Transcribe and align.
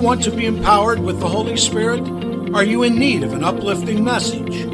want 0.00 0.22
to 0.24 0.30
be 0.30 0.46
empowered 0.46 0.98
with 0.98 1.20
the 1.20 1.28
Holy 1.28 1.58
Spirit? 1.58 2.00
Are 2.54 2.64
you 2.64 2.84
in 2.84 2.98
need 2.98 3.22
of 3.22 3.34
an 3.34 3.44
uplifting 3.44 4.02
message? 4.02 4.66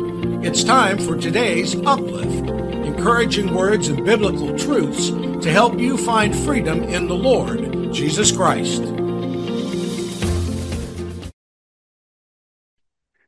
It's 0.46 0.62
time 0.62 0.98
for 0.98 1.16
today's 1.16 1.74
Uplift 1.74 2.48
encouraging 2.96 3.52
words 3.52 3.88
and 3.88 4.04
biblical 4.04 4.56
truths 4.58 5.10
to 5.10 5.50
help 5.50 5.78
you 5.78 5.96
find 5.96 6.34
freedom 6.34 6.82
in 6.84 7.08
the 7.08 7.14
Lord, 7.14 7.92
Jesus 7.92 8.32
Christ. 8.32 8.82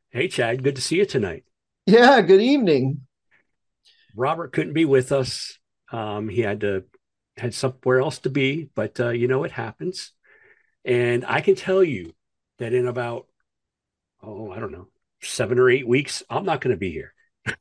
Hey, 0.09 0.27
Chad, 0.27 0.63
good 0.63 0.75
to 0.75 0.81
see 0.81 0.97
you 0.97 1.05
tonight. 1.05 1.43
Yeah, 1.85 2.21
good 2.21 2.41
evening. 2.41 3.07
Robert 4.15 4.51
couldn't 4.53 4.73
be 4.73 4.85
with 4.85 5.11
us. 5.11 5.59
Um, 5.91 6.29
he 6.29 6.41
had 6.41 6.61
to 6.61 6.85
had 7.37 7.53
somewhere 7.53 7.99
else 7.99 8.19
to 8.19 8.29
be, 8.29 8.69
but 8.75 8.99
uh, 8.99 9.09
you 9.09 9.27
know 9.27 9.43
it 9.43 9.51
happens. 9.51 10.13
And 10.89 11.23
I 11.23 11.41
can 11.41 11.53
tell 11.53 11.83
you 11.83 12.15
that 12.57 12.73
in 12.73 12.87
about 12.87 13.27
oh, 14.23 14.51
I 14.51 14.59
don't 14.59 14.71
know, 14.71 14.87
seven 15.21 15.59
or 15.59 15.69
eight 15.69 15.87
weeks, 15.87 16.23
I'm 16.29 16.45
not 16.45 16.61
going 16.61 16.73
to 16.73 16.79
be 16.79 16.91
here. 16.91 17.13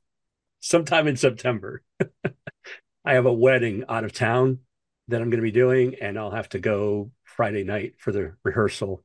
Sometime 0.61 1.07
in 1.07 1.17
September, 1.17 1.83
I 3.05 3.13
have 3.13 3.27
a 3.27 3.33
wedding 3.33 3.85
out 3.87 4.05
of 4.05 4.15
town 4.15 4.61
that 5.09 5.21
I'm 5.21 5.29
going 5.29 5.43
to 5.43 5.47
be 5.47 5.53
doing, 5.53 5.97
and 6.01 6.19
I'll 6.19 6.31
have 6.31 6.49
to 6.51 6.59
go 6.59 7.11
Friday 7.25 7.65
night 7.65 7.97
for 7.99 8.13
the 8.13 8.33
rehearsal. 8.43 9.05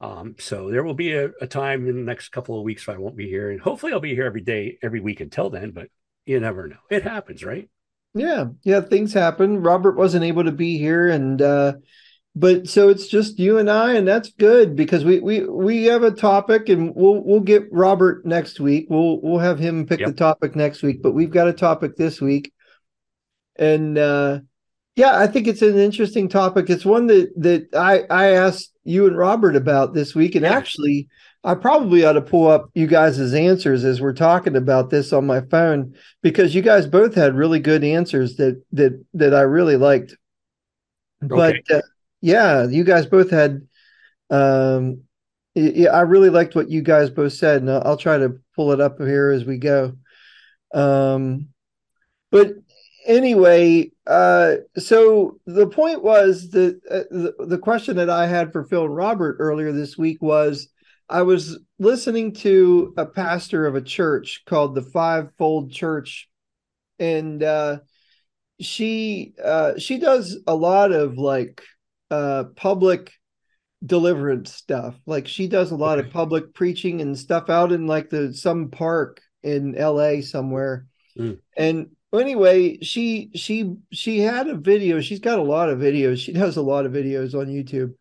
Um, 0.00 0.36
so 0.38 0.70
there 0.70 0.84
will 0.84 0.94
be 0.94 1.14
a, 1.14 1.30
a, 1.40 1.46
time 1.48 1.88
in 1.88 1.96
the 1.96 2.02
next 2.02 2.28
couple 2.28 2.56
of 2.56 2.64
weeks 2.64 2.86
where 2.86 2.96
I 2.96 3.00
won't 3.00 3.16
be 3.16 3.28
here, 3.28 3.50
and 3.50 3.60
hopefully 3.60 3.92
I'll 3.92 4.00
be 4.00 4.14
here 4.14 4.26
every 4.26 4.42
day, 4.42 4.78
every 4.80 5.00
week 5.00 5.20
until 5.20 5.50
then. 5.50 5.72
But 5.72 5.88
you 6.24 6.38
never 6.38 6.68
know; 6.68 6.76
it 6.88 7.02
happens, 7.02 7.42
right? 7.42 7.68
Yeah, 8.14 8.46
yeah, 8.62 8.80
things 8.80 9.12
happen. 9.12 9.62
Robert 9.62 9.96
wasn't 9.96 10.24
able 10.24 10.44
to 10.44 10.52
be 10.52 10.78
here, 10.78 11.08
and 11.08 11.40
uh, 11.42 11.74
but 12.38 12.68
so 12.68 12.90
it's 12.90 13.08
just 13.08 13.38
you 13.38 13.56
and 13.56 13.70
I, 13.70 13.94
and 13.94 14.06
that's 14.06 14.28
good 14.28 14.76
because 14.76 15.06
we 15.06 15.20
we 15.20 15.46
we 15.46 15.84
have 15.84 16.02
a 16.02 16.10
topic, 16.10 16.68
and 16.68 16.94
we'll 16.94 17.24
we'll 17.24 17.40
get 17.40 17.66
Robert 17.72 18.26
next 18.26 18.60
week. 18.60 18.88
We'll 18.90 19.22
we'll 19.22 19.38
have 19.38 19.58
him 19.58 19.86
pick 19.86 20.00
yep. 20.00 20.08
the 20.08 20.14
topic 20.14 20.54
next 20.54 20.82
week, 20.82 21.02
but 21.02 21.12
we've 21.12 21.30
got 21.30 21.48
a 21.48 21.54
topic 21.54 21.96
this 21.96 22.20
week, 22.20 22.52
and 23.58 23.96
uh, 23.96 24.40
yeah, 24.96 25.18
I 25.18 25.28
think 25.28 25.48
it's 25.48 25.62
an 25.62 25.78
interesting 25.78 26.28
topic. 26.28 26.68
It's 26.68 26.84
one 26.84 27.06
that 27.06 27.32
that 27.38 27.74
I 27.74 28.02
I 28.10 28.32
asked 28.34 28.70
you 28.84 29.06
and 29.06 29.16
Robert 29.16 29.56
about 29.56 29.94
this 29.94 30.14
week, 30.14 30.34
and 30.34 30.44
yeah. 30.44 30.52
actually, 30.52 31.08
I 31.42 31.54
probably 31.54 32.04
ought 32.04 32.12
to 32.12 32.20
pull 32.20 32.48
up 32.48 32.68
you 32.74 32.86
guys' 32.86 33.32
answers 33.32 33.82
as 33.82 34.02
we're 34.02 34.12
talking 34.12 34.56
about 34.56 34.90
this 34.90 35.10
on 35.14 35.26
my 35.26 35.40
phone 35.40 35.94
because 36.22 36.54
you 36.54 36.60
guys 36.60 36.86
both 36.86 37.14
had 37.14 37.34
really 37.34 37.60
good 37.60 37.82
answers 37.82 38.36
that 38.36 38.62
that 38.72 39.02
that 39.14 39.32
I 39.32 39.40
really 39.40 39.76
liked. 39.76 40.14
Okay. 41.24 41.34
But 41.66 41.74
uh, 41.74 41.80
yeah, 42.26 42.66
you 42.66 42.82
guys 42.82 43.06
both 43.06 43.30
had. 43.30 43.68
Um, 44.30 45.02
yeah, 45.54 45.90
I 45.90 46.00
really 46.00 46.28
liked 46.28 46.56
what 46.56 46.68
you 46.68 46.82
guys 46.82 47.08
both 47.08 47.34
said, 47.34 47.62
and 47.62 47.70
I'll, 47.70 47.96
try 47.96 48.18
to 48.18 48.40
pull 48.56 48.72
it 48.72 48.80
up 48.80 48.98
here 48.98 49.30
as 49.30 49.44
we 49.44 49.58
go. 49.58 49.92
Um, 50.74 51.50
but 52.32 52.54
anyway, 53.06 53.92
uh, 54.08 54.56
so 54.76 55.38
the 55.46 55.68
point 55.68 56.02
was 56.02 56.50
that 56.50 56.80
uh, 56.90 57.04
the, 57.10 57.46
the 57.46 57.58
question 57.58 57.96
that 57.96 58.10
I 58.10 58.26
had 58.26 58.52
for 58.52 58.64
Phil 58.64 58.86
and 58.86 58.96
Robert 58.96 59.36
earlier 59.38 59.70
this 59.70 59.96
week 59.96 60.20
was 60.20 60.68
I 61.08 61.22
was 61.22 61.60
listening 61.78 62.34
to 62.34 62.92
a 62.96 63.06
pastor 63.06 63.66
of 63.68 63.76
a 63.76 63.80
church 63.80 64.42
called 64.46 64.74
the 64.74 64.82
Fivefold 64.82 65.70
Church, 65.70 66.28
and 66.98 67.40
uh, 67.40 67.78
she 68.60 69.34
uh, 69.42 69.78
she 69.78 69.98
does 69.98 70.38
a 70.48 70.56
lot 70.56 70.90
of 70.90 71.18
like 71.18 71.62
uh 72.10 72.44
public 72.54 73.12
deliverance 73.84 74.52
stuff. 74.52 74.94
Like 75.06 75.28
she 75.28 75.48
does 75.48 75.70
a 75.70 75.76
lot 75.76 75.98
okay. 75.98 76.06
of 76.06 76.12
public 76.12 76.54
preaching 76.54 77.00
and 77.00 77.18
stuff 77.18 77.50
out 77.50 77.72
in 77.72 77.86
like 77.86 78.10
the 78.10 78.32
some 78.32 78.70
park 78.70 79.20
in 79.42 79.72
LA 79.72 80.20
somewhere. 80.20 80.86
Mm. 81.18 81.38
And 81.56 81.88
anyway, 82.14 82.78
she 82.80 83.30
she 83.34 83.74
she 83.92 84.18
had 84.18 84.48
a 84.48 84.56
video. 84.56 85.00
She's 85.00 85.20
got 85.20 85.38
a 85.38 85.42
lot 85.42 85.68
of 85.68 85.78
videos. 85.78 86.18
She 86.18 86.32
does 86.32 86.56
a 86.56 86.62
lot 86.62 86.86
of 86.86 86.92
videos 86.92 87.34
on 87.34 87.46
YouTube. 87.46 87.94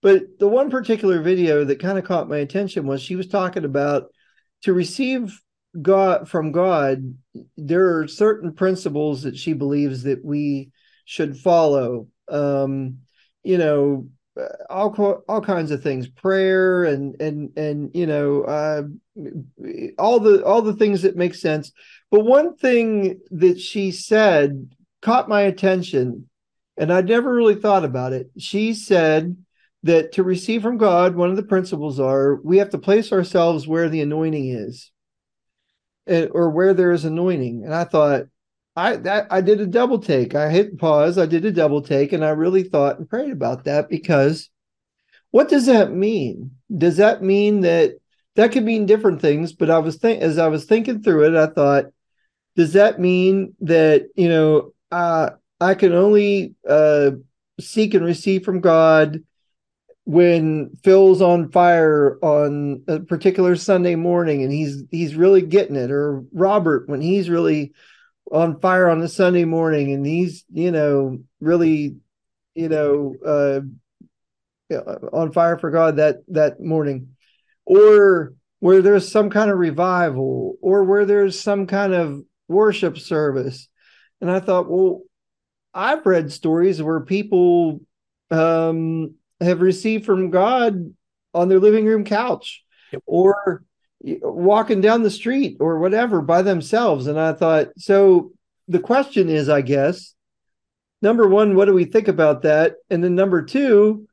But 0.00 0.38
the 0.38 0.48
one 0.48 0.68
particular 0.68 1.22
video 1.22 1.64
that 1.64 1.80
kind 1.80 1.96
of 1.96 2.04
caught 2.04 2.28
my 2.28 2.38
attention 2.38 2.86
was 2.86 3.00
she 3.00 3.14
was 3.14 3.28
talking 3.28 3.64
about 3.64 4.10
to 4.62 4.72
receive 4.72 5.40
God 5.80 6.28
from 6.28 6.52
God, 6.52 7.14
there 7.56 7.98
are 7.98 8.08
certain 8.08 8.52
principles 8.52 9.22
that 9.22 9.36
she 9.36 9.52
believes 9.52 10.02
that 10.02 10.24
we 10.24 10.70
should 11.04 11.36
follow. 11.36 12.08
Um, 12.28 12.98
you 13.42 13.58
know 13.58 14.08
all 14.70 15.22
all 15.28 15.40
kinds 15.40 15.70
of 15.70 15.82
things 15.82 16.08
prayer 16.08 16.84
and 16.84 17.20
and 17.20 17.56
and 17.56 17.90
you 17.94 18.06
know 18.06 18.42
uh, 18.42 18.82
all 19.98 20.20
the 20.20 20.44
all 20.44 20.62
the 20.62 20.74
things 20.74 21.02
that 21.02 21.16
make 21.16 21.34
sense. 21.34 21.72
But 22.10 22.24
one 22.24 22.56
thing 22.56 23.20
that 23.30 23.60
she 23.60 23.90
said 23.90 24.70
caught 25.02 25.28
my 25.28 25.42
attention 25.42 26.28
and 26.76 26.92
i'd 26.92 27.08
never 27.08 27.34
really 27.34 27.56
thought 27.56 27.84
about 27.84 28.12
it. 28.12 28.30
She 28.38 28.72
said 28.72 29.36
that 29.82 30.12
to 30.12 30.22
receive 30.22 30.62
from 30.62 30.78
god 30.78 31.16
one 31.16 31.30
of 31.30 31.36
the 31.36 31.42
principles 31.42 31.98
are 31.98 32.36
we 32.42 32.58
have 32.58 32.70
to 32.70 32.78
place 32.78 33.12
ourselves 33.12 33.66
where 33.66 33.88
the 33.88 34.00
anointing 34.00 34.48
is 34.48 34.90
or 36.06 36.50
where 36.50 36.72
there 36.72 36.92
is 36.92 37.04
anointing. 37.04 37.64
And 37.64 37.74
i 37.74 37.84
thought 37.84 38.22
I 38.74 38.96
that 38.96 39.26
I 39.30 39.40
did 39.40 39.60
a 39.60 39.66
double 39.66 39.98
take. 39.98 40.34
I 40.34 40.48
hit 40.48 40.78
pause. 40.78 41.18
I 41.18 41.26
did 41.26 41.44
a 41.44 41.52
double 41.52 41.82
take, 41.82 42.12
and 42.12 42.24
I 42.24 42.30
really 42.30 42.62
thought 42.62 42.98
and 42.98 43.08
prayed 43.08 43.30
about 43.32 43.64
that 43.64 43.88
because 43.88 44.48
what 45.30 45.48
does 45.48 45.66
that 45.66 45.92
mean? 45.92 46.52
Does 46.76 46.96
that 46.96 47.22
mean 47.22 47.60
that 47.62 47.96
that 48.36 48.52
could 48.52 48.64
mean 48.64 48.86
different 48.86 49.20
things? 49.20 49.52
But 49.52 49.70
I 49.70 49.78
was 49.78 49.96
think 49.96 50.22
as 50.22 50.38
I 50.38 50.48
was 50.48 50.64
thinking 50.64 51.02
through 51.02 51.24
it, 51.24 51.36
I 51.36 51.46
thought, 51.46 51.86
does 52.56 52.72
that 52.72 52.98
mean 52.98 53.54
that 53.60 54.08
you 54.14 54.28
know 54.28 54.72
uh, 54.90 55.30
I 55.60 55.74
can 55.74 55.92
only 55.92 56.54
uh, 56.68 57.12
seek 57.60 57.92
and 57.92 58.04
receive 58.04 58.44
from 58.44 58.60
God 58.60 59.22
when 60.04 60.70
Phil's 60.82 61.22
on 61.22 61.50
fire 61.50 62.18
on 62.22 62.82
a 62.88 63.00
particular 63.00 63.54
Sunday 63.54 63.94
morning 63.96 64.42
and 64.42 64.50
he's 64.50 64.82
he's 64.90 65.14
really 65.14 65.42
getting 65.42 65.76
it, 65.76 65.90
or 65.90 66.24
Robert 66.32 66.88
when 66.88 67.02
he's 67.02 67.28
really 67.28 67.72
on 68.32 68.58
fire 68.60 68.88
on 68.88 69.02
a 69.02 69.08
Sunday 69.08 69.44
morning 69.44 69.92
and 69.92 70.04
he's, 70.04 70.44
you 70.50 70.70
know, 70.70 71.18
really, 71.38 71.96
you 72.54 72.68
know, 72.68 73.14
uh, 73.24 73.60
on 75.12 75.32
fire 75.32 75.58
for 75.58 75.70
God 75.70 75.96
that 75.96 76.22
that 76.28 76.58
morning, 76.58 77.14
or 77.66 78.32
where 78.60 78.80
there's 78.80 79.10
some 79.10 79.28
kind 79.28 79.50
of 79.50 79.58
revival, 79.58 80.56
or 80.62 80.84
where 80.84 81.04
there's 81.04 81.38
some 81.38 81.66
kind 81.66 81.92
of 81.92 82.22
worship 82.48 82.98
service. 82.98 83.68
And 84.20 84.30
I 84.30 84.40
thought, 84.40 84.70
well, 84.70 85.02
I've 85.74 86.06
read 86.06 86.32
stories 86.32 86.82
where 86.82 87.00
people 87.00 87.80
um, 88.30 89.16
have 89.40 89.60
received 89.60 90.06
from 90.06 90.30
God 90.30 90.94
on 91.34 91.48
their 91.48 91.60
living 91.60 91.84
room 91.84 92.04
couch, 92.04 92.64
yep. 92.92 93.02
or 93.04 93.64
walking 94.02 94.80
down 94.80 95.02
the 95.02 95.10
street 95.10 95.56
or 95.60 95.78
whatever 95.78 96.20
by 96.20 96.42
themselves. 96.42 97.06
And 97.06 97.18
I 97.18 97.32
thought, 97.32 97.68
so 97.78 98.32
the 98.68 98.80
question 98.80 99.28
is, 99.28 99.48
I 99.48 99.60
guess, 99.60 100.14
number 101.00 101.28
one, 101.28 101.54
what 101.54 101.66
do 101.66 101.74
we 101.74 101.84
think 101.84 102.08
about 102.08 102.42
that? 102.42 102.76
And 102.90 103.02
then 103.02 103.14
number 103.14 103.42
two, 103.42 104.06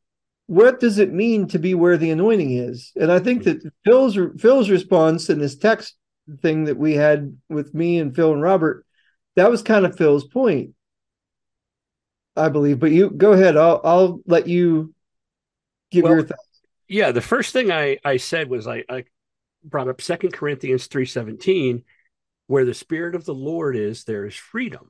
what 0.47 0.79
does 0.79 0.97
it 0.97 1.13
mean 1.13 1.47
to 1.49 1.59
be 1.59 1.75
where 1.75 1.97
the 1.97 2.09
anointing 2.09 2.51
is? 2.51 2.91
And 2.95 3.11
I 3.11 3.19
think 3.19 3.43
that 3.43 3.61
Phil's 3.85 4.17
Phil's 4.39 4.69
response 4.69 5.29
in 5.29 5.37
this 5.37 5.55
text 5.55 5.95
thing 6.41 6.65
that 6.65 6.77
we 6.77 6.93
had 6.93 7.37
with 7.49 7.73
me 7.73 7.99
and 7.99 8.15
Phil 8.15 8.33
and 8.33 8.41
Robert, 8.41 8.85
that 9.35 9.51
was 9.51 9.61
kind 9.61 9.85
of 9.85 9.95
Phil's 9.95 10.27
point, 10.27 10.71
I 12.35 12.49
believe. 12.49 12.79
But 12.79 12.91
you 12.91 13.11
go 13.11 13.33
ahead. 13.33 13.57
I'll 13.57 13.79
I'll 13.83 14.21
let 14.25 14.47
you 14.47 14.93
give 15.91 16.05
well, 16.05 16.13
your 16.13 16.23
thoughts. 16.23 16.61
Yeah, 16.87 17.11
the 17.11 17.21
first 17.21 17.53
thing 17.53 17.71
I 17.71 17.99
I 18.03 18.17
said 18.17 18.49
was 18.49 18.67
I, 18.67 18.83
I 18.89 19.05
brought 19.63 19.87
up 19.87 20.01
Second 20.01 20.33
Corinthians 20.33 20.87
3:17 20.87 21.83
where 22.49 22.65
the 22.65 22.73
spirit 22.73 23.13
of 23.13 23.25
the 23.25 23.33
Lord 23.33 23.75
is 23.75 24.05
there 24.05 24.25
is 24.25 24.33
freedom. 24.33 24.89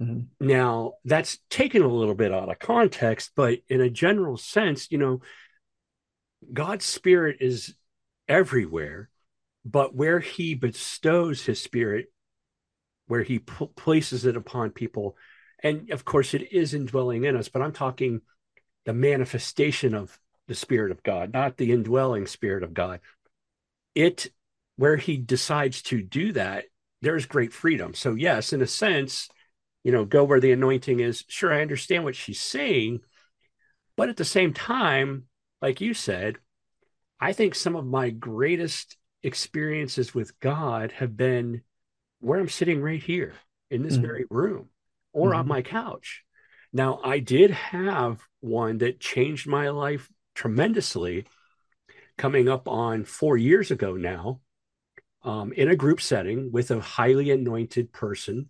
Mm-hmm. 0.00 0.46
Now, 0.46 0.94
that's 1.04 1.38
taken 1.50 1.82
a 1.82 1.88
little 1.88 2.14
bit 2.14 2.32
out 2.32 2.50
of 2.50 2.58
context, 2.58 3.32
but 3.36 3.58
in 3.68 3.82
a 3.82 3.90
general 3.90 4.38
sense, 4.38 4.90
you 4.90 4.96
know, 4.96 5.20
God's 6.50 6.86
spirit 6.86 7.36
is 7.40 7.74
everywhere, 8.28 9.10
but 9.62 9.94
where 9.94 10.20
he 10.20 10.54
bestows 10.54 11.44
his 11.44 11.60
spirit, 11.60 12.06
where 13.08 13.22
he 13.22 13.40
p- 13.40 13.68
places 13.76 14.24
it 14.24 14.34
upon 14.34 14.70
people, 14.70 15.18
and 15.62 15.90
of 15.90 16.06
course, 16.06 16.32
it 16.32 16.50
is 16.50 16.72
indwelling 16.72 17.24
in 17.24 17.36
us, 17.36 17.50
but 17.50 17.60
I'm 17.60 17.72
talking 17.72 18.22
the 18.86 18.94
manifestation 18.94 19.94
of 19.94 20.18
the 20.48 20.54
spirit 20.54 20.92
of 20.92 21.02
God, 21.02 21.34
not 21.34 21.58
the 21.58 21.72
indwelling 21.72 22.26
spirit 22.26 22.62
of 22.62 22.72
God 22.72 23.00
it 23.96 24.28
where 24.76 24.96
he 24.96 25.16
decides 25.16 25.82
to 25.82 26.00
do 26.00 26.32
that 26.32 26.66
there's 27.02 27.26
great 27.26 27.52
freedom 27.52 27.94
so 27.94 28.14
yes 28.14 28.52
in 28.52 28.62
a 28.62 28.66
sense 28.66 29.28
you 29.82 29.90
know 29.90 30.04
go 30.04 30.22
where 30.22 30.40
the 30.40 30.52
anointing 30.52 31.00
is 31.00 31.24
sure 31.26 31.52
i 31.52 31.62
understand 31.62 32.04
what 32.04 32.14
she's 32.14 32.40
saying 32.40 33.00
but 33.96 34.08
at 34.08 34.16
the 34.16 34.24
same 34.24 34.52
time 34.52 35.24
like 35.60 35.80
you 35.80 35.92
said 35.92 36.36
I 37.20 37.32
think 37.32 37.54
some 37.54 37.76
of 37.76 37.86
my 37.86 38.10
greatest 38.10 38.96
experiences 39.22 40.14
with 40.14 40.38
God 40.40 40.92
have 40.92 41.16
been 41.16 41.62
where 42.20 42.38
I'm 42.38 42.48
sitting 42.48 42.82
right 42.82 43.02
here 43.02 43.34
in 43.70 43.82
this 43.82 43.94
mm-hmm. 43.94 44.06
very 44.06 44.24
room 44.30 44.68
or 45.12 45.30
mm-hmm. 45.30 45.40
on 45.40 45.48
my 45.48 45.62
couch. 45.62 46.22
Now, 46.72 47.00
I 47.02 47.20
did 47.20 47.50
have 47.50 48.20
one 48.40 48.78
that 48.78 49.00
changed 49.00 49.46
my 49.46 49.70
life 49.70 50.08
tremendously 50.34 51.26
coming 52.18 52.48
up 52.48 52.68
on 52.68 53.04
four 53.04 53.36
years 53.36 53.70
ago 53.70 53.94
now 53.94 54.40
um, 55.22 55.52
in 55.52 55.68
a 55.68 55.76
group 55.76 56.00
setting 56.00 56.50
with 56.52 56.70
a 56.70 56.80
highly 56.80 57.30
anointed 57.30 57.92
person. 57.92 58.48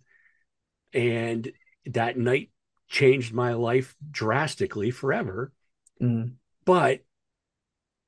And 0.93 1.51
that 1.87 2.17
night 2.17 2.51
changed 2.87 3.33
my 3.33 3.53
life 3.53 3.95
drastically 4.09 4.91
forever. 4.91 5.51
Mm. 6.01 6.33
But 6.65 7.01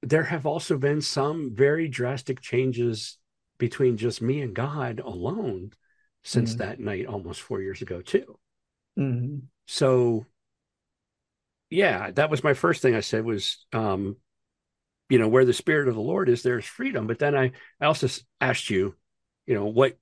there 0.02 0.24
have 0.24 0.46
also 0.46 0.78
been 0.78 1.02
some 1.02 1.54
very 1.54 1.90
drastic 1.90 2.40
changes 2.42 3.18
between 3.58 3.98
just 3.98 4.22
me 4.22 4.42
and 4.42 4.56
God 4.56 5.00
alone 5.00 5.72
since 6.24 6.56
mm. 6.56 6.58
that 6.60 6.80
night 6.80 7.06
almost 7.06 7.42
four 7.42 7.62
years 7.62 7.82
ago, 7.82 8.02
too. 8.02 8.40
Mm. 8.98 9.42
So, 9.68 10.26
yeah, 11.70 12.12
that 12.12 12.30
was 12.30 12.44
my 12.44 12.54
first 12.54 12.82
thing 12.82 12.96
I 12.96 13.02
said 13.02 13.26
was, 13.26 13.66
um, 13.74 14.16
you 15.10 15.18
know, 15.18 15.28
where 15.28 15.46
the 15.46 15.54
spirit 15.54 15.88
of 15.88 15.96
the 15.96 16.02
Lord 16.02 16.30
is, 16.30 16.44
there's 16.44 16.66
freedom. 16.66 17.08
But 17.08 17.20
then 17.20 17.36
I, 17.36 17.52
I 17.82 17.86
also 17.86 18.08
asked 18.40 18.70
you, 18.70 18.96
you 19.48 19.56
know, 19.56 19.66
what 19.66 19.98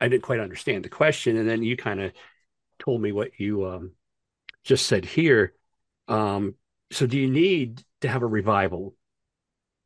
I 0.00 0.08
didn't 0.08 0.22
quite 0.22 0.40
understand 0.40 0.84
the 0.84 0.88
question. 0.88 1.36
And 1.36 1.48
then 1.48 1.62
you 1.62 1.76
kind 1.76 2.00
of 2.00 2.12
told 2.78 3.02
me 3.02 3.10
what 3.10 3.38
you 3.38 3.66
um, 3.66 3.92
just 4.64 4.86
said 4.86 5.04
here. 5.04 5.54
Um, 6.06 6.54
so, 6.90 7.06
do 7.06 7.18
you 7.18 7.28
need 7.28 7.82
to 8.00 8.08
have 8.08 8.22
a 8.22 8.26
revival? 8.26 8.94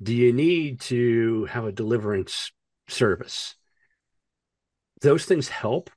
Do 0.03 0.15
you 0.15 0.33
need 0.33 0.81
to 0.83 1.47
have 1.47 1.65
a 1.65 1.73
deliverance 1.73 2.53
service? 2.89 3.55
Those 5.01 5.25
things 5.25 5.49
help, 5.49 5.91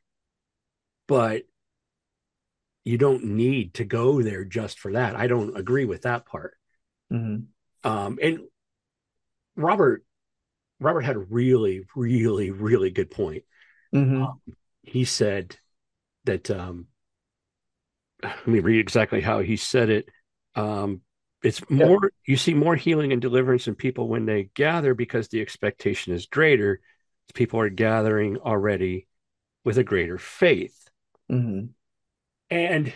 but 1.07 1.44
you 2.84 2.98
don't 2.98 3.25
need 3.25 3.75
to 3.75 3.84
go 3.84 4.22
there 4.22 4.46
just 4.46 4.80
for 4.80 4.94
that. 4.94 5.16
I 5.16 5.28
don't 5.28 5.57
agree 5.57 5.86
with 5.86 6.04
that 6.04 6.25
part. 6.25 6.56
Mm-hmm. 7.12 7.46
Um, 7.86 8.20
and 8.22 8.40
Robert, 9.56 10.04
Robert 10.80 11.02
had 11.02 11.16
a 11.16 11.20
really, 11.20 11.84
really, 11.96 12.52
really 12.52 12.90
good 12.90 13.12
point. 13.12 13.44
Mm-hmm. 13.94 14.24
Um, 14.24 14.42
he 14.82 15.06
said 15.06 15.56
that 16.26 16.50
um, 16.52 16.88
let 18.24 18.48
me 18.48 18.60
read 18.60 18.80
exactly 18.80 19.22
how 19.22 19.40
he 19.40 19.56
said 19.56 19.90
it. 19.90 20.10
Um, 20.56 21.02
it's 21.44 21.70
more 21.70 22.00
yeah. 22.02 22.10
you 22.26 22.38
see 22.38 22.56
more 22.56 22.76
healing 22.76 23.12
and 23.14 23.22
deliverance 23.22 23.68
in 23.68 23.76
people 23.76 24.08
when 24.08 24.26
they 24.26 24.50
gather 24.56 24.96
because 24.96 25.28
the 25.28 25.42
expectation 25.42 26.14
is 26.14 26.26
greater. 26.26 26.81
People 27.36 27.60
are 27.60 27.70
gathering 27.70 28.38
already 28.38 29.08
with 29.64 29.78
a 29.78 29.84
greater 29.84 30.18
faith. 30.18 30.90
Mm-hmm. 31.31 31.68
And 32.50 32.94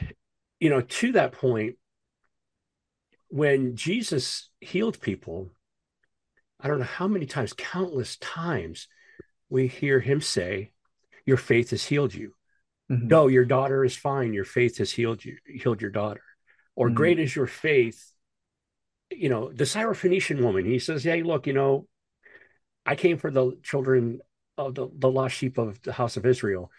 you 0.60 0.70
know, 0.70 0.82
to 0.82 1.12
that 1.12 1.34
point, 1.34 1.76
when 3.30 3.76
Jesus 3.76 4.49
healed 4.62 5.00
people, 5.02 5.52
I 6.60 6.68
don't 6.68 6.80
know 6.80 6.86
how 6.86 7.08
many 7.08 7.26
times, 7.26 7.54
countless 7.54 8.18
times, 8.18 8.88
we 9.50 9.68
hear 9.68 10.00
him 10.00 10.22
say, 10.22 10.72
Your 11.26 11.38
faith 11.38 11.72
has 11.72 11.84
healed 11.84 12.14
you. 12.14 12.34
Mm-hmm. 12.92 13.08
No, 13.08 13.28
your 13.28 13.46
daughter 13.46 13.84
is 13.86 13.96
fine. 13.96 14.34
Your 14.34 14.46
faith 14.46 14.78
has 14.78 14.92
healed 14.92 15.24
you, 15.24 15.38
healed 15.46 15.82
your 15.82 15.92
daughter. 15.92 16.24
Or 16.76 16.88
mm-hmm. 16.88 16.96
great 16.96 17.20
is 17.20 17.36
your 17.36 17.48
faith. 17.48 18.12
You 19.12 19.30
know, 19.30 19.52
the 19.52 19.64
Syrophoenician 19.64 20.42
woman, 20.42 20.66
he 20.66 20.80
says, 20.80 21.04
Hey, 21.04 21.24
look, 21.24 21.48
you 21.48 21.54
know, 21.54 21.88
I 22.86 22.96
came 22.96 23.18
for 23.18 23.32
the 23.32 23.58
children 23.64 24.20
of 24.58 24.76
the, 24.76 24.90
the 24.94 25.10
lost 25.10 25.36
sheep 25.36 25.58
of 25.58 25.82
the 25.82 25.94
house 25.94 26.18
of 26.18 26.26
Israel. 26.26 26.72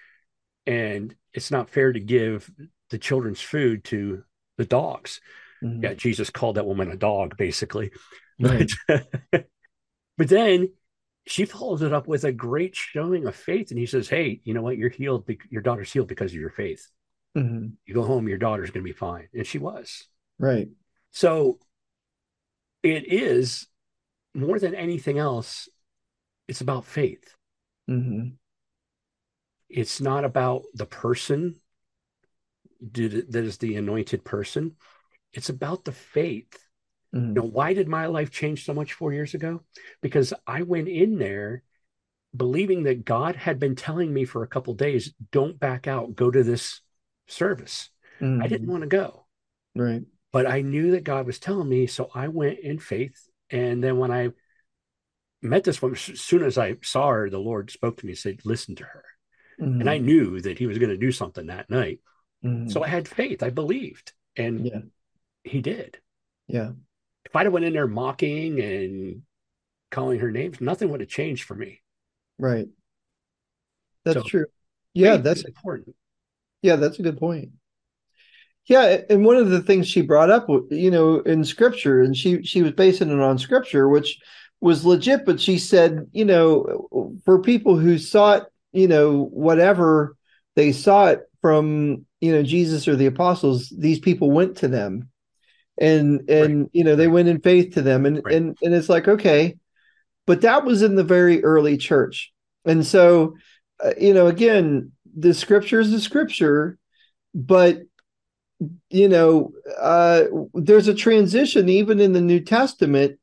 And 0.66 1.14
it's 1.32 1.50
not 1.50 1.70
fair 1.70 1.92
to 1.92 2.00
give 2.00 2.50
the 2.90 2.98
children's 2.98 3.40
food 3.40 3.84
to 3.84 4.24
the 4.58 4.64
dogs. 4.64 5.20
Mm-hmm. 5.62 5.84
Yeah, 5.84 5.94
Jesus 5.94 6.30
called 6.30 6.56
that 6.56 6.66
woman 6.66 6.90
a 6.90 6.96
dog, 6.96 7.36
basically. 7.36 7.90
Right. 8.42 8.70
But, 8.88 9.48
but 10.16 10.28
then 10.30 10.70
she 11.26 11.44
follows 11.44 11.82
it 11.82 11.92
up 11.92 12.08
with 12.08 12.24
a 12.24 12.32
great 12.32 12.74
showing 12.74 13.26
of 13.26 13.36
faith. 13.36 13.70
And 13.70 13.78
he 13.78 13.84
says, 13.84 14.08
Hey, 14.08 14.40
you 14.44 14.54
know 14.54 14.62
what? 14.62 14.78
You're 14.78 14.88
healed. 14.88 15.28
Your 15.50 15.60
daughter's 15.60 15.92
healed 15.92 16.08
because 16.08 16.32
of 16.32 16.40
your 16.40 16.48
faith. 16.48 16.88
Mm-hmm. 17.36 17.66
You 17.84 17.94
go 17.94 18.02
home, 18.02 18.28
your 18.28 18.38
daughter's 18.38 18.70
going 18.70 18.82
to 18.82 18.90
be 18.90 18.96
fine. 18.96 19.28
And 19.34 19.46
she 19.46 19.58
was. 19.58 20.06
Right. 20.38 20.68
So 21.10 21.58
it 22.82 23.12
is 23.12 23.66
more 24.34 24.58
than 24.58 24.74
anything 24.74 25.18
else, 25.18 25.68
it's 26.48 26.60
about 26.60 26.84
faith. 26.84 27.34
Mm-hmm. 27.88 28.30
It's 29.68 30.00
not 30.00 30.24
about 30.24 30.62
the 30.74 30.86
person 30.86 31.56
that 32.92 33.44
is 33.44 33.58
the 33.58 33.76
anointed 33.76 34.24
person. 34.24 34.76
It's 35.32 35.48
about 35.48 35.84
the 35.84 35.92
faith 35.92 36.58
Mm-hmm. 37.14 37.28
You 37.28 37.34
know, 37.34 37.48
why 37.48 37.74
did 37.74 37.88
my 37.88 38.06
life 38.06 38.30
change 38.30 38.64
so 38.64 38.74
much 38.74 38.92
four 38.92 39.12
years 39.12 39.34
ago? 39.34 39.62
Because 40.00 40.32
I 40.46 40.62
went 40.62 40.88
in 40.88 41.18
there 41.18 41.62
believing 42.36 42.84
that 42.84 43.04
God 43.04 43.34
had 43.34 43.58
been 43.58 43.74
telling 43.74 44.12
me 44.12 44.24
for 44.24 44.42
a 44.42 44.48
couple 44.48 44.74
days, 44.74 45.12
don't 45.32 45.58
back 45.58 45.88
out, 45.88 46.14
go 46.14 46.30
to 46.30 46.44
this 46.44 46.80
service. 47.26 47.90
Mm-hmm. 48.20 48.42
I 48.42 48.46
didn't 48.46 48.62
mm-hmm. 48.62 48.70
want 48.70 48.82
to 48.82 48.88
go. 48.88 49.26
Right. 49.74 50.02
But 50.32 50.46
I 50.46 50.60
knew 50.60 50.92
that 50.92 51.04
God 51.04 51.26
was 51.26 51.40
telling 51.40 51.68
me. 51.68 51.88
So 51.88 52.08
I 52.14 52.28
went 52.28 52.60
in 52.60 52.78
faith. 52.78 53.28
And 53.50 53.82
then 53.82 53.98
when 53.98 54.12
I 54.12 54.28
met 55.42 55.64
this 55.64 55.82
woman, 55.82 55.96
as 55.96 56.20
soon 56.20 56.44
as 56.44 56.56
I 56.56 56.76
saw 56.82 57.08
her, 57.08 57.28
the 57.28 57.38
Lord 57.38 57.72
spoke 57.72 57.96
to 57.98 58.06
me 58.06 58.12
and 58.12 58.18
said, 58.18 58.40
listen 58.44 58.76
to 58.76 58.84
her. 58.84 59.04
Mm-hmm. 59.60 59.80
And 59.80 59.90
I 59.90 59.98
knew 59.98 60.40
that 60.40 60.58
he 60.58 60.66
was 60.68 60.78
going 60.78 60.90
to 60.90 60.96
do 60.96 61.10
something 61.10 61.46
that 61.46 61.68
night. 61.68 61.98
Mm-hmm. 62.44 62.68
So 62.68 62.84
I 62.84 62.88
had 62.88 63.08
faith. 63.08 63.42
I 63.42 63.50
believed. 63.50 64.12
And 64.36 64.66
yeah. 64.66 64.78
He 65.44 65.60
did. 65.60 65.98
Yeah 66.46 66.70
if 67.30 67.36
I'd 67.36 67.46
have 67.46 67.52
went 67.52 67.64
in 67.64 67.72
there 67.72 67.86
mocking 67.86 68.60
and 68.60 69.22
calling 69.90 70.18
her 70.18 70.32
names, 70.32 70.60
nothing 70.60 70.90
would 70.90 71.00
have 71.00 71.08
changed 71.08 71.44
for 71.44 71.54
me. 71.54 71.80
Right. 72.38 72.66
That's 74.04 74.18
so, 74.18 74.22
true. 74.24 74.46
Yeah, 74.94 75.18
that's 75.18 75.44
important. 75.44 75.94
Yeah, 76.62 76.76
that's 76.76 76.98
a 76.98 77.02
good 77.02 77.18
point. 77.18 77.50
Yeah, 78.66 78.98
and 79.08 79.24
one 79.24 79.36
of 79.36 79.50
the 79.50 79.62
things 79.62 79.88
she 79.88 80.02
brought 80.02 80.30
up, 80.30 80.48
you 80.70 80.90
know, 80.90 81.20
in 81.20 81.44
scripture, 81.44 82.02
and 82.02 82.16
she 82.16 82.42
she 82.42 82.62
was 82.62 82.72
basing 82.72 83.10
it 83.10 83.20
on 83.20 83.38
scripture, 83.38 83.88
which 83.88 84.18
was 84.60 84.84
legit, 84.84 85.24
but 85.24 85.40
she 85.40 85.58
said, 85.58 86.06
you 86.12 86.24
know, 86.24 87.18
for 87.24 87.40
people 87.40 87.76
who 87.76 87.98
sought, 87.98 88.46
you 88.72 88.88
know, 88.88 89.24
whatever 89.24 90.16
they 90.56 90.72
sought 90.72 91.20
from, 91.40 92.04
you 92.20 92.32
know, 92.32 92.42
Jesus 92.42 92.88
or 92.88 92.96
the 92.96 93.06
apostles, 93.06 93.72
these 93.76 93.98
people 93.98 94.30
went 94.30 94.56
to 94.58 94.68
them 94.68 95.09
and 95.78 96.28
and 96.28 96.62
right. 96.62 96.70
you 96.72 96.84
know 96.84 96.96
they 96.96 97.08
went 97.08 97.28
in 97.28 97.40
faith 97.40 97.74
to 97.74 97.82
them 97.82 98.06
and 98.06 98.22
right. 98.24 98.34
and 98.34 98.56
and 98.62 98.74
it's 98.74 98.88
like 98.88 99.08
okay 99.08 99.56
but 100.26 100.42
that 100.42 100.64
was 100.64 100.82
in 100.82 100.94
the 100.94 101.04
very 101.04 101.42
early 101.42 101.76
church 101.76 102.32
and 102.64 102.86
so 102.86 103.34
uh, 103.84 103.92
you 103.98 104.12
know 104.14 104.26
again 104.26 104.92
the 105.16 105.34
scripture 105.34 105.80
is 105.80 105.90
the 105.90 106.00
scripture 106.00 106.78
but 107.34 107.80
you 108.90 109.08
know 109.08 109.52
uh 109.78 110.24
there's 110.54 110.88
a 110.88 110.94
transition 110.94 111.68
even 111.68 112.00
in 112.00 112.12
the 112.12 112.20
new 112.20 112.40
testament 112.40 113.18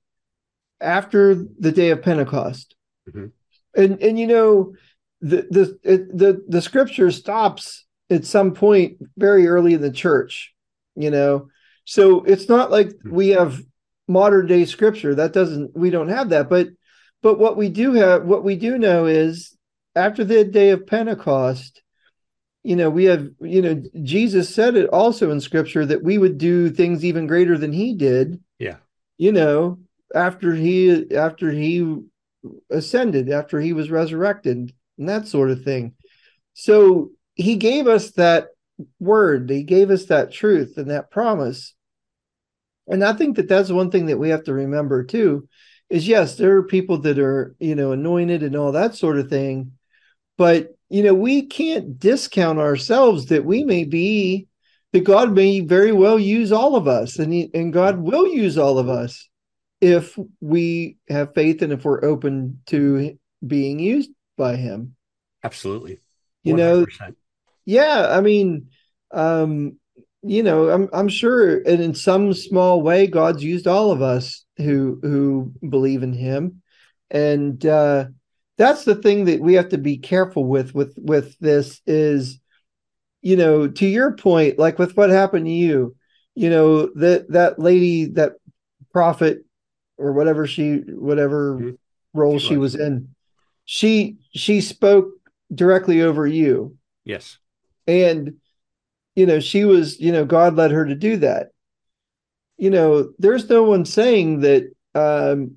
after 0.82 1.36
the 1.36 1.72
day 1.72 1.90
of 1.92 2.02
pentecost 2.02 2.76
mm-hmm. 3.10 3.28
and 3.76 4.02
and 4.02 4.18
you 4.20 4.28
know 4.28 4.74
the 5.22 5.48
the 5.50 5.78
the 6.14 6.44
the 6.48 6.62
scripture 6.62 7.12
stops 7.12 7.86
at 8.10 8.26
some 8.26 8.54
point 8.54 8.98
very 9.18 9.48
early 9.48 9.74
in 9.74 9.82
the 9.82 9.92
church 9.92 10.54
you 10.96 11.12
know 11.12 11.50
so 11.90 12.22
it's 12.24 12.50
not 12.50 12.70
like 12.70 12.92
hmm. 13.02 13.16
we 13.16 13.30
have 13.30 13.62
modern 14.10 14.46
day 14.46 14.66
scripture. 14.66 15.16
That 15.16 15.32
doesn't 15.32 15.76
we 15.76 15.90
don't 15.90 16.10
have 16.10 16.30
that. 16.30 16.50
But 16.50 16.68
but 17.24 17.40
what 17.40 17.56
we 17.56 17.70
do 17.70 17.94
have, 17.94 18.26
what 18.26 18.44
we 18.44 18.58
do 18.58 18.78
know 18.78 19.06
is 19.06 19.58
after 19.96 20.24
the 20.24 20.44
day 20.44 20.72
of 20.72 20.86
Pentecost, 20.86 21.82
you 22.62 22.76
know, 22.76 22.90
we 22.90 23.06
have, 23.06 23.30
you 23.40 23.62
know, 23.62 23.82
Jesus 24.04 24.54
said 24.54 24.76
it 24.76 24.90
also 24.90 25.32
in 25.32 25.40
scripture 25.40 25.86
that 25.86 26.04
we 26.04 26.18
would 26.18 26.38
do 26.38 26.70
things 26.70 27.06
even 27.06 27.26
greater 27.26 27.58
than 27.58 27.72
he 27.72 27.96
did. 27.96 28.42
Yeah. 28.60 28.78
You 29.18 29.32
know, 29.32 29.80
after 30.14 30.54
he 30.54 31.16
after 31.16 31.50
he 31.52 32.02
ascended, 32.70 33.32
after 33.32 33.62
he 33.62 33.72
was 33.72 33.90
resurrected, 33.90 34.74
and 34.98 35.10
that 35.10 35.28
sort 35.28 35.52
of 35.52 35.64
thing. 35.64 35.94
So 36.54 37.12
he 37.36 37.56
gave 37.56 37.88
us 37.88 38.12
that 38.12 38.50
word, 39.00 39.50
he 39.50 39.64
gave 39.64 39.90
us 39.90 40.08
that 40.08 40.34
truth 40.34 40.74
and 40.78 40.90
that 40.92 41.12
promise 41.12 41.74
and 42.88 43.04
I 43.04 43.14
think 43.14 43.36
that 43.36 43.48
that's 43.48 43.70
one 43.70 43.92
thing 43.92 44.08
that 44.08 44.18
we 44.18 44.30
have 44.30 44.44
to 44.46 44.54
remember 44.54 45.04
too 45.04 45.48
is 45.90 46.08
yes, 46.08 46.36
there 46.36 46.58
are 46.58 46.64
people 46.64 46.98
that 47.00 47.20
are, 47.20 47.56
you 47.60 47.76
know, 47.76 47.92
anointed 47.92 48.44
and 48.44 48.56
all 48.56 48.74
that 48.74 48.96
sort 48.96 49.20
of 49.20 49.30
thing. 49.30 49.74
But, 50.38 50.76
you 50.90 51.02
know, 51.04 51.14
we 51.14 51.46
can't 51.46 51.98
discount 52.00 52.60
ourselves 52.60 53.28
that 53.28 53.46
we 53.46 53.64
may 53.64 53.86
be, 53.86 54.48
that 54.94 55.04
God 55.04 55.34
may 55.34 55.62
very 55.62 55.92
well 55.92 56.20
use 56.20 56.52
all 56.52 56.76
of 56.76 56.88
us 56.88 57.20
and, 57.20 57.34
he, 57.34 57.50
and 57.54 57.74
God 57.74 58.00
will 58.00 58.28
use 58.28 58.58
all 58.58 58.80
of 58.80 58.90
us. 58.90 59.30
if 59.80 60.18
we 60.42 60.98
have 61.08 61.34
faith 61.36 61.62
and 61.62 61.72
if 61.72 61.86
we're 61.86 62.04
open 62.04 62.62
to 62.68 63.18
being 63.46 63.80
used 63.80 64.12
by 64.38 64.56
him. 64.56 64.96
Absolutely. 65.44 65.94
100%. 65.94 66.00
You 66.44 66.56
know, 66.56 66.86
yeah, 67.66 68.08
I 68.10 68.22
mean, 68.22 68.70
um, 69.12 69.78
you 70.30 70.44
know, 70.44 70.70
I'm 70.70 70.90
I'm 70.94 71.10
sure 71.10 71.58
and 71.58 71.82
in 71.82 71.94
some 71.94 72.34
small 72.34 72.82
way 72.82 73.08
God's 73.08 73.44
used 73.44 73.68
all 73.68 73.92
of 73.92 74.02
us 74.02 74.46
who 74.58 75.00
who 75.02 75.54
believe 75.68 76.04
in 76.04 76.14
him. 76.14 76.62
And 77.10 77.66
uh 77.66 78.06
that's 78.58 78.86
the 78.86 78.96
thing 78.96 79.26
that 79.26 79.40
we 79.40 79.54
have 79.54 79.70
to 79.70 79.78
be 79.78 79.98
careful 79.98 80.46
with 80.46 80.74
with 80.74 80.98
with 80.98 81.38
this 81.40 81.82
is 81.86 82.40
you 83.22 83.36
know, 83.36 83.68
to 83.68 83.86
your 83.86 84.14
point, 84.14 84.58
like 84.58 84.80
with 84.80 84.96
what 84.96 85.10
happened 85.10 85.46
to 85.46 85.52
you, 85.52 85.96
you 86.36 86.50
know, 86.50 86.86
that 86.96 87.30
that 87.32 87.60
lady, 87.60 88.06
that 88.06 88.34
prophet 88.94 89.44
or 89.98 90.14
whatever 90.14 90.48
she 90.48 90.78
whatever 90.78 91.56
mm-hmm. 91.56 91.70
role 92.14 92.40
she 92.40 92.58
was 92.58 92.76
in, 92.76 93.10
she 93.66 94.18
she 94.34 94.62
spoke 94.62 95.10
directly 95.54 96.02
over 96.02 96.26
you. 96.26 96.78
Yes. 97.04 97.38
And 97.88 98.36
you 99.18 99.26
know, 99.26 99.40
she 99.40 99.66
was, 99.66 100.00
you 100.00 100.12
know, 100.12 100.26
God 100.26 100.56
led 100.56 100.70
her 100.70 100.86
to 100.86 100.94
do 100.94 101.18
that. 101.18 101.48
You 102.58 102.70
know, 102.70 103.14
there's 103.18 103.50
no 103.50 103.64
one 103.64 103.84
saying 103.84 104.42
that 104.42 104.72
um 104.94 105.56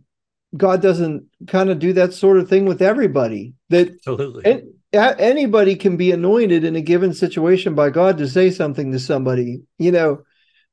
God 0.57 0.81
doesn't 0.81 1.27
kind 1.47 1.69
of 1.69 1.79
do 1.79 1.93
that 1.93 2.15
sort 2.15 2.39
of 2.39 2.49
thing 2.49 2.65
with 2.65 2.81
everybody. 2.81 3.53
That 3.69 3.91
absolutely. 3.91 4.51
And, 4.51 4.63
anybody 4.93 5.77
can 5.77 5.97
be 5.97 6.11
anointed 6.11 6.65
in 6.65 6.75
a 6.75 6.81
given 6.81 7.13
situation 7.13 7.75
by 7.75 7.91
God 7.91 8.19
to 8.19 8.27
say 8.27 8.51
something 8.51 8.91
to 8.91 8.99
somebody. 8.99 9.61
You 9.79 9.93
know, 9.93 10.23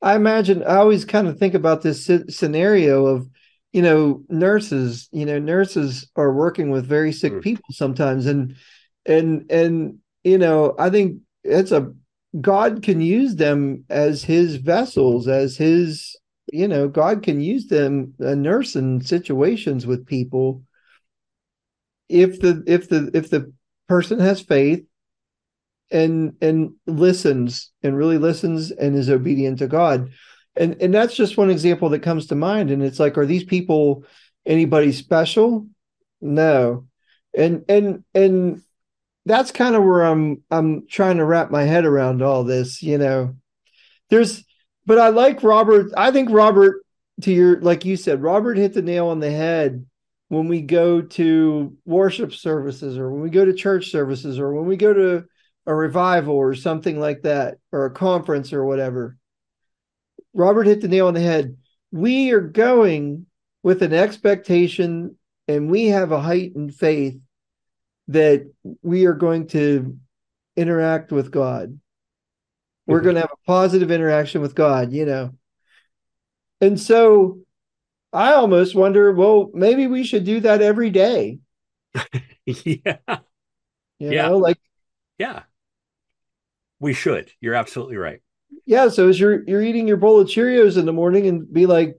I 0.00 0.16
imagine 0.16 0.64
I 0.64 0.76
always 0.76 1.04
kind 1.04 1.28
of 1.28 1.38
think 1.38 1.54
about 1.54 1.82
this 1.82 2.10
scenario 2.30 3.06
of, 3.06 3.28
you 3.72 3.82
know, 3.82 4.24
nurses. 4.30 5.08
You 5.12 5.26
know, 5.26 5.38
nurses 5.38 6.10
are 6.16 6.32
working 6.32 6.70
with 6.70 6.86
very 6.86 7.12
sick 7.12 7.34
mm. 7.34 7.42
people 7.42 7.66
sometimes, 7.70 8.24
and 8.24 8.56
and 9.04 9.44
and 9.52 9.98
you 10.24 10.38
know, 10.38 10.74
I 10.78 10.88
think 10.88 11.20
it's 11.44 11.70
a 11.70 11.92
God 12.40 12.82
can 12.82 13.00
use 13.00 13.36
them 13.36 13.84
as 13.88 14.22
His 14.22 14.56
vessels, 14.56 15.28
as 15.28 15.56
His 15.56 16.16
you 16.52 16.68
know, 16.68 16.88
God 16.88 17.22
can 17.22 17.40
use 17.40 17.66
them 17.66 18.14
a 18.18 18.34
nurse 18.34 18.74
in 18.74 19.00
situations 19.00 19.86
with 19.86 20.06
people 20.06 20.62
if 22.08 22.40
the 22.40 22.62
if 22.66 22.88
the 22.88 23.10
if 23.12 23.30
the 23.30 23.52
person 23.88 24.18
has 24.18 24.40
faith 24.40 24.84
and 25.90 26.34
and 26.40 26.72
listens 26.86 27.70
and 27.82 27.96
really 27.96 28.18
listens 28.18 28.70
and 28.70 28.96
is 28.96 29.10
obedient 29.10 29.58
to 29.58 29.66
God. 29.66 30.10
And 30.56 30.80
and 30.80 30.92
that's 30.92 31.14
just 31.14 31.36
one 31.36 31.50
example 31.50 31.90
that 31.90 32.02
comes 32.02 32.26
to 32.26 32.34
mind. 32.34 32.70
And 32.70 32.82
it's 32.82 32.98
like, 32.98 33.16
are 33.18 33.26
these 33.26 33.44
people 33.44 34.04
anybody 34.46 34.92
special? 34.92 35.66
No. 36.20 36.86
And 37.36 37.64
and 37.68 38.04
and 38.14 38.62
that's 39.28 39.52
kind 39.52 39.76
of 39.76 39.84
where 39.84 40.02
I'm 40.02 40.42
I'm 40.50 40.86
trying 40.88 41.18
to 41.18 41.24
wrap 41.24 41.50
my 41.50 41.62
head 41.62 41.84
around 41.84 42.22
all 42.22 42.44
this, 42.44 42.82
you 42.82 42.98
know. 42.98 43.36
There's 44.10 44.44
but 44.86 44.98
I 44.98 45.08
like 45.08 45.42
Robert. 45.42 45.92
I 45.96 46.10
think 46.10 46.30
Robert 46.30 46.82
to 47.22 47.32
your 47.32 47.60
like 47.60 47.84
you 47.84 47.96
said, 47.96 48.22
Robert 48.22 48.56
hit 48.56 48.72
the 48.72 48.82
nail 48.82 49.08
on 49.08 49.20
the 49.20 49.30
head 49.30 49.84
when 50.28 50.48
we 50.48 50.62
go 50.62 51.02
to 51.02 51.76
worship 51.84 52.34
services 52.34 52.98
or 52.98 53.10
when 53.10 53.22
we 53.22 53.30
go 53.30 53.44
to 53.44 53.52
church 53.52 53.90
services 53.90 54.38
or 54.38 54.54
when 54.54 54.66
we 54.66 54.76
go 54.76 54.92
to 54.92 55.24
a 55.66 55.74
revival 55.74 56.34
or 56.34 56.54
something 56.54 56.98
like 56.98 57.22
that 57.22 57.58
or 57.70 57.84
a 57.84 57.90
conference 57.90 58.52
or 58.52 58.64
whatever. 58.64 59.18
Robert 60.32 60.66
hit 60.66 60.80
the 60.80 60.88
nail 60.88 61.08
on 61.08 61.14
the 61.14 61.20
head. 61.20 61.56
We 61.92 62.30
are 62.32 62.40
going 62.40 63.26
with 63.62 63.82
an 63.82 63.92
expectation 63.92 65.16
and 65.46 65.70
we 65.70 65.86
have 65.86 66.12
a 66.12 66.20
heightened 66.20 66.74
faith 66.74 67.18
that 68.08 68.50
we 68.82 69.06
are 69.06 69.14
going 69.14 69.46
to 69.48 69.98
interact 70.56 71.12
with 71.12 71.30
God. 71.30 71.78
We're 72.86 72.98
mm-hmm. 72.98 73.04
going 73.04 73.14
to 73.16 73.20
have 73.22 73.32
a 73.32 73.46
positive 73.46 73.90
interaction 73.90 74.40
with 74.40 74.54
God, 74.54 74.92
you 74.92 75.04
know. 75.04 75.34
And 76.60 76.80
so 76.80 77.40
I 78.12 78.32
almost 78.32 78.74
wonder, 78.74 79.12
well, 79.12 79.50
maybe 79.52 79.86
we 79.86 80.04
should 80.04 80.24
do 80.24 80.40
that 80.40 80.62
every 80.62 80.90
day. 80.90 81.38
yeah. 82.46 82.96
You 83.98 84.12
yeah. 84.12 84.28
Know, 84.28 84.38
like 84.38 84.58
yeah. 85.18 85.42
We 86.80 86.92
should. 86.92 87.32
You're 87.40 87.54
absolutely 87.54 87.96
right. 87.96 88.20
Yeah. 88.64 88.88
So 88.88 89.08
as 89.08 89.18
you're 89.18 89.42
you're 89.46 89.62
eating 89.62 89.88
your 89.88 89.96
bowl 89.96 90.20
of 90.20 90.28
Cheerios 90.28 90.78
in 90.78 90.86
the 90.86 90.92
morning 90.92 91.26
and 91.26 91.52
be 91.52 91.66
like, 91.66 91.98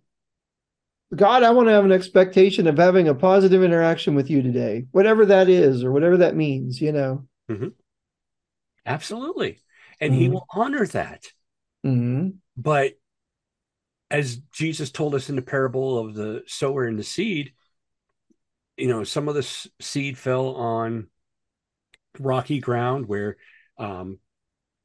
God, 1.16 1.44
I 1.44 1.52
want 1.52 1.68
to 1.68 1.74
have 1.74 1.86
an 1.86 1.92
expectation 1.92 2.68
of 2.68 2.78
having 2.78 3.08
a 3.08 3.16
positive 3.16 3.64
interaction 3.64 4.14
with 4.14 4.30
you 4.30 4.44
today, 4.44 4.86
whatever 4.92 5.26
that 5.26 5.50
is 5.50 5.84
or 5.84 5.92
whatever 5.92 6.18
that 6.18 6.36
means, 6.36 6.80
you 6.80 6.92
know. 6.92 7.26
Mm-hmm. 7.50 7.70
Absolutely. 8.86 9.60
And 10.00 10.14
mm-hmm. 10.14 10.22
he 10.22 10.30
will 10.30 10.46
honor 10.54 10.86
that. 10.88 11.26
Mm-hmm. 11.86 12.30
But 12.58 12.94
as 14.12 14.38
Jesus 14.54 14.92
told 14.92 15.16
us 15.16 15.30
in 15.30 15.36
the 15.36 15.42
parable 15.42 15.98
of 15.98 16.14
the 16.14 16.44
sower 16.46 16.86
and 16.86 16.98
the 16.98 17.04
seed, 17.04 17.54
you 18.78 18.88
know, 18.88 19.04
some 19.04 19.28
of 19.28 19.36
the 19.36 19.68
seed 19.82 20.18
fell 20.18 20.56
on 20.56 21.08
rocky 22.20 22.60
ground 22.60 23.08
where 23.08 23.38
um, 23.78 24.20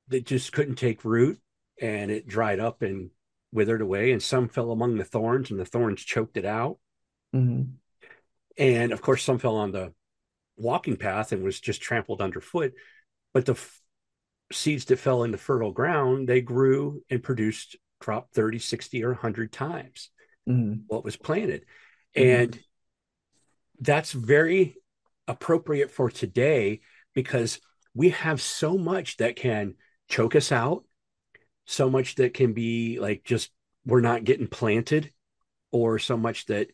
they 0.08 0.20
just 0.20 0.52
couldn't 0.52 0.76
take 0.76 1.04
root 1.04 1.38
and 1.80 2.10
it 2.10 2.26
dried 2.26 2.60
up 2.60 2.82
and 2.82 3.10
withered 3.54 3.80
away. 3.80 4.12
And 4.12 4.23
some 4.23 4.49
fell 4.49 4.70
among 4.70 4.99
the 4.99 5.04
thorns 5.04 5.50
and 5.50 5.58
the 5.58 5.64
thorns 5.64 6.02
choked 6.02 6.37
it 6.37 6.44
out. 6.44 6.78
Mm-hmm. 7.34 7.62
And 8.58 8.92
of 8.92 9.00
course, 9.00 9.23
some 9.23 9.38
fell 9.38 9.56
on 9.56 9.73
the 9.73 9.92
walking 10.56 10.96
path 10.96 11.32
and 11.32 11.42
was 11.42 11.61
just 11.61 11.80
trampled 11.80 12.20
underfoot. 12.20 12.75
But 13.32 13.46
the 13.46 13.52
f- 13.52 13.80
seeds 14.52 14.84
that 14.87 14.99
fell 14.99 15.23
into 15.23 15.38
fertile 15.38 15.73
ground, 15.73 16.28
they 16.28 16.40
grew 16.40 17.02
and 17.08 17.23
produced 17.23 17.76
crop 18.00 18.30
30, 18.32 18.58
60, 18.58 19.02
or 19.04 19.12
100 19.12 19.52
times 19.52 20.11
mm-hmm. 20.49 20.82
what 20.87 21.04
was 21.04 21.16
planted. 21.16 21.64
Mm-hmm. 22.16 22.42
And 22.42 22.61
that's 23.80 24.12
very 24.12 24.76
appropriate 25.26 25.90
for 25.90 26.11
today 26.11 26.80
because 27.14 27.61
we 27.94 28.11
have 28.11 28.40
so 28.40 28.76
much 28.76 29.16
that 29.18 29.37
can 29.37 29.75
choke 30.08 30.37
us 30.37 30.52
out, 30.52 30.84
so 31.66 31.90
much 31.90 32.16
that 32.16 32.35
can 32.35 32.52
be 32.52 32.99
like 32.99 33.25
just 33.25 33.50
we're 33.87 34.00
not 34.00 34.25
getting 34.25 34.47
planted, 34.47 35.12
or 35.73 35.99
so 35.99 36.16
much 36.16 36.47
that 36.47 36.68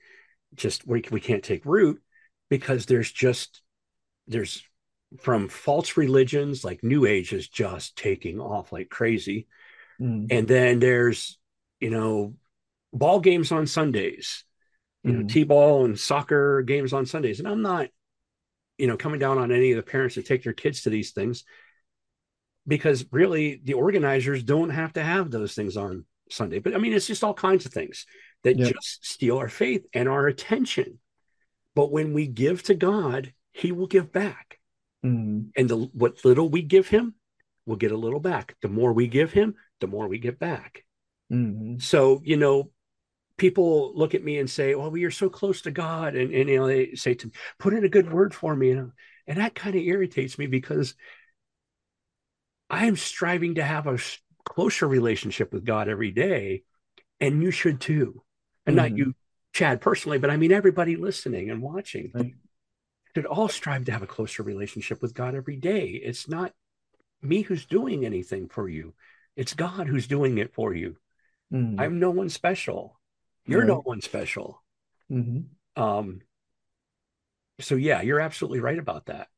just 0.54 0.86
we, 0.86 1.04
we 1.10 1.20
can't 1.20 1.44
take 1.44 1.64
root 1.64 2.02
because 2.48 2.86
there's 2.86 3.10
just 3.10 3.62
there's 4.26 4.62
from 5.18 5.48
false 5.48 5.96
religions 5.96 6.64
like 6.64 6.84
new 6.84 7.04
age 7.04 7.32
is 7.32 7.48
just 7.48 7.96
taking 7.96 8.38
off 8.38 8.72
like 8.72 8.88
crazy 8.88 9.46
Mm. 10.00 10.26
And 10.30 10.48
then 10.48 10.80
there's, 10.80 11.38
you 11.78 11.90
know, 11.90 12.34
ball 12.92 13.20
games 13.20 13.52
on 13.52 13.66
Sundays, 13.66 14.44
you 15.04 15.12
mm. 15.12 15.20
know, 15.20 15.26
T-ball 15.26 15.84
and 15.84 15.98
soccer 15.98 16.62
games 16.62 16.92
on 16.92 17.06
Sundays. 17.06 17.38
And 17.38 17.48
I'm 17.48 17.62
not, 17.62 17.88
you 18.78 18.86
know, 18.86 18.96
coming 18.96 19.20
down 19.20 19.38
on 19.38 19.52
any 19.52 19.72
of 19.72 19.76
the 19.76 19.82
parents 19.82 20.14
that 20.14 20.26
take 20.26 20.42
their 20.42 20.54
kids 20.54 20.82
to 20.82 20.90
these 20.90 21.12
things 21.12 21.44
because 22.70 23.04
really 23.10 23.60
the 23.64 23.74
organizers 23.74 24.44
don't 24.44 24.70
have 24.70 24.92
to 24.92 25.02
have 25.02 25.28
those 25.28 25.54
things 25.54 25.76
on 25.76 26.04
Sunday. 26.30 26.60
But 26.60 26.74
I 26.74 26.78
mean, 26.78 26.92
it's 26.92 27.08
just 27.08 27.24
all 27.24 27.34
kinds 27.34 27.66
of 27.66 27.72
things 27.72 28.06
that 28.44 28.56
yep. 28.56 28.72
just 28.72 29.04
steal 29.04 29.38
our 29.38 29.48
faith 29.48 29.84
and 29.92 30.08
our 30.08 30.28
attention. 30.28 31.00
But 31.74 31.90
when 31.90 32.14
we 32.14 32.28
give 32.28 32.62
to 32.64 32.74
God, 32.74 33.34
He 33.52 33.72
will 33.72 33.88
give 33.88 34.12
back. 34.12 34.60
Mm. 35.04 35.48
And 35.56 35.68
the 35.68 35.78
what 35.78 36.24
little 36.24 36.48
we 36.48 36.62
give 36.62 36.86
Him, 36.86 37.14
we'll 37.66 37.76
get 37.76 37.90
a 37.90 37.96
little 37.96 38.20
back. 38.20 38.54
The 38.62 38.68
more 38.68 38.92
we 38.92 39.08
give 39.08 39.32
Him, 39.32 39.56
the 39.80 39.88
more 39.88 40.06
we 40.06 40.18
get 40.18 40.38
back. 40.38 40.84
Mm-hmm. 41.32 41.80
So, 41.80 42.22
you 42.24 42.36
know, 42.36 42.70
people 43.36 43.92
look 43.96 44.14
at 44.14 44.22
me 44.22 44.38
and 44.38 44.48
say, 44.48 44.76
well, 44.76 44.96
you're 44.96 45.10
so 45.10 45.28
close 45.28 45.62
to 45.62 45.72
God. 45.72 46.14
And, 46.14 46.32
and 46.32 46.48
you 46.48 46.58
know, 46.58 46.68
they 46.68 46.94
say 46.94 47.14
to 47.14 47.26
me, 47.26 47.32
put 47.58 47.74
in 47.74 47.84
a 47.84 47.88
good 47.88 48.12
word 48.12 48.32
for 48.32 48.54
me. 48.54 48.74
Know? 48.74 48.92
And 49.26 49.38
that 49.38 49.56
kind 49.56 49.74
of 49.74 49.82
irritates 49.82 50.38
me 50.38 50.46
because 50.46 50.94
I 52.70 52.86
am 52.86 52.96
striving 52.96 53.56
to 53.56 53.62
have 53.62 53.86
a 53.86 53.98
closer 54.44 54.86
relationship 54.86 55.52
with 55.52 55.64
God 55.64 55.88
every 55.88 56.10
day. 56.10 56.62
And 57.20 57.42
you 57.42 57.50
should 57.50 57.80
too. 57.80 58.22
And 58.66 58.76
mm-hmm. 58.76 58.88
not 58.88 58.96
you, 58.96 59.14
Chad, 59.52 59.80
personally, 59.80 60.18
but 60.18 60.30
I 60.30 60.36
mean, 60.36 60.52
everybody 60.52 60.96
listening 60.96 61.50
and 61.50 61.60
watching 61.60 62.12
right. 62.14 62.34
should 63.14 63.26
all 63.26 63.48
strive 63.48 63.84
to 63.86 63.92
have 63.92 64.02
a 64.02 64.06
closer 64.06 64.42
relationship 64.42 65.02
with 65.02 65.14
God 65.14 65.34
every 65.34 65.56
day. 65.56 65.88
It's 65.88 66.28
not 66.28 66.52
me 67.20 67.42
who's 67.42 67.66
doing 67.66 68.06
anything 68.06 68.48
for 68.48 68.68
you. 68.68 68.94
It's 69.36 69.54
God 69.54 69.86
who's 69.86 70.06
doing 70.06 70.38
it 70.38 70.54
for 70.54 70.74
you. 70.74 70.96
Mm-hmm. 71.52 71.80
I'm 71.80 71.98
no 71.98 72.10
one 72.10 72.28
special. 72.28 72.98
You're 73.46 73.60
right. 73.60 73.68
no 73.68 73.80
one 73.80 74.00
special. 74.00 74.62
Mm-hmm. 75.10 75.82
Um, 75.82 76.20
so 77.60 77.74
yeah, 77.74 78.00
you're 78.00 78.20
absolutely 78.20 78.60
right 78.60 78.78
about 78.78 79.06
that. 79.06 79.28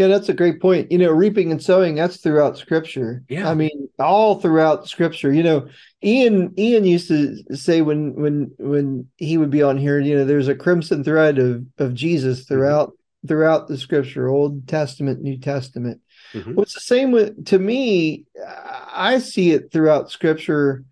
Yeah, 0.00 0.06
that's 0.06 0.30
a 0.30 0.34
great 0.34 0.62
point. 0.62 0.90
You 0.90 0.96
know, 0.96 1.10
reaping 1.10 1.50
and 1.52 1.62
sowing, 1.62 1.94
that's 1.94 2.16
throughout 2.16 2.56
scripture. 2.56 3.22
Yeah. 3.28 3.50
I 3.50 3.52
mean, 3.52 3.90
all 3.98 4.40
throughout 4.40 4.88
scripture. 4.88 5.30
You 5.30 5.42
know, 5.42 5.68
Ian 6.02 6.54
Ian 6.58 6.86
used 6.86 7.08
to 7.08 7.36
say 7.54 7.82
when 7.82 8.14
when 8.14 8.50
when 8.56 9.08
he 9.18 9.36
would 9.36 9.50
be 9.50 9.62
on 9.62 9.76
here, 9.76 10.00
you 10.00 10.16
know, 10.16 10.24
there's 10.24 10.48
a 10.48 10.54
crimson 10.54 11.04
thread 11.04 11.38
of 11.38 11.66
of 11.76 11.92
Jesus 11.92 12.38
mm-hmm. 12.38 12.54
throughout 12.54 12.88
mm-hmm. 12.88 13.28
throughout 13.28 13.68
the 13.68 13.76
scripture, 13.76 14.28
Old 14.28 14.66
Testament, 14.66 15.20
New 15.20 15.36
Testament. 15.36 16.00
Mm-hmm. 16.32 16.54
Well, 16.54 16.62
it's 16.62 16.72
the 16.72 16.80
same 16.80 17.12
with 17.12 17.44
to 17.48 17.58
me, 17.58 18.24
I 18.42 19.18
see 19.18 19.50
it 19.50 19.70
throughout 19.70 20.10
scripture, 20.10 20.82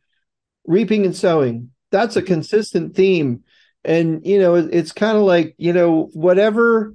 reaping 0.67 1.07
and 1.07 1.17
sowing. 1.17 1.71
That's 1.91 2.17
a 2.17 2.23
consistent 2.23 2.95
theme. 2.95 3.45
And 3.87 4.27
you 4.27 4.39
know, 4.39 4.57
it's 4.57 4.93
kind 4.93 5.17
of 5.17 5.23
like, 5.23 5.55
you 5.57 5.73
know, 5.73 6.11
whatever 6.13 6.93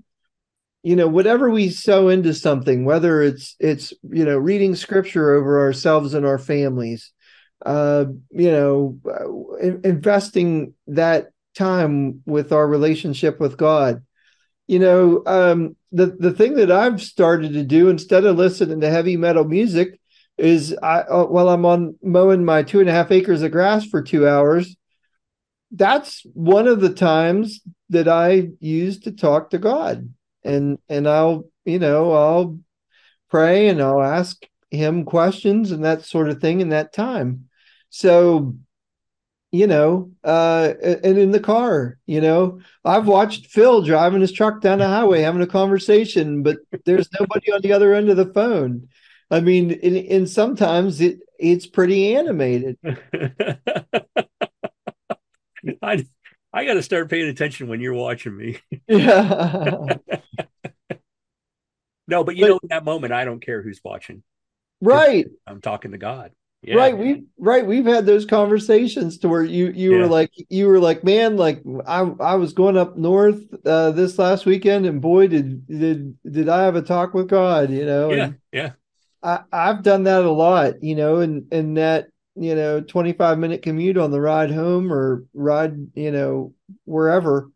you 0.83 0.97
know 0.97 1.07
whatever 1.07 1.49
we 1.49 1.69
sow 1.69 2.09
into 2.09 2.33
something 2.33 2.85
whether 2.85 3.21
it's 3.21 3.55
it's 3.59 3.93
you 4.03 4.25
know 4.25 4.37
reading 4.37 4.75
scripture 4.75 5.33
over 5.33 5.61
ourselves 5.61 6.13
and 6.13 6.25
our 6.25 6.37
families 6.37 7.11
uh 7.65 8.05
you 8.31 8.51
know 8.51 8.99
in, 9.61 9.81
investing 9.83 10.73
that 10.87 11.29
time 11.55 12.21
with 12.25 12.51
our 12.51 12.67
relationship 12.67 13.39
with 13.39 13.57
god 13.57 14.03
you 14.67 14.77
know 14.77 15.23
um 15.25 15.75
the 15.91 16.07
the 16.19 16.31
thing 16.31 16.55
that 16.55 16.71
i've 16.71 17.01
started 17.01 17.53
to 17.53 17.63
do 17.63 17.89
instead 17.89 18.25
of 18.25 18.37
listening 18.37 18.81
to 18.81 18.89
heavy 18.89 19.15
metal 19.15 19.45
music 19.45 19.99
is 20.37 20.75
i 20.83 20.99
uh, 21.01 21.23
while 21.25 21.47
i'm 21.49 21.65
on 21.65 21.95
mowing 22.03 22.43
my 22.43 22.61
two 22.61 22.81
and 22.81 22.89
a 22.89 22.93
half 22.93 23.11
acres 23.11 23.41
of 23.41 23.51
grass 23.51 23.85
for 23.85 24.01
two 24.01 24.27
hours 24.27 24.75
that's 25.71 26.25
one 26.33 26.67
of 26.67 26.81
the 26.81 26.93
times 26.93 27.61
that 27.89 28.07
i 28.07 28.49
use 28.59 28.99
to 28.99 29.11
talk 29.11 29.51
to 29.51 29.57
god 29.57 30.09
and 30.43 30.79
and 30.89 31.07
I'll 31.07 31.49
you 31.65 31.79
know 31.79 32.11
I'll 32.11 32.59
pray 33.29 33.69
and 33.69 33.81
I'll 33.81 34.01
ask 34.01 34.45
him 34.71 35.05
questions 35.05 35.71
and 35.71 35.83
that 35.85 36.03
sort 36.03 36.29
of 36.29 36.41
thing 36.41 36.61
in 36.61 36.69
that 36.69 36.93
time. 36.93 37.49
So 37.89 38.55
you 39.53 39.67
know, 39.67 40.11
uh, 40.23 40.73
and 40.81 41.19
in 41.19 41.29
the 41.29 41.39
car, 41.39 41.99
you 42.07 42.19
know, 42.21 42.59
I've 42.83 43.05
watched 43.05 43.51
Phil 43.51 43.83
driving 43.83 44.21
his 44.21 44.31
truck 44.31 44.61
down 44.61 44.79
the 44.79 44.87
highway 44.87 45.21
having 45.21 45.43
a 45.43 45.47
conversation, 45.47 46.41
but 46.41 46.57
there's 46.85 47.07
nobody 47.19 47.51
on 47.51 47.61
the 47.61 47.71
other 47.71 47.93
end 47.93 48.09
of 48.09 48.17
the 48.17 48.33
phone. 48.33 48.87
I 49.29 49.41
mean, 49.41 49.71
and, 50.09 50.27
sometimes 50.27 51.01
it 51.01 51.19
it's 51.37 51.67
pretty 51.67 52.15
animated. 52.15 52.79
I 55.81 56.05
I 56.53 56.65
got 56.65 56.75
to 56.75 56.83
start 56.83 57.09
paying 57.09 57.27
attention 57.27 57.67
when 57.67 57.81
you're 57.81 57.93
watching 57.93 58.37
me. 58.37 58.59
Yeah. 58.87 59.85
no, 62.07 62.23
but 62.23 62.35
you 62.35 62.43
but, 62.43 62.47
know, 62.47 62.59
in 62.61 62.69
that 62.69 62.83
moment, 62.83 63.13
I 63.13 63.25
don't 63.25 63.39
care 63.39 63.61
who's 63.61 63.81
watching. 63.83 64.23
Right. 64.81 65.25
I'm 65.47 65.61
talking 65.61 65.91
to 65.91 65.97
God. 65.97 66.31
Yeah. 66.61 66.75
Right. 66.75 66.97
We 66.97 67.23
right. 67.37 67.65
We've 67.65 67.85
had 67.85 68.05
those 68.05 68.25
conversations 68.25 69.17
to 69.19 69.29
where 69.29 69.43
you 69.43 69.71
you 69.71 69.93
yeah. 69.93 70.01
were 70.01 70.07
like 70.07 70.31
you 70.49 70.67
were 70.67 70.79
like 70.79 71.03
man 71.03 71.35
like 71.35 71.61
I 71.85 72.01
I 72.19 72.35
was 72.35 72.53
going 72.53 72.77
up 72.77 72.97
north 72.97 73.41
uh, 73.65 73.91
this 73.91 74.17
last 74.17 74.45
weekend 74.45 74.85
and 74.85 75.01
boy 75.01 75.27
did 75.27 75.67
did 75.67 76.17
did 76.23 76.47
I 76.47 76.63
have 76.63 76.77
a 76.77 76.81
talk 76.81 77.13
with 77.13 77.27
God 77.27 77.69
you 77.69 77.85
know 77.85 78.11
yeah 78.11 78.23
and 78.23 78.35
yeah 78.53 78.71
I 79.21 79.41
I've 79.51 79.83
done 79.83 80.03
that 80.03 80.23
a 80.23 80.31
lot 80.31 80.81
you 80.81 80.95
know 80.95 81.17
and 81.17 81.51
and 81.51 81.75
that 81.75 82.07
you 82.35 82.55
know 82.55 82.81
25 82.81 83.37
minute 83.37 83.61
commute 83.61 83.97
on 83.97 84.11
the 84.11 84.21
ride 84.21 84.51
home 84.51 84.91
or 84.91 85.25
ride 85.33 85.75
you 85.95 86.11
know 86.11 86.53
wherever. 86.85 87.49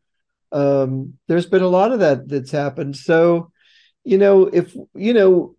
Um 0.51 1.17
there's 1.27 1.47
been 1.47 1.63
a 1.63 1.67
lot 1.67 1.91
of 1.91 1.99
that 1.99 2.27
that's 2.27 2.51
happened. 2.51 2.95
So 2.95 3.51
you 4.03 4.17
know 4.17 4.43
if 4.43 4.75
you 4.93 5.13
know 5.13 5.55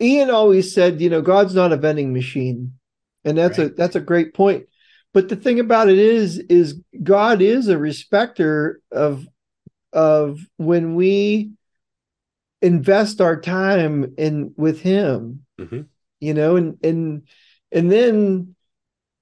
ian 0.00 0.30
always 0.30 0.74
said 0.74 1.00
you 1.00 1.10
know 1.10 1.22
god's 1.22 1.54
not 1.54 1.72
a 1.72 1.76
vending 1.76 2.12
machine. 2.12 2.74
And 3.24 3.36
that's 3.36 3.58
right. 3.58 3.70
a 3.70 3.74
that's 3.74 3.96
a 3.96 4.00
great 4.00 4.34
point. 4.34 4.66
But 5.14 5.28
the 5.28 5.36
thing 5.36 5.60
about 5.60 5.88
it 5.88 5.98
is 5.98 6.38
is 6.38 6.80
god 7.02 7.40
is 7.40 7.68
a 7.68 7.78
respecter 7.78 8.80
of 8.90 9.26
of 9.92 10.40
when 10.56 10.94
we 10.96 11.52
invest 12.60 13.20
our 13.20 13.40
time 13.40 14.14
in 14.18 14.54
with 14.56 14.80
him. 14.80 15.44
Mm-hmm. 15.60 15.82
you 16.20 16.34
know 16.34 16.56
and 16.56 16.78
and 16.84 17.22
and 17.72 17.90
then 17.90 18.54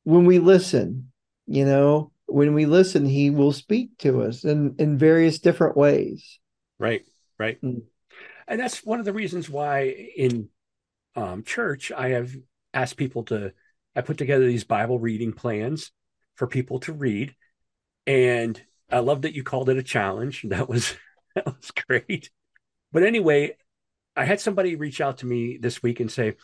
when 0.05 0.25
we 0.25 0.39
listen, 0.39 1.11
you 1.47 1.65
know, 1.65 2.13
when 2.27 2.55
we 2.55 2.67
listen, 2.67 3.07
he 3.07 3.31
will 3.31 3.53
speak 3.53 3.99
to 3.99 4.23
us 4.23 4.45
in, 4.45 4.75
in 4.79 4.99
various 4.99 5.39
different 5.39 5.77
ways. 5.77 6.39
Right, 6.79 7.05
right. 7.39 7.61
Mm. 7.63 7.83
And 8.49 8.61
that's 8.61 8.85
one 8.85 8.99
of 8.99 9.05
the 9.05 9.13
reasons 9.13 9.49
why 9.49 10.11
in 10.17 10.49
um, 11.15 11.43
church, 11.43 11.91
I 11.91 12.11
have 12.11 12.35
asked 12.75 12.97
people 12.97 13.25
to, 13.25 13.53
I 13.95 14.01
put 14.03 14.19
together 14.19 14.47
these 14.47 14.65
Bible 14.65 14.99
reading 14.99 15.33
plans 15.33 15.91
for 16.37 16.47
people 16.47 16.81
to 16.81 16.93
read. 16.93 17.35
And 18.07 18.61
I 18.91 19.01
love 19.01 19.23
that 19.23 19.35
you 19.35 19.43
called 19.43 19.69
it 19.69 19.79
a 19.79 19.83
challenge. 19.83 20.45
That 20.49 20.69
was, 20.69 20.95
that 21.35 21.47
was 21.47 21.71
great. 21.89 22.31
But 22.93 23.03
anyway, 23.03 23.57
I 24.15 24.25
had 24.25 24.41
somebody 24.41 24.77
reach 24.77 25.01
out 25.01 25.19
to 25.19 25.27
me 25.27 25.59
this 25.61 25.83
week 25.83 26.01
and 26.01 26.11
say, 26.11 26.37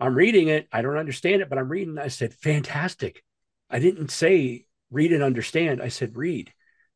I'm 0.00 0.14
reading 0.14 0.48
it. 0.48 0.68
I 0.72 0.82
don't 0.82 0.96
understand 0.96 1.42
it, 1.42 1.48
but 1.48 1.58
I'm 1.58 1.68
reading. 1.68 1.98
I 1.98 2.08
said, 2.08 2.34
fantastic. 2.34 3.22
I 3.70 3.78
didn't 3.78 4.10
say 4.10 4.66
read 4.90 5.12
and 5.12 5.22
understand. 5.22 5.82
I 5.82 5.88
said 5.88 6.16
read. 6.16 6.52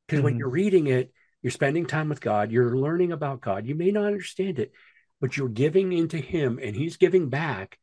Because 0.07 0.19
mm-hmm. 0.19 0.25
when 0.25 0.37
you're 0.39 0.49
reading 0.49 0.87
it, 0.87 1.13
you're 1.43 1.51
spending 1.51 1.87
time 1.87 2.09
with 2.09 2.21
God, 2.21 2.53
you're 2.53 2.77
learning 2.77 3.13
about 3.13 3.41
God. 3.41 3.67
You 3.67 3.75
may 3.75 3.91
not 3.91 4.05
understand 4.05 4.59
it, 4.59 4.73
but 5.21 5.37
you're 5.37 5.49
giving 5.49 5.93
into 5.93 6.19
Him 6.19 6.59
and 6.63 6.77
He's 6.77 6.97
giving 6.97 7.29
back. 7.29 7.79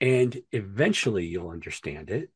And 0.00 0.36
eventually 0.52 1.26
you'll 1.26 1.50
understand 1.50 2.10
it 2.10 2.30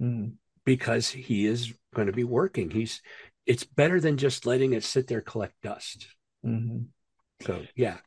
mm-hmm. 0.00 0.30
because 0.64 1.08
He 1.08 1.46
is 1.46 1.74
going 1.94 2.06
to 2.06 2.12
be 2.12 2.24
working. 2.24 2.70
He's 2.70 3.02
it's 3.46 3.64
better 3.64 4.00
than 4.00 4.16
just 4.16 4.46
letting 4.46 4.74
it 4.74 4.84
sit 4.84 5.08
there 5.08 5.20
collect 5.20 5.54
dust. 5.62 6.06
Mm-hmm. 6.46 6.82
So 7.44 7.62
yeah, 7.74 7.98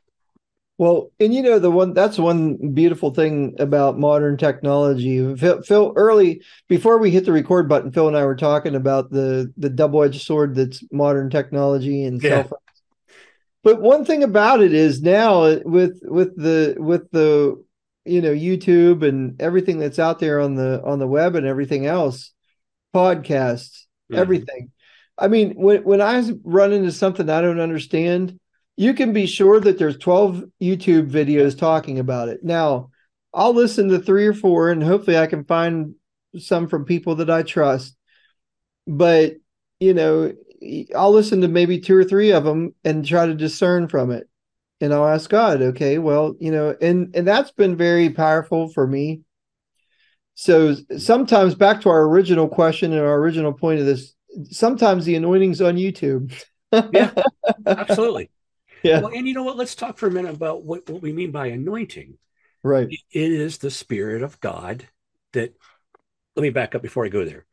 well, 0.76 1.12
and 1.20 1.32
you 1.32 1.42
know 1.42 1.58
the 1.60 1.70
one 1.70 1.94
that's 1.94 2.18
one 2.18 2.72
beautiful 2.74 3.14
thing 3.14 3.54
about 3.60 3.98
modern 3.98 4.36
technology. 4.36 5.36
Phil, 5.36 5.62
Phil, 5.62 5.92
early 5.94 6.42
before 6.68 6.98
we 6.98 7.10
hit 7.10 7.24
the 7.24 7.32
record 7.32 7.68
button, 7.68 7.92
Phil 7.92 8.08
and 8.08 8.16
I 8.16 8.24
were 8.24 8.34
talking 8.34 8.74
about 8.74 9.10
the 9.10 9.52
the 9.56 9.70
double 9.70 10.02
edged 10.02 10.22
sword 10.22 10.56
that's 10.56 10.82
modern 10.90 11.30
technology 11.30 12.04
and 12.04 12.20
yeah. 12.20 12.30
cell 12.30 12.42
phones. 12.42 12.60
But 13.62 13.80
one 13.80 14.04
thing 14.04 14.24
about 14.24 14.62
it 14.62 14.74
is 14.74 15.00
now 15.00 15.44
uh, 15.44 15.60
with 15.64 16.00
with 16.02 16.36
the 16.36 16.74
with 16.78 17.08
the 17.12 17.62
you 18.04 18.20
know 18.20 18.32
YouTube 18.32 19.06
and 19.06 19.40
everything 19.40 19.78
that's 19.78 20.00
out 20.00 20.18
there 20.18 20.40
on 20.40 20.56
the 20.56 20.82
on 20.84 20.98
the 20.98 21.06
web 21.06 21.36
and 21.36 21.46
everything 21.46 21.86
else, 21.86 22.32
podcasts, 22.92 23.84
yeah. 24.08 24.18
everything. 24.18 24.72
I 25.16 25.28
mean, 25.28 25.54
when 25.54 25.84
when 25.84 26.00
I 26.00 26.20
run 26.42 26.72
into 26.72 26.90
something 26.90 27.30
I 27.30 27.40
don't 27.40 27.60
understand, 27.60 28.40
you 28.76 28.94
can 28.94 29.12
be 29.12 29.26
sure 29.26 29.60
that 29.60 29.78
there's 29.78 29.96
12 29.98 30.44
YouTube 30.60 31.10
videos 31.10 31.56
talking 31.56 31.98
about 31.98 32.28
it. 32.28 32.42
Now, 32.42 32.90
I'll 33.32 33.54
listen 33.54 33.88
to 33.88 33.98
three 33.98 34.26
or 34.26 34.34
four 34.34 34.70
and 34.70 34.82
hopefully 34.82 35.18
I 35.18 35.26
can 35.26 35.44
find 35.44 35.94
some 36.38 36.68
from 36.68 36.84
people 36.84 37.16
that 37.16 37.30
I 37.30 37.42
trust. 37.42 37.96
But, 38.86 39.34
you 39.80 39.94
know, 39.94 40.32
I'll 40.94 41.12
listen 41.12 41.40
to 41.42 41.48
maybe 41.48 41.80
two 41.80 41.96
or 41.96 42.04
three 42.04 42.32
of 42.32 42.44
them 42.44 42.74
and 42.84 43.06
try 43.06 43.26
to 43.26 43.34
discern 43.34 43.88
from 43.88 44.10
it. 44.10 44.28
And 44.80 44.92
I'll 44.92 45.06
ask 45.06 45.30
God, 45.30 45.62
okay, 45.62 45.98
well, 45.98 46.34
you 46.40 46.50
know, 46.50 46.76
and 46.80 47.14
and 47.14 47.26
that's 47.26 47.52
been 47.52 47.76
very 47.76 48.10
powerful 48.10 48.68
for 48.68 48.86
me. 48.86 49.22
So 50.34 50.74
sometimes 50.98 51.54
back 51.54 51.80
to 51.82 51.90
our 51.90 52.02
original 52.02 52.48
question 52.48 52.92
and 52.92 53.00
our 53.00 53.14
original 53.14 53.52
point 53.52 53.80
of 53.80 53.86
this, 53.86 54.14
sometimes 54.50 55.04
the 55.04 55.14
anointing's 55.14 55.62
on 55.62 55.76
YouTube. 55.76 56.34
yeah, 56.92 57.12
absolutely. 57.66 58.30
Yeah. 58.84 59.00
Well, 59.00 59.12
and 59.14 59.26
you 59.26 59.34
know 59.34 59.42
what? 59.42 59.56
Let's 59.56 59.74
talk 59.74 59.98
for 59.98 60.06
a 60.06 60.10
minute 60.10 60.34
about 60.34 60.62
what, 60.62 60.88
what 60.88 61.02
we 61.02 61.12
mean 61.12 61.30
by 61.30 61.46
anointing. 61.46 62.18
Right. 62.62 62.88
It 62.88 63.02
is 63.12 63.58
the 63.58 63.70
Spirit 63.70 64.22
of 64.22 64.40
God 64.40 64.86
that, 65.32 65.54
let 66.36 66.42
me 66.42 66.50
back 66.50 66.74
up 66.74 66.82
before 66.82 67.04
I 67.04 67.08
go 67.08 67.24
there. 67.24 67.46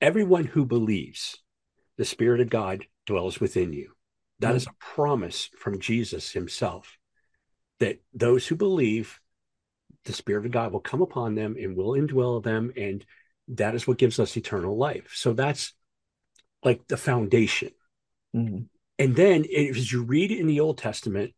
Everyone 0.00 0.44
who 0.44 0.64
believes 0.64 1.36
the 1.98 2.04
Spirit 2.04 2.40
of 2.40 2.48
God 2.48 2.86
dwells 3.06 3.40
within 3.40 3.72
you. 3.74 3.92
That 4.38 4.48
mm-hmm. 4.48 4.56
is 4.56 4.66
a 4.66 4.74
promise 4.78 5.50
from 5.58 5.80
Jesus 5.80 6.32
himself 6.32 6.96
that 7.78 8.00
those 8.14 8.46
who 8.46 8.56
believe 8.56 9.20
the 10.06 10.12
Spirit 10.14 10.46
of 10.46 10.52
God 10.52 10.72
will 10.72 10.80
come 10.80 11.02
upon 11.02 11.34
them 11.34 11.56
and 11.60 11.76
will 11.76 11.92
indwell 11.92 12.42
them. 12.42 12.72
And 12.76 13.04
that 13.48 13.74
is 13.74 13.86
what 13.86 13.98
gives 13.98 14.18
us 14.18 14.36
eternal 14.36 14.78
life. 14.78 15.12
So 15.14 15.34
that's 15.34 15.74
like 16.64 16.86
the 16.88 16.96
foundation. 16.96 17.72
Mm-hmm. 18.34 18.62
And 19.00 19.16
then 19.16 19.44
as 19.44 19.90
you 19.90 20.02
read 20.02 20.30
in 20.30 20.46
the 20.46 20.60
Old 20.60 20.78
Testament, 20.78 21.32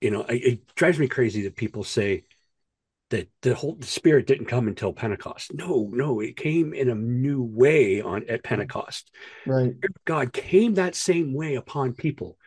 you 0.00 0.10
know, 0.10 0.22
it, 0.22 0.44
it 0.44 0.74
drives 0.74 0.98
me 0.98 1.08
crazy 1.08 1.42
that 1.42 1.56
people 1.56 1.82
say 1.82 2.24
that 3.10 3.28
the 3.42 3.54
whole 3.54 3.74
the 3.74 3.86
Spirit 3.86 4.26
didn't 4.26 4.46
come 4.46 4.68
until 4.68 4.92
Pentecost. 4.92 5.52
No, 5.54 5.90
no, 5.92 6.20
it 6.20 6.36
came 6.36 6.72
in 6.72 6.88
a 6.88 6.94
new 6.94 7.42
way 7.42 8.00
on 8.00 8.24
at 8.28 8.44
Pentecost. 8.44 9.10
Right. 9.46 9.74
God 10.04 10.32
came 10.32 10.74
that 10.74 10.94
same 10.94 11.34
way 11.34 11.56
upon 11.56 11.94
people. 11.94 12.38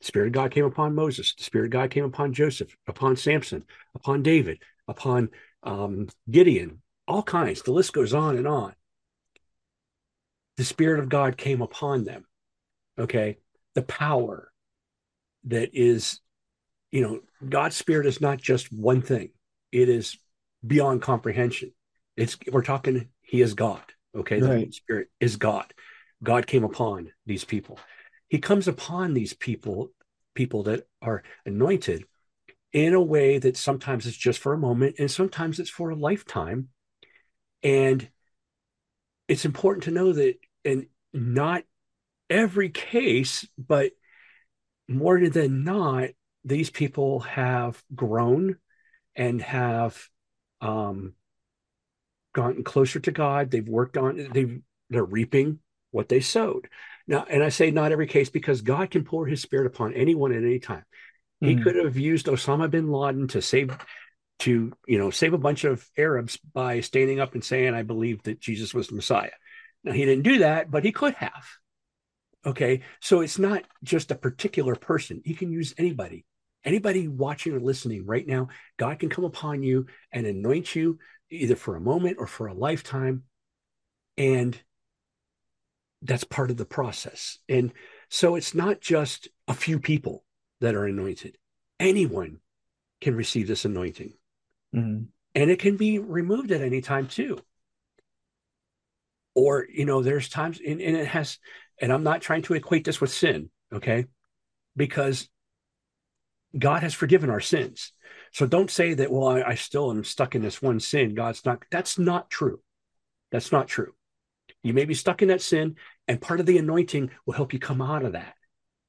The 0.00 0.06
Spirit 0.06 0.26
of 0.28 0.32
God 0.32 0.50
came 0.50 0.64
upon 0.64 0.94
Moses. 0.94 1.34
The 1.34 1.44
Spirit 1.44 1.66
of 1.66 1.72
God 1.72 1.90
came 1.90 2.04
upon 2.04 2.32
Joseph, 2.32 2.76
upon 2.86 3.16
Samson, 3.16 3.64
upon 3.94 4.22
David, 4.22 4.62
upon 4.88 5.30
um, 5.62 6.08
Gideon, 6.30 6.82
all 7.08 7.22
kinds. 7.22 7.62
The 7.62 7.72
list 7.72 7.92
goes 7.92 8.14
on 8.14 8.36
and 8.36 8.46
on. 8.46 8.74
The 10.56 10.64
Spirit 10.64 11.00
of 11.00 11.08
God 11.08 11.36
came 11.36 11.60
upon 11.60 12.04
them. 12.04 12.24
Okay. 12.98 13.38
The 13.76 13.82
power 13.82 14.50
that 15.44 15.70
is, 15.72 16.20
you 16.90 17.02
know, 17.02 17.20
God's 17.48 17.76
Spirit 17.76 18.06
is 18.06 18.20
not 18.20 18.38
just 18.38 18.72
one 18.72 19.00
thing, 19.00 19.30
it 19.70 19.88
is 19.88 20.18
beyond 20.66 21.02
comprehension. 21.02 21.72
It's, 22.16 22.36
we're 22.50 22.62
talking, 22.62 23.08
He 23.22 23.40
is 23.40 23.54
God. 23.54 23.82
Okay. 24.16 24.40
The 24.40 24.48
right. 24.48 24.74
Spirit 24.74 25.08
is 25.20 25.36
God. 25.36 25.72
God 26.22 26.46
came 26.46 26.64
upon 26.64 27.12
these 27.26 27.44
people. 27.44 27.78
He 28.28 28.38
comes 28.38 28.66
upon 28.66 29.14
these 29.14 29.34
people, 29.34 29.92
people 30.34 30.64
that 30.64 30.88
are 31.00 31.22
anointed 31.44 32.04
in 32.72 32.94
a 32.94 33.00
way 33.00 33.38
that 33.38 33.56
sometimes 33.56 34.06
it's 34.06 34.16
just 34.16 34.38
for 34.38 34.52
a 34.52 34.58
moment 34.58 34.96
and 34.98 35.10
sometimes 35.10 35.60
it's 35.60 35.70
for 35.70 35.90
a 35.90 35.96
lifetime. 35.96 36.68
And 37.62 38.08
it's 39.28 39.44
important 39.44 39.84
to 39.84 39.90
know 39.90 40.12
that 40.12 40.36
and 40.64 40.86
not 41.12 41.62
every 42.30 42.70
case, 42.70 43.46
but 43.58 43.92
more 44.88 45.28
than 45.28 45.64
not, 45.64 46.10
these 46.44 46.70
people 46.70 47.20
have 47.20 47.82
grown 47.94 48.56
and 49.16 49.42
have 49.42 50.00
um, 50.60 51.14
gotten 52.32 52.62
closer 52.62 53.00
to 53.00 53.10
God. 53.10 53.50
They've 53.50 53.66
worked 53.66 53.96
on 53.96 54.28
they've 54.32 54.60
they're 54.90 55.04
reaping 55.04 55.58
what 55.90 56.08
they 56.08 56.20
sowed. 56.20 56.68
Now, 57.08 57.24
and 57.28 57.42
I 57.42 57.48
say 57.48 57.70
not 57.70 57.92
every 57.92 58.06
case 58.06 58.28
because 58.28 58.60
God 58.60 58.90
can 58.90 59.04
pour 59.04 59.26
his 59.26 59.40
spirit 59.40 59.66
upon 59.66 59.94
anyone 59.94 60.32
at 60.32 60.42
any 60.42 60.58
time. 60.58 60.84
He 61.40 61.56
mm. 61.56 61.62
could 61.62 61.76
have 61.76 61.96
used 61.96 62.26
Osama 62.26 62.70
bin 62.70 62.90
Laden 62.90 63.28
to 63.28 63.42
save 63.42 63.76
to, 64.40 64.72
you 64.86 64.98
know, 64.98 65.10
save 65.10 65.32
a 65.32 65.38
bunch 65.38 65.64
of 65.64 65.88
Arabs 65.96 66.36
by 66.36 66.80
standing 66.80 67.20
up 67.20 67.34
and 67.34 67.42
saying, 67.42 67.74
I 67.74 67.82
believe 67.82 68.22
that 68.24 68.40
Jesus 68.40 68.74
was 68.74 68.88
the 68.88 68.94
Messiah. 68.94 69.30
Now 69.82 69.92
he 69.92 70.04
didn't 70.04 70.24
do 70.24 70.38
that, 70.38 70.70
but 70.70 70.84
he 70.84 70.92
could 70.92 71.14
have. 71.14 71.46
Okay. 72.46 72.82
So 73.00 73.20
it's 73.20 73.38
not 73.38 73.64
just 73.82 74.12
a 74.12 74.16
particular 74.16 74.76
person. 74.76 75.20
He 75.24 75.34
can 75.34 75.50
use 75.50 75.74
anybody. 75.76 76.24
Anybody 76.64 77.08
watching 77.08 77.52
or 77.52 77.60
listening 77.60 78.06
right 78.06 78.26
now, 78.26 78.48
God 78.76 78.98
can 78.98 79.08
come 79.08 79.24
upon 79.24 79.62
you 79.62 79.86
and 80.12 80.26
anoint 80.26 80.74
you 80.74 80.98
either 81.30 81.56
for 81.56 81.76
a 81.76 81.80
moment 81.80 82.16
or 82.18 82.26
for 82.26 82.46
a 82.46 82.54
lifetime. 82.54 83.24
And 84.16 84.58
that's 86.02 86.24
part 86.24 86.50
of 86.50 86.56
the 86.56 86.64
process. 86.64 87.38
And 87.48 87.72
so 88.08 88.36
it's 88.36 88.54
not 88.54 88.80
just 88.80 89.28
a 89.48 89.54
few 89.54 89.80
people 89.80 90.24
that 90.60 90.74
are 90.74 90.86
anointed. 90.86 91.36
Anyone 91.80 92.38
can 93.00 93.14
receive 93.14 93.48
this 93.48 93.64
anointing. 93.64 94.12
Mm-hmm. 94.74 95.04
And 95.34 95.50
it 95.50 95.58
can 95.58 95.76
be 95.76 95.98
removed 95.98 96.50
at 96.52 96.62
any 96.62 96.80
time 96.80 97.08
too. 97.08 97.38
Or, 99.34 99.66
you 99.70 99.84
know, 99.84 100.02
there's 100.02 100.28
times, 100.28 100.60
and, 100.66 100.80
and 100.80 100.96
it 100.96 101.08
has, 101.08 101.38
and 101.80 101.92
I'm 101.92 102.02
not 102.02 102.22
trying 102.22 102.42
to 102.42 102.54
equate 102.54 102.84
this 102.84 103.00
with 103.00 103.10
sin, 103.10 103.50
okay? 103.72 104.06
Because 104.76 105.28
God 106.56 106.82
has 106.82 106.94
forgiven 106.94 107.30
our 107.30 107.40
sins. 107.40 107.92
So 108.32 108.46
don't 108.46 108.70
say 108.70 108.94
that, 108.94 109.10
well, 109.10 109.28
I, 109.28 109.42
I, 109.42 109.54
still 109.54 109.90
am 109.90 110.04
stuck 110.04 110.34
in 110.34 110.42
this 110.42 110.60
one 110.60 110.80
sin. 110.80 111.14
God's 111.14 111.44
not, 111.44 111.62
that's 111.70 111.98
not 111.98 112.30
true. 112.30 112.60
That's 113.30 113.52
not 113.52 113.68
true. 113.68 113.92
You 114.62 114.74
may 114.74 114.84
be 114.84 114.94
stuck 114.94 115.22
in 115.22 115.28
that 115.28 115.40
sin, 115.40 115.76
and 116.08 116.20
part 116.20 116.40
of 116.40 116.46
the 116.46 116.58
anointing 116.58 117.10
will 117.24 117.34
help 117.34 117.52
you 117.52 117.58
come 117.58 117.80
out 117.80 118.04
of 118.04 118.12
that 118.12 118.34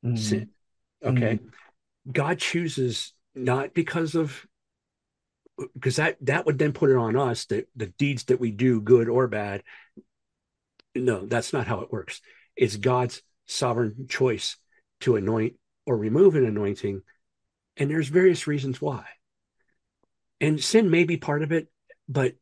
mm-hmm. 0.03 0.15
sin. 0.15 0.49
Okay. 1.03 1.35
Mm-hmm. 1.35 2.11
God 2.11 2.39
chooses 2.39 3.13
not 3.35 3.73
because 3.73 4.15
of 4.15 4.45
because 5.73 5.95
that 5.95 6.17
that 6.21 6.45
would 6.45 6.59
then 6.59 6.71
put 6.71 6.89
it 6.89 6.95
on 6.95 7.15
us 7.15 7.45
that 7.45 7.67
the 7.75 7.87
deeds 7.87 8.25
that 8.25 8.39
we 8.39 8.51
do, 8.51 8.81
good 8.81 9.09
or 9.09 9.27
bad. 9.27 9.63
No, 10.95 11.25
that's 11.25 11.53
not 11.53 11.67
how 11.67 11.81
it 11.81 11.91
works. 11.91 12.21
It's 12.57 12.75
God's 12.75 13.21
sovereign 13.45 14.07
choice 14.09 14.57
to 15.01 15.15
anoint 15.15 15.55
or 15.85 15.95
remove 15.95 16.35
an 16.35 16.45
anointing. 16.45 17.03
And 17.77 17.89
there's 17.89 18.07
various 18.07 18.47
reasons 18.47 18.81
why. 18.81 19.05
And 20.41 20.61
sin 20.61 20.89
may 20.89 21.03
be 21.03 21.17
part 21.17 21.43
of 21.43 21.51
it, 21.51 21.67
but 22.09 22.35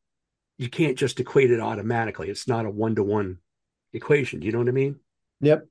you 0.58 0.70
can't 0.70 0.98
just 0.98 1.20
equate 1.20 1.52
it 1.52 1.60
automatically. 1.60 2.30
It's 2.30 2.48
not 2.48 2.66
a 2.66 2.70
one 2.70 2.96
to 2.96 3.04
one 3.04 3.40
equation. 3.94 4.40
Do 4.40 4.46
you 4.46 4.54
know 4.54 4.60
what 4.60 4.70
I 4.70 4.72
mean? 4.72 5.00
Yep. 5.42 5.68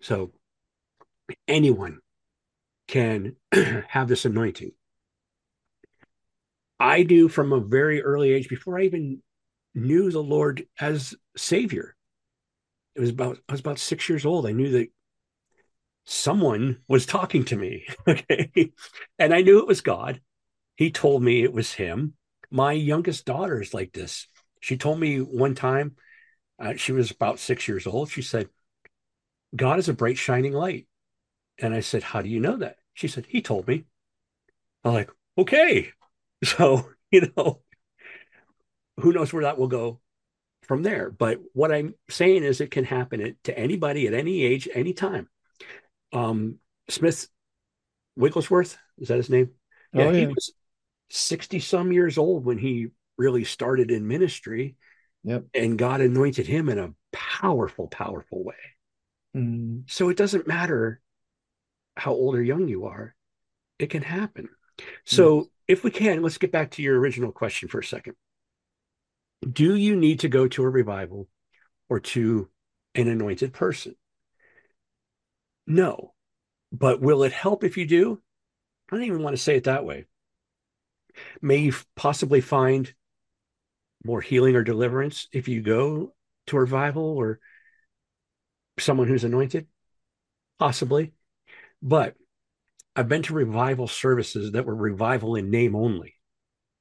So 0.00 0.32
anyone 1.48 1.98
can 2.86 3.36
have 3.88 4.08
this 4.08 4.24
anointing. 4.24 4.72
I 6.78 7.02
do 7.02 7.28
from 7.28 7.52
a 7.52 7.60
very 7.60 8.02
early 8.02 8.32
age, 8.32 8.48
before 8.48 8.78
I 8.78 8.82
even 8.82 9.22
knew 9.74 10.10
the 10.10 10.22
Lord 10.22 10.66
as 10.78 11.14
Savior. 11.36 11.95
It 12.96 13.00
was 13.00 13.10
about 13.10 13.38
I 13.48 13.52
was 13.52 13.60
about 13.60 13.78
six 13.78 14.08
years 14.08 14.24
old. 14.24 14.46
I 14.46 14.52
knew 14.52 14.70
that 14.70 14.88
someone 16.06 16.78
was 16.88 17.04
talking 17.04 17.44
to 17.46 17.56
me. 17.56 17.86
Okay. 18.08 18.72
And 19.18 19.34
I 19.34 19.42
knew 19.42 19.58
it 19.58 19.66
was 19.66 19.80
God. 19.80 20.20
He 20.76 20.90
told 20.90 21.22
me 21.22 21.42
it 21.42 21.52
was 21.52 21.72
him. 21.72 22.14
My 22.50 22.72
youngest 22.72 23.24
daughter 23.24 23.60
is 23.60 23.74
like 23.74 23.92
this. 23.92 24.28
She 24.60 24.76
told 24.76 24.98
me 25.00 25.18
one 25.18 25.54
time, 25.54 25.96
uh, 26.58 26.74
she 26.76 26.92
was 26.92 27.10
about 27.10 27.38
six 27.38 27.68
years 27.68 27.86
old. 27.86 28.10
She 28.10 28.22
said, 28.22 28.48
God 29.54 29.78
is 29.78 29.88
a 29.88 29.92
bright, 29.94 30.16
shining 30.16 30.52
light. 30.52 30.86
And 31.58 31.74
I 31.74 31.80
said, 31.80 32.02
How 32.02 32.22
do 32.22 32.28
you 32.28 32.40
know 32.40 32.56
that? 32.58 32.76
She 32.94 33.08
said, 33.08 33.26
He 33.28 33.42
told 33.42 33.68
me. 33.68 33.84
I'm 34.84 34.94
like, 34.94 35.10
Okay. 35.36 35.92
So, 36.44 36.90
you 37.10 37.32
know, 37.34 37.62
who 38.98 39.12
knows 39.12 39.32
where 39.32 39.44
that 39.44 39.56
will 39.58 39.68
go 39.68 40.00
from 40.66 40.82
there. 40.82 41.10
But 41.10 41.40
what 41.52 41.72
I'm 41.72 41.94
saying 42.08 42.44
is 42.44 42.60
it 42.60 42.70
can 42.70 42.84
happen 42.84 43.36
to 43.44 43.58
anybody 43.58 44.06
at 44.06 44.14
any 44.14 44.42
age, 44.42 44.68
any 44.72 44.92
time. 44.92 45.28
Um, 46.12 46.56
Smith 46.88 47.28
Wigglesworth, 48.16 48.76
is 48.98 49.08
that 49.08 49.16
his 49.16 49.30
name? 49.30 49.50
Yeah, 49.92 50.04
oh, 50.04 50.10
yeah. 50.10 50.20
he 50.20 50.26
was 50.26 50.52
60 51.10 51.60
some 51.60 51.92
years 51.92 52.18
old 52.18 52.44
when 52.44 52.58
he 52.58 52.88
really 53.18 53.44
started 53.44 53.90
in 53.90 54.06
ministry. 54.06 54.76
Yep. 55.24 55.44
And 55.54 55.78
God 55.78 56.00
anointed 56.00 56.46
him 56.46 56.68
in 56.68 56.78
a 56.78 56.94
powerful, 57.12 57.88
powerful 57.88 58.44
way. 58.44 58.54
Mm. 59.36 59.82
So 59.86 60.08
it 60.08 60.16
doesn't 60.16 60.46
matter 60.46 61.00
how 61.96 62.12
old 62.12 62.34
or 62.36 62.42
young 62.42 62.68
you 62.68 62.86
are, 62.86 63.14
it 63.78 63.90
can 63.90 64.02
happen. 64.02 64.48
So 65.04 65.40
mm. 65.40 65.48
if 65.66 65.82
we 65.82 65.90
can, 65.90 66.22
let's 66.22 66.38
get 66.38 66.52
back 66.52 66.72
to 66.72 66.82
your 66.82 66.98
original 66.98 67.32
question 67.32 67.68
for 67.68 67.80
a 67.80 67.84
second. 67.84 68.14
Do 69.40 69.74
you 69.74 69.96
need 69.96 70.20
to 70.20 70.28
go 70.28 70.48
to 70.48 70.62
a 70.62 70.68
revival 70.68 71.28
or 71.88 72.00
to 72.00 72.48
an 72.94 73.08
anointed 73.08 73.52
person? 73.52 73.94
No. 75.66 76.14
But 76.72 77.00
will 77.00 77.22
it 77.22 77.32
help 77.32 77.64
if 77.64 77.76
you 77.76 77.86
do? 77.86 78.20
I 78.90 78.96
don't 78.96 79.04
even 79.04 79.22
want 79.22 79.36
to 79.36 79.42
say 79.42 79.56
it 79.56 79.64
that 79.64 79.84
way. 79.84 80.06
May 81.40 81.58
you 81.58 81.72
possibly 81.94 82.40
find 82.40 82.92
more 84.04 84.20
healing 84.20 84.54
or 84.54 84.62
deliverance 84.62 85.28
if 85.32 85.48
you 85.48 85.62
go 85.62 86.14
to 86.46 86.56
a 86.56 86.60
revival 86.60 87.04
or 87.04 87.40
someone 88.78 89.08
who's 89.08 89.24
anointed? 89.24 89.66
Possibly. 90.58 91.12
But 91.82 92.14
I've 92.94 93.08
been 93.08 93.22
to 93.22 93.34
revival 93.34 93.88
services 93.88 94.52
that 94.52 94.64
were 94.64 94.74
revival 94.74 95.36
in 95.36 95.50
name 95.50 95.74
only. 95.74 96.14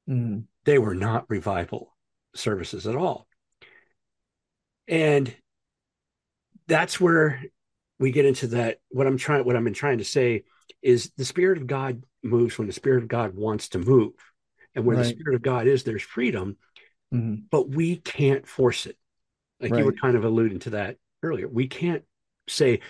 Mm. 0.09 0.45
They 0.65 0.77
were 0.77 0.95
not 0.95 1.29
revival 1.29 1.94
services 2.35 2.87
at 2.87 2.95
all. 2.95 3.27
And 4.87 5.33
that's 6.67 6.99
where 6.99 7.43
we 7.99 8.11
get 8.11 8.25
into 8.25 8.47
that. 8.47 8.79
What 8.89 9.07
I'm 9.07 9.17
trying, 9.17 9.45
what 9.45 9.55
I've 9.55 9.63
been 9.63 9.73
trying 9.73 9.99
to 9.99 10.05
say 10.05 10.43
is 10.81 11.11
the 11.17 11.25
Spirit 11.25 11.57
of 11.57 11.67
God 11.67 12.03
moves 12.23 12.57
when 12.57 12.67
the 12.67 12.73
Spirit 12.73 13.03
of 13.03 13.09
God 13.09 13.35
wants 13.35 13.69
to 13.69 13.79
move. 13.79 14.13
And 14.75 14.85
where 14.85 14.97
right. 14.97 15.03
the 15.03 15.09
Spirit 15.09 15.35
of 15.35 15.41
God 15.41 15.67
is, 15.67 15.83
there's 15.83 16.03
freedom, 16.03 16.57
mm-hmm. 17.13 17.43
but 17.49 17.69
we 17.69 17.95
can't 17.95 18.45
force 18.45 18.85
it. 18.85 18.97
Like 19.61 19.71
right. 19.71 19.79
you 19.79 19.85
were 19.85 19.93
kind 19.93 20.17
of 20.17 20.25
alluding 20.25 20.59
to 20.59 20.71
that 20.71 20.97
earlier. 21.23 21.47
We 21.47 21.67
can't 21.67 22.03
say, 22.49 22.81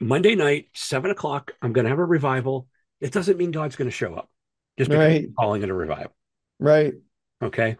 Monday 0.00 0.34
night, 0.34 0.66
seven 0.74 1.10
o'clock, 1.10 1.52
I'm 1.62 1.72
going 1.72 1.84
to 1.84 1.88
have 1.88 1.98
a 1.98 2.04
revival. 2.04 2.66
It 3.00 3.12
doesn't 3.12 3.38
mean 3.38 3.52
God's 3.52 3.76
going 3.76 3.88
to 3.88 3.96
show 3.96 4.14
up 4.14 4.28
just 4.76 4.90
because 4.90 5.06
right. 5.06 5.28
calling 5.38 5.62
it 5.62 5.70
a 5.70 5.74
revival. 5.74 6.14
Right. 6.58 6.94
Okay. 7.42 7.76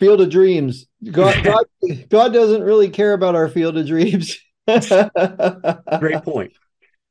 Field 0.00 0.20
of 0.20 0.30
dreams. 0.30 0.86
God, 1.10 1.44
God, 1.44 1.66
God 2.08 2.32
doesn't 2.32 2.62
really 2.62 2.88
care 2.90 3.12
about 3.12 3.36
our 3.36 3.48
field 3.48 3.76
of 3.78 3.86
dreams. 3.86 4.38
Great 4.66 6.22
point. 6.22 6.52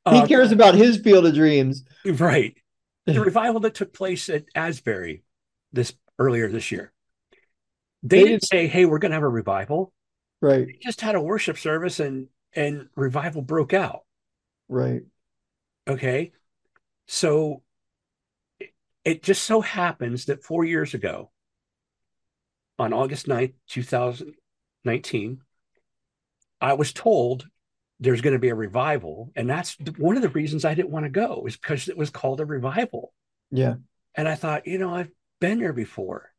He 0.09 0.17
uh, 0.17 0.27
cares 0.27 0.51
about 0.51 0.75
his 0.75 0.97
field 0.97 1.25
of 1.25 1.33
dreams. 1.33 1.83
Right. 2.05 2.55
The 3.05 3.21
revival 3.21 3.61
that 3.61 3.73
took 3.73 3.91
place 3.91 4.29
at 4.29 4.43
Asbury 4.53 5.23
this 5.73 5.95
earlier 6.19 6.47
this 6.47 6.71
year. 6.71 6.93
They, 8.03 8.21
they 8.21 8.27
didn't 8.29 8.45
say, 8.45 8.67
"Hey, 8.67 8.85
we're 8.85 8.99
going 8.99 9.09
to 9.09 9.15
have 9.15 9.23
a 9.23 9.27
revival." 9.27 9.91
Right. 10.43 10.67
They 10.67 10.77
just 10.79 11.01
had 11.01 11.15
a 11.15 11.21
worship 11.21 11.57
service 11.57 11.99
and 11.99 12.27
and 12.53 12.87
revival 12.95 13.41
broke 13.41 13.73
out. 13.73 14.01
Right. 14.67 15.01
Okay. 15.87 16.33
So 17.07 17.63
it, 18.59 18.73
it 19.03 19.23
just 19.23 19.41
so 19.41 19.61
happens 19.61 20.25
that 20.25 20.43
four 20.43 20.63
years 20.63 20.93
ago, 20.93 21.31
on 22.79 22.93
August 22.93 23.27
9th, 23.27 23.53
2019, 23.67 25.41
I 26.61 26.73
was 26.73 26.93
told 26.93 27.47
there's 27.99 28.21
going 28.21 28.33
to 28.33 28.39
be 28.39 28.49
a 28.49 28.55
revival. 28.55 29.31
And 29.35 29.49
that's 29.49 29.77
one 29.97 30.15
of 30.15 30.21
the 30.21 30.29
reasons 30.29 30.65
I 30.65 30.73
didn't 30.73 30.91
want 30.91 31.05
to 31.05 31.09
go, 31.09 31.45
is 31.45 31.57
because 31.57 31.89
it 31.89 31.97
was 31.97 32.09
called 32.09 32.39
a 32.39 32.45
revival. 32.45 33.13
Yeah. 33.51 33.75
And 34.15 34.27
I 34.27 34.35
thought, 34.35 34.67
you 34.67 34.77
know, 34.77 34.93
I've 34.93 35.11
been 35.41 35.59
there 35.59 35.73
before. 35.73 36.31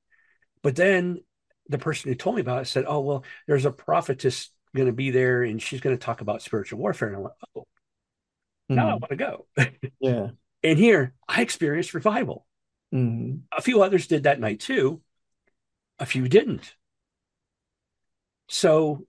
But 0.63 0.77
then 0.77 1.23
the 1.69 1.79
person 1.79 2.11
who 2.11 2.15
told 2.15 2.37
me 2.37 2.43
about 2.43 2.63
it 2.63 2.67
said, 2.67 2.85
oh, 2.87 3.01
well, 3.01 3.25
there's 3.47 3.65
a 3.67 3.71
prophetess 3.71 4.51
going 4.75 4.87
to 4.87 4.93
be 4.93 5.11
there 5.11 5.43
and 5.43 5.61
she's 5.61 5.81
going 5.81 5.97
to 5.97 6.05
talk 6.05 6.21
about 6.21 6.43
spiritual 6.43 6.79
warfare. 6.79 7.09
And 7.09 7.17
I 7.17 7.21
went, 7.21 7.35
oh, 7.55 7.61
mm-hmm. 7.61 8.75
now 8.75 8.89
I 8.89 8.93
mm-hmm. 8.93 9.01
want 9.01 9.11
to 9.11 9.17
go. 9.17 9.47
yeah. 10.01 10.29
And 10.63 10.79
here 10.79 11.15
I 11.27 11.41
experienced 11.41 11.95
revival. 11.95 12.45
Mm-hmm. 12.95 13.39
A 13.57 13.63
few 13.63 13.83
others 13.83 14.07
did 14.07 14.25
that 14.25 14.41
night 14.41 14.61
too. 14.61 15.01
A 16.01 16.07
few 16.07 16.29
didn't. 16.29 16.75
So 18.49 19.07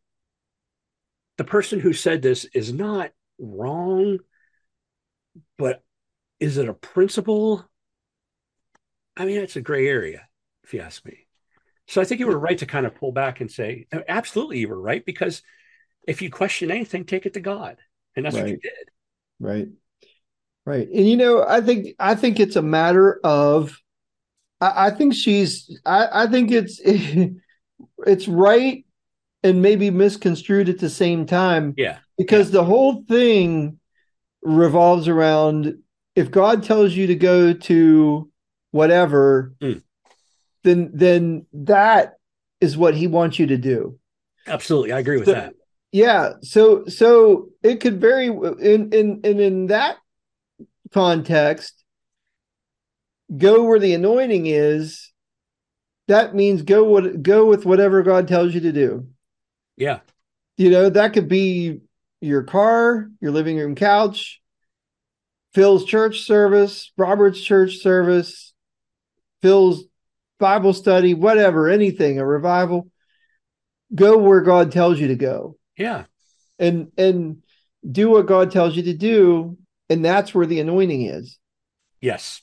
the 1.38 1.44
person 1.44 1.80
who 1.80 1.94
said 1.94 2.22
this 2.22 2.46
is 2.54 2.72
not 2.72 3.12
wrong, 3.40 4.20
but 5.58 5.84
is 6.40 6.58
it 6.58 6.70
a 6.70 6.74
principle? 6.74 7.66
I 9.18 9.26
mean, 9.26 9.38
it's 9.38 9.56
a 9.56 9.62
gray 9.62 9.88
area, 9.88 10.28
if 10.64 10.74
you 10.74 10.82
ask 10.82 11.04
me. 11.06 11.28
So 11.88 12.02
I 12.02 12.06
think 12.06 12.20
you 12.20 12.28
were 12.28 12.38
right 12.38 12.58
to 12.60 12.66
kind 12.66 12.86
of 12.86 12.96
pull 12.96 13.12
back 13.12 13.42
and 13.42 13.50
say, 13.50 13.88
absolutely, 14.08 14.60
you 14.60 14.70
were 14.70 14.80
right, 14.80 15.04
because 15.06 15.42
if 16.08 16.22
you 16.22 16.30
question 16.30 16.72
anything, 16.72 17.06
take 17.06 17.26
it 17.26 17.34
to 17.34 17.40
God. 17.40 17.78
And 18.16 18.26
that's 18.26 18.36
right. 18.36 18.44
what 18.44 18.52
you 18.52 18.58
did. 18.58 18.90
Right. 19.40 19.68
Right. 20.66 20.88
And 20.88 21.10
you 21.10 21.18
know, 21.18 21.44
I 21.44 21.62
think 21.62 21.96
I 21.98 22.14
think 22.14 22.40
it's 22.40 22.56
a 22.56 22.62
matter 22.62 23.20
of 23.24 23.78
I, 24.62 24.88
I 24.88 24.92
think 24.92 25.14
she's 25.14 25.78
I, 25.86 26.24
I 26.24 26.28
think 26.28 26.52
it's 26.52 26.80
it's 28.06 28.28
right 28.28 28.86
and 29.44 29.62
maybe 29.62 29.90
misconstrued 29.90 30.70
at 30.70 30.80
the 30.80 30.90
same 30.90 31.26
time. 31.26 31.74
Yeah. 31.78 31.98
Because 32.18 32.48
yeah. 32.48 32.60
the 32.60 32.64
whole 32.64 33.04
thing 33.04 33.80
revolves 34.44 35.08
around 35.08 35.78
if 36.16 36.30
God 36.30 36.64
tells 36.64 36.94
you 36.94 37.08
to 37.08 37.16
go 37.16 37.54
to 37.54 38.30
whatever, 38.72 39.54
mm. 39.62 39.82
then 40.64 40.92
then 40.94 41.46
that 41.54 42.14
is 42.60 42.78
what 42.78 42.96
he 42.96 43.08
wants 43.08 43.40
you 43.40 43.48
to 43.48 43.58
do. 43.58 43.98
Absolutely. 44.48 44.92
I 44.92 45.00
agree 45.00 45.18
with 45.18 45.26
so, 45.26 45.34
that. 45.34 45.54
Yeah. 45.92 46.34
So 46.42 46.86
so 46.86 47.50
it 47.64 47.78
could 47.78 48.00
very 48.00 48.28
in 48.28 48.92
in 48.92 49.22
in 49.24 49.40
in 49.40 49.68
that 49.68 49.98
context, 50.94 51.81
go 53.36 53.64
where 53.64 53.80
the 53.80 53.94
anointing 53.94 54.46
is. 54.46 55.12
That 56.08 56.36
means 56.36 56.62
go 56.64 56.84
what 56.84 57.24
go 57.24 57.46
with 57.46 57.66
whatever 57.66 58.04
God 58.04 58.28
tells 58.28 58.54
you 58.54 58.62
to 58.62 58.72
do. 58.72 59.08
Yeah. 59.78 60.00
You 60.58 60.70
know, 60.70 60.90
that 60.90 61.14
could 61.14 61.28
be 61.28 61.80
your 62.20 62.44
car, 62.44 63.10
your 63.20 63.32
living 63.32 63.58
room 63.58 63.76
couch, 63.76 64.42
Phil's 65.54 65.86
church 65.86 66.22
service, 66.22 66.92
Robert's 66.98 67.42
church 67.42 67.78
service, 67.78 68.54
Phil's 69.42 69.86
Bible 70.40 70.74
study, 70.74 71.14
whatever, 71.14 71.70
anything, 71.70 72.20
a 72.20 72.26
revival. 72.26 72.90
Go 73.94 74.18
where 74.18 74.42
God 74.42 74.72
tells 74.72 75.00
you 75.00 75.08
to 75.10 75.16
go. 75.16 75.58
Yeah. 75.78 76.06
And 76.60 76.92
and 76.98 77.44
do 77.90 78.10
what 78.10 78.28
God 78.28 78.52
tells 78.52 78.76
you 78.76 78.84
to 78.84 78.94
do, 78.94 79.58
and 79.90 80.06
that's 80.06 80.34
where 80.34 80.46
the 80.46 80.60
anointing 80.60 81.04
is. 81.04 81.38
Yes. 82.00 82.42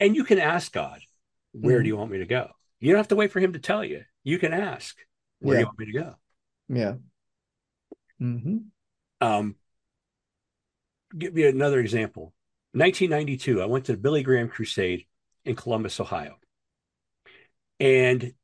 And 0.00 0.16
you 0.16 0.24
can 0.24 0.38
ask 0.38 0.72
God, 0.72 1.00
where 1.52 1.76
mm-hmm. 1.76 1.82
do 1.82 1.88
you 1.88 1.96
want 1.96 2.10
me 2.10 2.18
to 2.18 2.26
go? 2.26 2.48
You 2.80 2.92
don't 2.92 2.98
have 2.98 3.08
to 3.08 3.16
wait 3.16 3.32
for 3.32 3.40
him 3.40 3.54
to 3.54 3.58
tell 3.58 3.84
you. 3.84 4.02
You 4.24 4.38
can 4.38 4.52
ask, 4.52 4.96
where 5.40 5.54
yeah. 5.54 5.58
do 5.58 5.62
you 5.62 5.66
want 5.66 5.78
me 5.78 5.86
to 5.86 5.92
go? 5.92 6.14
Yeah. 6.68 6.94
Mm-hmm. 8.20 8.56
Um, 9.20 9.56
give 11.16 11.34
me 11.34 11.44
another 11.44 11.80
example. 11.80 12.34
1992, 12.72 13.62
I 13.62 13.66
went 13.66 13.86
to 13.86 13.92
the 13.92 13.98
Billy 13.98 14.22
Graham 14.22 14.48
Crusade 14.48 15.06
in 15.44 15.56
Columbus, 15.56 15.98
Ohio. 16.00 16.36
And 17.80 18.34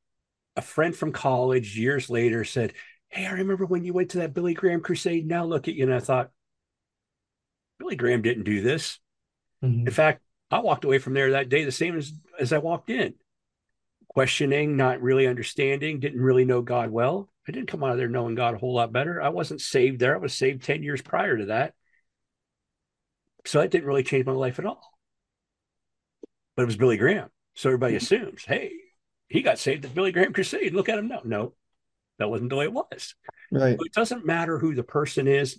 a 0.57 0.63
friend 0.63 0.95
from 0.95 1.13
college 1.13 1.77
years 1.77 2.09
later 2.09 2.45
said, 2.45 2.73
Hey, 3.09 3.27
I 3.27 3.33
remember 3.33 3.67
when 3.67 3.85
you 3.85 3.93
went 3.93 4.11
to 4.11 4.19
that 4.19 4.35
Billy 4.35 4.55
Graham 4.55 4.81
Crusade. 4.81 5.27
Now 5.27 5.45
look 5.45 5.69
at 5.69 5.75
you. 5.75 5.85
And 5.85 5.95
I 5.95 6.01
thought, 6.01 6.31
Billy 7.79 7.97
Graham 7.97 8.23
didn't 8.23 8.45
do 8.45 8.61
this. 8.61 8.99
Mm-hmm. 9.63 9.87
In 9.87 9.93
fact, 9.93 10.23
I 10.55 10.61
walked 10.61 10.85
away 10.85 10.99
from 10.99 11.15
there 11.15 11.33
that 11.33 11.49
day 11.49 11.65
the 11.65 11.73
same 11.73 11.97
as, 11.99 12.13
as 12.39 12.53
I 12.53 12.59
walked 12.59 12.89
in, 12.89 13.15
questioning, 14.09 14.77
not 14.77 15.03
really 15.03 15.27
understanding, 15.27 15.99
didn't 15.99 16.21
really 16.21 16.45
know 16.45 16.63
God 16.63 16.91
well. 16.91 17.29
I 17.49 17.51
didn't 17.51 17.69
come 17.69 17.83
out 17.83 17.91
of 17.91 17.99
there 17.99 18.09
knowing 18.09 18.37
God 18.37 18.55
a 18.55 18.59
whole 18.59 18.75
lot 18.75 18.93
better. 18.93 19.21
I 19.21 19.31
wasn't 19.31 19.61
saved 19.61 19.99
there. 19.99 20.15
I 20.15 20.19
was 20.19 20.33
saved 20.33 20.63
10 20.63 20.85
years 20.85 21.03
prior 21.03 21.37
to 21.37 21.47
that. 21.47 21.75
So 23.45 23.61
that 23.61 23.73
didn't 23.73 23.89
really 23.89 24.05
change 24.05 24.27
my 24.27 24.33
life 24.33 24.61
at 24.61 24.65
all. 24.65 24.93
But 26.57 26.63
it 26.63 26.67
was 26.67 26.77
Billy 26.77 26.99
Graham. 26.99 27.31
So 27.55 27.69
everybody 27.69 27.97
mm-hmm. 27.97 28.05
assumes, 28.05 28.45
hey, 28.45 28.73
he 29.29 29.43
got 29.43 29.59
saved 29.59 29.85
at 29.85 29.95
Billy 29.95 30.13
Graham 30.13 30.33
Crusade. 30.33 30.73
Look 30.73 30.89
at 30.89 31.01
him 31.01 31.09
now. 31.09 31.23
No, 31.25 31.55
that 32.21 32.31
wasn't 32.31 32.51
the 32.51 32.57
way 32.57 32.65
it 32.67 32.73
was. 32.73 33.17
Right. 33.51 33.77
So 33.77 33.85
it 33.85 33.93
doesn't 33.93 34.25
matter 34.25 34.59
who 34.59 34.77
the 34.77 34.85
person 34.85 35.27
is. 35.27 35.59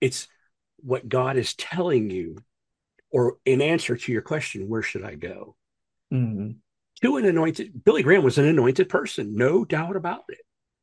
It's 0.00 0.28
what 0.78 1.08
God 1.08 1.36
is 1.36 1.54
telling 1.54 2.08
you, 2.08 2.38
or 3.10 3.36
in 3.44 3.62
answer 3.62 3.96
to 3.96 4.12
your 4.12 4.22
question, 4.22 4.68
where 4.68 4.82
should 4.82 5.04
I 5.04 5.14
go? 5.14 5.56
Mm-hmm. 6.12 6.50
To 7.02 7.16
an 7.16 7.24
anointed, 7.24 7.84
Billy 7.84 8.02
Graham 8.02 8.24
was 8.24 8.38
an 8.38 8.46
anointed 8.46 8.88
person, 8.88 9.36
no 9.36 9.64
doubt 9.64 9.96
about 9.96 10.24
it. 10.28 10.38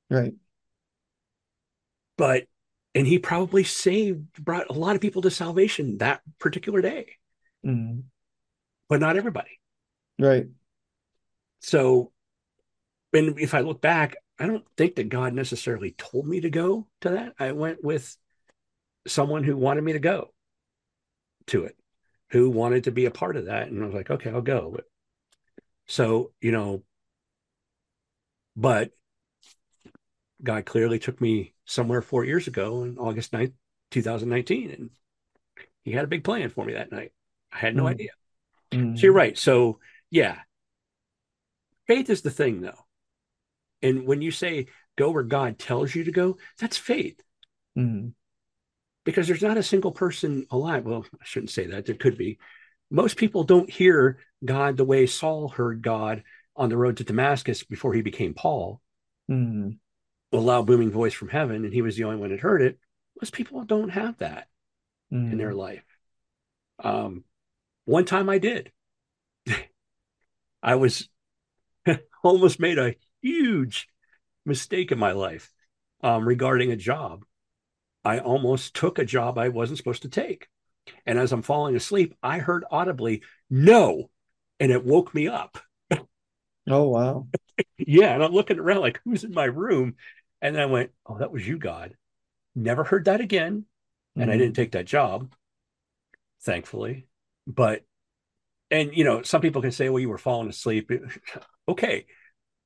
Right. 0.09 0.33
But 2.17 2.45
and 2.93 3.05
he 3.05 3.19
probably 3.19 3.65
saved 3.65 4.41
brought 4.41 4.69
a 4.69 4.73
lot 4.73 4.95
of 4.95 5.01
people 5.01 5.21
to 5.23 5.31
salvation 5.31 5.97
that 5.97 6.21
particular 6.39 6.81
day. 6.81 7.17
Mm-hmm. 7.65 8.01
But 8.88 8.99
not 9.01 9.17
everybody. 9.17 9.59
Right. 10.17 10.47
So 11.59 12.11
and 13.11 13.39
if 13.39 13.53
I 13.53 13.61
look 13.61 13.81
back, 13.81 14.15
I 14.39 14.47
don't 14.47 14.65
think 14.77 14.95
that 14.95 15.09
God 15.09 15.33
necessarily 15.33 15.91
told 15.97 16.27
me 16.27 16.41
to 16.41 16.49
go 16.49 16.88
to 17.01 17.09
that. 17.09 17.33
I 17.39 17.53
went 17.53 17.83
with 17.83 18.15
someone 19.07 19.43
who 19.43 19.55
wanted 19.55 19.83
me 19.83 19.93
to 19.93 19.99
go 19.99 20.33
to 21.47 21.65
it, 21.65 21.77
who 22.31 22.49
wanted 22.49 22.85
to 22.85 22.91
be 22.91 23.05
a 23.05 23.11
part 23.11 23.38
of 23.38 23.45
that. 23.45 23.67
And 23.67 23.81
I 23.81 23.85
was 23.85 23.95
like, 23.95 24.09
okay, 24.09 24.29
I'll 24.29 24.41
go. 24.41 24.77
So, 25.88 26.31
you 26.41 26.51
know, 26.51 26.83
but 28.55 28.91
God 30.43 30.65
clearly 30.65 30.99
took 30.99 31.19
me 31.21 31.53
somewhere 31.65 32.01
four 32.01 32.25
years 32.25 32.47
ago 32.47 32.81
on 32.81 32.97
August 32.97 33.31
9th, 33.31 33.53
2019. 33.91 34.71
And 34.71 34.89
he 35.83 35.91
had 35.91 36.03
a 36.03 36.07
big 36.07 36.23
plan 36.23 36.49
for 36.49 36.65
me 36.65 36.73
that 36.73 36.91
night. 36.91 37.11
I 37.51 37.59
had 37.59 37.75
no 37.75 37.83
mm. 37.83 37.91
idea. 37.91 38.11
Mm. 38.71 38.97
So 38.97 39.03
you're 39.03 39.13
right. 39.13 39.38
So, 39.38 39.79
yeah, 40.09 40.39
faith 41.88 42.09
is 42.09 42.21
the 42.21 42.31
thing, 42.31 42.61
though. 42.61 42.85
And 43.81 44.07
when 44.07 44.21
you 44.21 44.31
say 44.31 44.67
go 44.97 45.11
where 45.11 45.23
God 45.23 45.59
tells 45.59 45.93
you 45.93 46.05
to 46.05 46.11
go, 46.11 46.38
that's 46.59 46.77
faith. 46.77 47.21
Mm. 47.77 48.13
Because 49.05 49.27
there's 49.27 49.41
not 49.41 49.57
a 49.57 49.63
single 49.63 49.91
person 49.91 50.45
alive. 50.51 50.85
Well, 50.85 51.05
I 51.13 51.23
shouldn't 51.23 51.51
say 51.51 51.67
that. 51.67 51.85
There 51.85 51.95
could 51.95 52.17
be. 52.17 52.39
Most 52.91 53.17
people 53.17 53.43
don't 53.43 53.69
hear 53.69 54.19
God 54.43 54.77
the 54.77 54.85
way 54.85 55.05
Saul 55.05 55.47
heard 55.47 55.81
God 55.81 56.23
on 56.55 56.69
the 56.69 56.77
road 56.77 56.97
to 56.97 57.03
Damascus 57.03 57.63
before 57.63 57.93
he 57.93 58.01
became 58.01 58.33
Paul. 58.33 58.81
Mm 59.29 59.77
a 60.35 60.37
loud 60.37 60.67
booming 60.67 60.91
voice 60.91 61.13
from 61.13 61.29
heaven 61.29 61.63
and 61.63 61.73
he 61.73 61.81
was 61.81 61.95
the 61.95 62.03
only 62.03 62.17
one 62.17 62.29
that 62.29 62.39
heard 62.39 62.61
it 62.61 62.77
most 63.21 63.33
people 63.33 63.63
don't 63.63 63.89
have 63.89 64.17
that 64.17 64.47
mm. 65.11 65.31
in 65.31 65.37
their 65.37 65.51
mm. 65.51 65.57
life 65.57 65.83
um, 66.83 67.23
one 67.85 68.05
time 68.05 68.29
i 68.29 68.37
did 68.37 68.71
i 70.63 70.75
was 70.75 71.07
almost 72.23 72.59
made 72.59 72.77
a 72.77 72.95
huge 73.21 73.87
mistake 74.45 74.91
in 74.91 74.99
my 74.99 75.13
life 75.13 75.51
um, 76.03 76.27
regarding 76.27 76.71
a 76.71 76.75
job 76.75 77.23
i 78.05 78.19
almost 78.19 78.75
took 78.75 78.99
a 78.99 79.05
job 79.05 79.37
i 79.37 79.49
wasn't 79.49 79.77
supposed 79.77 80.03
to 80.03 80.09
take 80.09 80.47
and 81.05 81.19
as 81.19 81.31
i'm 81.31 81.41
falling 81.41 81.75
asleep 81.75 82.15
i 82.23 82.37
heard 82.37 82.63
audibly 82.71 83.21
no 83.49 84.09
and 84.59 84.71
it 84.71 84.85
woke 84.85 85.13
me 85.13 85.27
up 85.27 85.57
oh 86.69 86.87
wow 86.87 87.27
yeah 87.77 88.13
and 88.13 88.23
i'm 88.23 88.31
looking 88.31 88.59
around 88.59 88.81
like 88.81 89.01
who's 89.03 89.23
in 89.23 89.33
my 89.33 89.45
room 89.45 89.95
and 90.45 90.55
then 90.55 90.61
I 90.61 90.67
went, 90.67 90.91
Oh, 91.07 91.17
that 91.17 91.31
was 91.31 91.47
you, 91.47 91.57
God. 91.57 91.95
Never 92.55 92.83
heard 92.83 93.05
that 93.05 93.19
again. 93.19 93.65
And 94.15 94.25
mm-hmm. 94.25 94.31
I 94.31 94.37
didn't 94.37 94.55
take 94.55 94.73
that 94.73 94.85
job, 94.85 95.33
thankfully. 96.43 97.07
But, 97.47 97.83
and, 98.69 98.95
you 98.95 99.03
know, 99.03 99.23
some 99.23 99.41
people 99.41 99.63
can 99.63 99.71
say, 99.71 99.89
Well, 99.89 99.99
you 99.99 100.09
were 100.09 100.19
falling 100.19 100.49
asleep. 100.49 100.91
okay. 101.67 102.05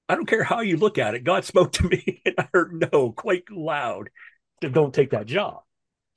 I 0.10 0.16
don't 0.16 0.26
care 0.26 0.44
how 0.44 0.60
you 0.60 0.76
look 0.76 0.98
at 0.98 1.16
it. 1.16 1.24
God 1.24 1.46
spoke 1.46 1.72
to 1.74 1.88
me 1.88 2.22
and 2.26 2.36
I 2.38 2.50
heard 2.54 2.74
no 2.92 3.14
quite 3.14 3.50
loud. 3.50 4.10
Don't 4.62 4.94
take 4.94 5.12
that 5.12 5.26
job. 5.26 5.62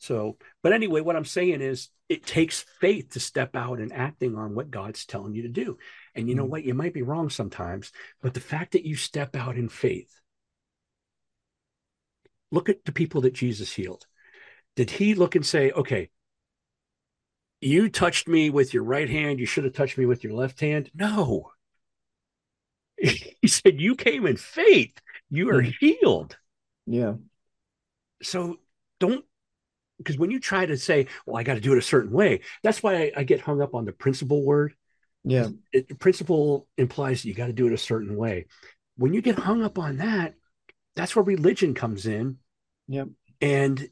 So, 0.03 0.37
but 0.65 0.73
anyway, 0.73 1.01
what 1.01 1.15
I'm 1.15 1.25
saying 1.25 1.61
is 1.61 1.89
it 2.09 2.27
takes 2.27 2.65
faith 2.81 3.11
to 3.11 3.21
step 3.21 3.55
out 3.55 3.79
and 3.79 3.93
acting 3.93 4.35
on 4.37 4.55
what 4.55 4.71
God's 4.71 5.07
telling 5.07 5.33
you 5.33 5.43
to 5.43 5.49
do. 5.49 5.79
And 6.17 6.29
you 6.29 6.35
know 6.35 6.45
mm. 6.45 6.49
what? 6.49 6.65
You 6.65 6.75
might 6.75 6.93
be 6.93 7.03
wrong 7.03 7.31
sometimes, 7.31 7.93
but 8.21 8.35
the 8.35 8.41
fact 8.41 8.73
that 8.73 8.85
you 8.85 8.97
step 8.97 9.37
out 9.37 9.57
in 9.57 9.69
faith, 9.69 10.13
look 12.51 12.69
at 12.69 12.85
the 12.85 12.91
people 12.91 13.21
that 13.21 13.33
Jesus 13.33 13.73
healed. 13.73 14.05
Did 14.75 14.91
he 14.91 15.15
look 15.15 15.37
and 15.37 15.47
say, 15.47 15.71
okay, 15.71 16.11
you 17.61 17.89
touched 17.89 18.27
me 18.27 18.51
with 18.51 18.75
your 18.75 18.83
right 18.83 19.09
hand, 19.09 19.39
you 19.39 19.47
should 19.47 19.65
have 19.65 19.73
touched 19.73 19.99
me 19.99 20.05
with 20.05 20.25
your 20.25 20.33
left 20.33 20.61
hand? 20.61 20.91
No. 20.95 21.53
He 23.41 23.49
said, 23.49 23.81
you 23.81 23.97
came 23.97 24.27
in 24.27 24.37
faith, 24.37 24.97
you 25.29 25.49
are 25.51 25.63
mm. 25.63 25.75
healed. 25.81 26.37
Yeah. 26.87 27.15
So 28.23 28.59
don't 29.01 29.25
because 29.99 30.19
when 30.19 30.31
you 30.31 30.41
try 30.41 30.67
to 30.67 30.77
say, 30.77 31.07
well, 31.27 31.37
I 31.37 31.43
got 31.43 31.55
to 31.55 31.61
do 31.61 31.73
it 31.73 31.79
a 31.79 31.83
certain 31.83 32.11
way, 32.11 32.41
that's 32.63 32.83
why 32.83 32.95
I, 32.95 33.13
I 33.19 33.23
get 33.25 33.41
hung 33.41 33.61
up 33.61 33.75
on 33.75 33.85
the 33.85 33.93
principle 33.93 34.45
word. 34.45 34.75
Yeah. 35.25 35.49
It, 35.73 35.99
principle 35.99 36.67
implies 36.77 37.25
you 37.25 37.35
got 37.35 37.47
to 37.47 37.53
do 37.53 37.67
it 37.67 37.73
a 37.73 37.79
certain 37.79 38.17
way. 38.17 38.47
When 38.97 39.15
you 39.15 39.23
get 39.23 39.39
hung 39.39 39.63
up 39.63 39.79
on 39.79 39.99
that, 39.99 40.35
that's 40.97 41.15
where 41.15 41.25
religion 41.25 41.75
comes 41.75 42.07
in. 42.07 42.39
Yep. 42.89 43.09
And 43.41 43.89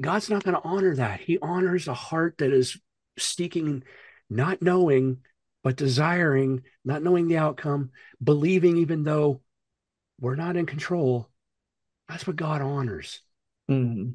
God's 0.00 0.30
not 0.30 0.44
going 0.44 0.56
to 0.56 0.62
honor 0.64 0.94
that. 0.96 1.20
He 1.20 1.38
honors 1.40 1.88
a 1.88 1.94
heart 1.94 2.36
that 2.38 2.52
is 2.52 2.78
seeking, 3.18 3.84
not 4.28 4.62
knowing, 4.62 5.18
but 5.62 5.76
desiring, 5.76 6.62
not 6.84 7.02
knowing 7.02 7.28
the 7.28 7.38
outcome, 7.38 7.90
believing 8.22 8.76
even 8.76 9.04
though 9.04 9.40
we're 10.20 10.36
not 10.36 10.56
in 10.56 10.66
control. 10.66 11.28
That's 12.08 12.26
what 12.26 12.36
God 12.36 12.60
honors. 12.60 13.20
Mm-hmm. 13.70 14.10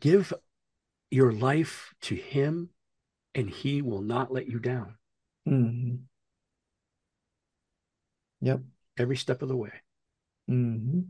Give 0.00 0.32
your 1.10 1.32
life 1.32 1.92
to 2.02 2.14
him 2.14 2.70
and 3.34 3.48
he 3.48 3.82
will 3.82 4.02
not 4.02 4.32
let 4.32 4.48
you 4.48 4.58
down. 4.58 4.96
Mm-hmm. 5.48 5.96
yep. 8.40 8.60
Every 8.98 9.16
step 9.16 9.42
of 9.42 9.48
the 9.48 9.56
way. 9.56 9.72
Mm-hmm. 10.50 11.00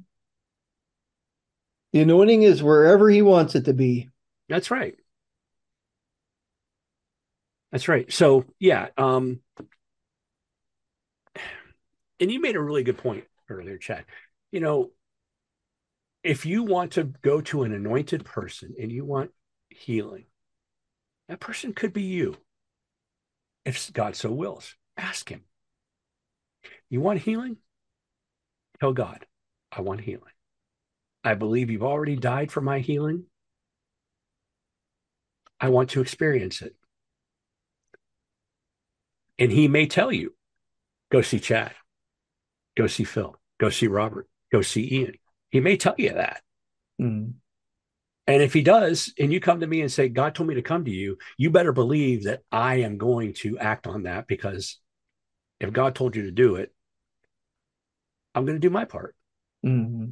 the 1.93 2.01
anointing 2.01 2.43
is 2.43 2.62
wherever 2.62 3.09
he 3.09 3.23
wants 3.23 3.55
it 3.55 3.65
to 3.65 3.73
be. 3.73 4.11
That's 4.49 4.71
right. 4.71 4.95
That's 7.71 7.88
right. 7.88 8.12
So 8.12 8.45
yeah 8.59 8.88
um 8.97 9.41
and 12.21 12.31
you 12.31 12.41
made 12.41 12.57
a 12.57 12.61
really 12.61 12.83
good 12.83 12.99
point 12.99 13.25
earlier 13.49 13.79
chad. 13.79 14.05
You 14.53 14.61
know 14.61 14.91
if 16.23 16.47
you 16.47 16.63
want 16.63 16.93
to 16.93 17.05
go 17.05 17.41
to 17.41 17.63
an 17.63 17.73
anointed 17.73 18.25
person 18.25 18.75
and 18.81 18.93
you 18.93 19.05
want 19.05 19.31
healing, 19.71 20.27
that 21.29 21.41
person 21.41 21.73
could 21.73 21.93
be 21.93 22.03
you. 22.03 22.37
If 23.65 23.93
God 23.93 24.17
so 24.17 24.31
wills, 24.31 24.75
ask 24.97 25.29
Him. 25.29 25.43
You 26.91 27.01
want 27.01 27.21
healing? 27.21 27.57
Tell 28.81 28.93
God, 28.93 29.25
I 29.71 29.81
want 29.81 30.01
healing. 30.01 30.23
I 31.25 31.35
believe 31.35 31.71
you've 31.71 31.85
already 31.85 32.17
died 32.17 32.51
for 32.51 32.61
my 32.61 32.81
healing. 32.81 33.25
I 35.61 35.69
want 35.69 35.91
to 35.91 36.01
experience 36.01 36.63
it. 36.63 36.75
And 39.39 39.51
He 39.51 39.69
may 39.69 39.87
tell 39.87 40.13
you, 40.13 40.35
go 41.11 41.23
see 41.23 41.41
Chad, 41.41 41.73
go 42.77 42.87
see 42.87 43.05
Phil, 43.05 43.37
go 43.59 43.71
see 43.71 43.87
Robert, 43.87 44.29
go 44.53 44.63
see 44.63 44.93
Ian 44.93 45.15
he 45.53 45.61
may 45.61 45.77
tell 45.77 45.95
you 45.97 46.15
that. 46.15 46.43
Mm. 47.01 47.35
And 48.27 48.43
if 48.43 48.53
he 48.53 48.62
does, 48.62 49.12
and 49.19 49.33
you 49.33 49.41
come 49.41 49.61
to 49.61 49.67
me 49.67 49.81
and 49.81 49.93
say, 49.93 50.09
God 50.09 50.35
told 50.35 50.49
me 50.49 50.55
to 50.55 50.62
come 50.62 50.85
to 50.85 50.91
you, 50.91 51.19
you 51.37 51.51
better 51.51 51.73
believe 51.73 52.25
that 52.25 52.41
I 52.51 52.77
am 52.77 52.99
going 52.99 53.35
to 53.35 53.59
act 53.59 53.87
on 53.87 54.05
that 54.05 54.27
because 54.27 54.79
if 55.61 55.73
God 55.73 55.95
told 55.95 56.17
you 56.17 56.23
to 56.23 56.31
do 56.31 56.57
it, 56.57 56.73
I'm 58.35 58.47
going 58.47 58.57
to 58.57 58.61
do 58.61 58.71
my 58.71 58.85
part. 58.85 59.15
Mm-hmm. 59.65 60.11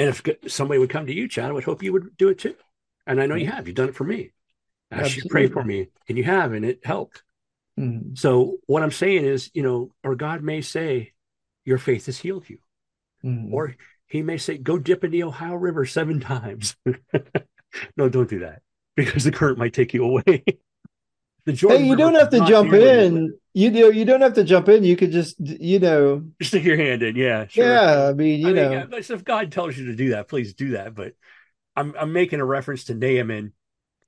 And 0.00 0.08
if 0.08 0.22
somebody 0.46 0.78
would 0.78 0.90
come 0.90 1.06
to 1.06 1.14
you, 1.14 1.26
Chad, 1.26 1.50
I 1.50 1.52
would 1.52 1.64
hope 1.64 1.82
you 1.82 1.92
would 1.92 2.16
do 2.16 2.28
it 2.28 2.38
too. 2.38 2.54
And 3.06 3.20
I 3.20 3.26
know 3.26 3.34
you 3.34 3.48
have. 3.48 3.66
You've 3.66 3.76
done 3.76 3.88
it 3.88 3.96
for 3.96 4.04
me. 4.04 4.30
I 4.90 5.08
to 5.08 5.28
pray 5.28 5.48
for 5.48 5.62
me, 5.62 5.88
and 6.08 6.16
you 6.16 6.24
have, 6.24 6.52
and 6.52 6.64
it 6.64 6.80
helped. 6.84 7.22
Mm-hmm. 7.78 8.14
So 8.14 8.58
what 8.66 8.82
I'm 8.82 8.90
saying 8.90 9.24
is, 9.24 9.50
you 9.52 9.62
know, 9.62 9.92
or 10.02 10.14
God 10.14 10.42
may 10.42 10.62
say, 10.62 11.12
your 11.64 11.78
faith 11.78 12.06
has 12.06 12.16
healed 12.16 12.48
you. 12.48 12.58
Mm-hmm. 13.24 13.52
Or 13.52 13.74
he 14.06 14.22
may 14.22 14.38
say, 14.38 14.58
go 14.58 14.78
dip 14.78 15.04
in 15.04 15.10
the 15.10 15.24
Ohio 15.24 15.54
River 15.54 15.84
seven 15.84 16.20
times. 16.20 16.76
no, 17.96 18.08
don't 18.08 18.28
do 18.28 18.40
that 18.40 18.62
because 18.96 19.24
the 19.24 19.32
current 19.32 19.58
might 19.58 19.74
take 19.74 19.94
you 19.94 20.04
away. 20.04 20.44
the 21.44 21.52
Jordan 21.52 21.82
hey, 21.82 21.88
you 21.88 21.96
don't 21.96 22.14
have 22.14 22.30
to 22.30 22.44
jump 22.46 22.72
in. 22.72 23.34
You 23.54 23.70
know, 23.70 23.88
you 23.88 24.04
don't 24.04 24.20
have 24.20 24.34
to 24.34 24.44
jump 24.44 24.68
in. 24.68 24.84
You 24.84 24.96
could 24.96 25.10
just, 25.10 25.36
you 25.40 25.78
know, 25.78 26.24
just 26.40 26.52
stick 26.52 26.64
your 26.64 26.76
hand 26.76 27.02
in. 27.02 27.16
Yeah, 27.16 27.46
sure. 27.48 27.66
yeah. 27.66 28.08
I 28.08 28.12
mean, 28.12 28.40
you 28.40 28.48
I 28.48 28.52
know, 28.52 28.86
mean, 28.86 28.88
if 28.92 29.24
God 29.24 29.50
tells 29.50 29.76
you 29.76 29.86
to 29.86 29.96
do 29.96 30.10
that, 30.10 30.28
please 30.28 30.54
do 30.54 30.70
that. 30.70 30.94
But 30.94 31.14
I'm 31.74 31.94
I'm 31.98 32.12
making 32.12 32.40
a 32.40 32.44
reference 32.44 32.84
to 32.84 32.94
Naaman, 32.94 33.52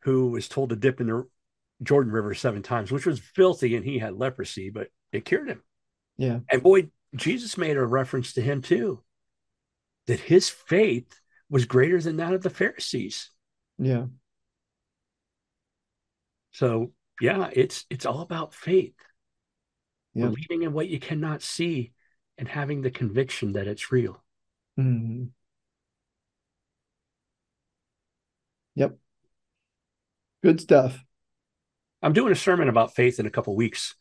who 0.03 0.31
was 0.31 0.49
told 0.49 0.71
to 0.71 0.77
dip 0.77 1.01
in 1.01 1.09
the 1.09 1.27
Jordan 1.83 2.13
River 2.13 2.35
seven 2.35 2.63
times, 2.63 2.93
which 2.93 3.07
was 3.07 3.19
filthy, 3.19 3.75
and 3.75 3.85
he 3.85 3.99
had 3.99 4.15
leprosy, 4.15 4.71
but 4.71 4.89
it 5.13 5.25
cured 5.25 5.49
him. 5.49 5.63
Yeah, 6.17 6.41
and 6.51 6.63
boy, 6.63 6.91
Jesus 7.15 7.59
made 7.59 7.77
a 7.77 7.85
reference 7.85 8.35
to 8.35 8.41
him 8.41 8.63
too, 8.63 9.03
that 10.07 10.21
his 10.21 10.49
faith 10.49 11.21
was 11.49 11.65
greater 11.65 12.01
than 12.01 12.19
that 12.19 12.33
of 12.33 12.43
the 12.43 12.51
Pharisees. 12.51 13.31
Yeah. 13.79 14.07
So 16.53 16.93
yeah, 17.21 17.51
it's 17.53 17.85
it's 17.91 18.07
all 18.07 18.21
about 18.21 18.55
faith. 18.55 18.95
Yeah. 20.15 20.27
Believing 20.27 20.63
in 20.63 20.73
what 20.73 20.89
you 20.89 20.99
cannot 20.99 21.43
see 21.43 21.93
and 22.39 22.49
having 22.49 22.83
the 22.83 22.91
conviction 22.91 23.53
that 23.53 23.69
it's 23.69 23.93
real. 23.93 24.23
Mm-hmm. 24.79 25.27
Yep. 28.77 28.99
Good 30.43 30.61
stuff. 30.61 31.05
I'm 32.03 32.13
doing 32.13 32.33
a 32.33 32.37
sermon 32.37 32.69
about 32.69 32.95
faith 32.95 33.21
in 33.21 33.27
a 33.27 33.31
couple 33.31 33.55
weeks 33.55 33.95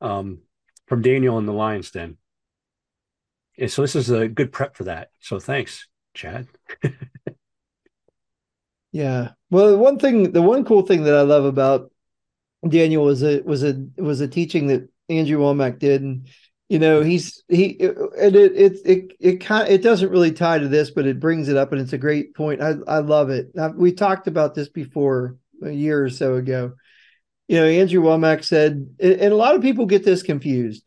um, 0.00 0.40
from 0.86 1.02
Daniel 1.02 1.38
in 1.38 1.46
the 1.46 1.52
Lion's 1.52 1.90
Den. 1.90 2.16
So 3.66 3.82
this 3.82 3.96
is 3.96 4.10
a 4.10 4.28
good 4.28 4.52
prep 4.52 4.76
for 4.76 4.84
that. 4.84 5.10
So 5.20 5.40
thanks, 5.40 5.88
Chad. 6.14 6.46
yeah. 8.92 9.30
Well, 9.50 9.76
one 9.76 9.98
thing, 9.98 10.32
the 10.32 10.42
one 10.42 10.64
cool 10.64 10.82
thing 10.82 11.04
that 11.04 11.14
I 11.14 11.22
love 11.22 11.44
about 11.44 11.90
Daniel 12.66 13.04
was 13.04 13.22
a 13.22 13.40
was 13.40 13.64
a 13.64 13.84
was 13.96 14.20
a 14.20 14.28
teaching 14.28 14.68
that 14.68 14.88
Andrew 15.08 15.38
Wommack 15.38 15.78
did, 15.78 16.02
and 16.02 16.28
you 16.68 16.78
know 16.78 17.02
he's 17.02 17.42
he 17.48 17.78
and 17.80 18.36
it 18.36 18.52
it 18.54 18.72
it 18.84 19.12
it 19.18 19.36
kind 19.38 19.68
it 19.68 19.82
doesn't 19.82 20.10
really 20.10 20.32
tie 20.32 20.58
to 20.58 20.68
this, 20.68 20.90
but 20.90 21.06
it 21.06 21.20
brings 21.20 21.48
it 21.48 21.56
up, 21.56 21.72
and 21.72 21.80
it's 21.80 21.92
a 21.92 21.98
great 21.98 22.34
point. 22.34 22.62
I 22.62 22.74
I 22.86 22.98
love 22.98 23.30
it. 23.30 23.50
we 23.74 23.92
talked 23.92 24.28
about 24.28 24.54
this 24.54 24.68
before 24.68 25.36
a 25.62 25.70
year 25.70 26.04
or 26.04 26.10
so 26.10 26.36
ago. 26.36 26.74
You 27.48 27.56
know, 27.56 27.66
Andrew 27.66 28.02
Wommack 28.02 28.44
said, 28.44 28.94
and 29.00 29.32
a 29.32 29.36
lot 29.36 29.54
of 29.54 29.62
people 29.62 29.86
get 29.86 30.04
this 30.04 30.22
confused 30.22 30.84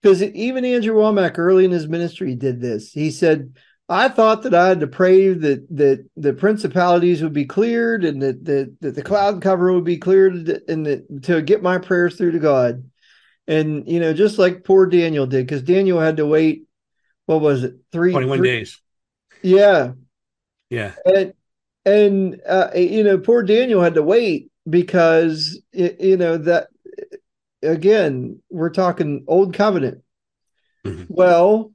because 0.00 0.22
even 0.22 0.64
Andrew 0.64 0.94
Wommack 0.94 1.38
early 1.38 1.64
in 1.64 1.70
his 1.70 1.88
ministry 1.88 2.34
did 2.34 2.60
this. 2.60 2.92
He 2.92 3.10
said, 3.10 3.54
I 3.88 4.08
thought 4.08 4.44
that 4.44 4.54
I 4.54 4.68
had 4.68 4.80
to 4.80 4.86
pray 4.86 5.32
that 5.32 5.66
that 5.76 6.08
the 6.16 6.32
principalities 6.32 7.22
would 7.22 7.32
be 7.32 7.44
cleared 7.44 8.04
and 8.04 8.22
that, 8.22 8.44
that, 8.44 8.76
that 8.80 8.94
the 8.94 9.02
cloud 9.02 9.42
cover 9.42 9.72
would 9.72 9.84
be 9.84 9.98
cleared 9.98 10.48
and 10.68 10.86
that 10.86 11.22
to 11.24 11.42
get 11.42 11.62
my 11.62 11.78
prayers 11.78 12.16
through 12.16 12.32
to 12.32 12.38
God. 12.38 12.88
And 13.48 13.88
you 13.88 13.98
know, 13.98 14.12
just 14.12 14.38
like 14.38 14.64
poor 14.64 14.86
Daniel 14.86 15.26
did, 15.26 15.44
because 15.44 15.62
Daniel 15.62 15.98
had 15.98 16.18
to 16.18 16.26
wait, 16.26 16.66
what 17.26 17.40
was 17.40 17.64
it, 17.64 17.74
three 17.90 18.12
21 18.12 18.42
days. 18.42 18.80
Yeah. 19.42 19.92
Yeah. 20.68 20.92
And 21.04 21.34
and 21.84 22.40
uh, 22.48 22.70
you 22.76 23.02
know, 23.02 23.18
poor 23.18 23.42
Daniel 23.42 23.82
had 23.82 23.94
to 23.94 24.02
wait 24.02 24.50
because 24.68 25.60
you 25.72 26.16
know 26.16 26.38
that 26.38 26.68
again, 27.62 28.40
we're 28.50 28.70
talking 28.70 29.24
old 29.26 29.54
covenant. 29.54 30.02
Mm-hmm. 30.84 31.04
Well, 31.08 31.72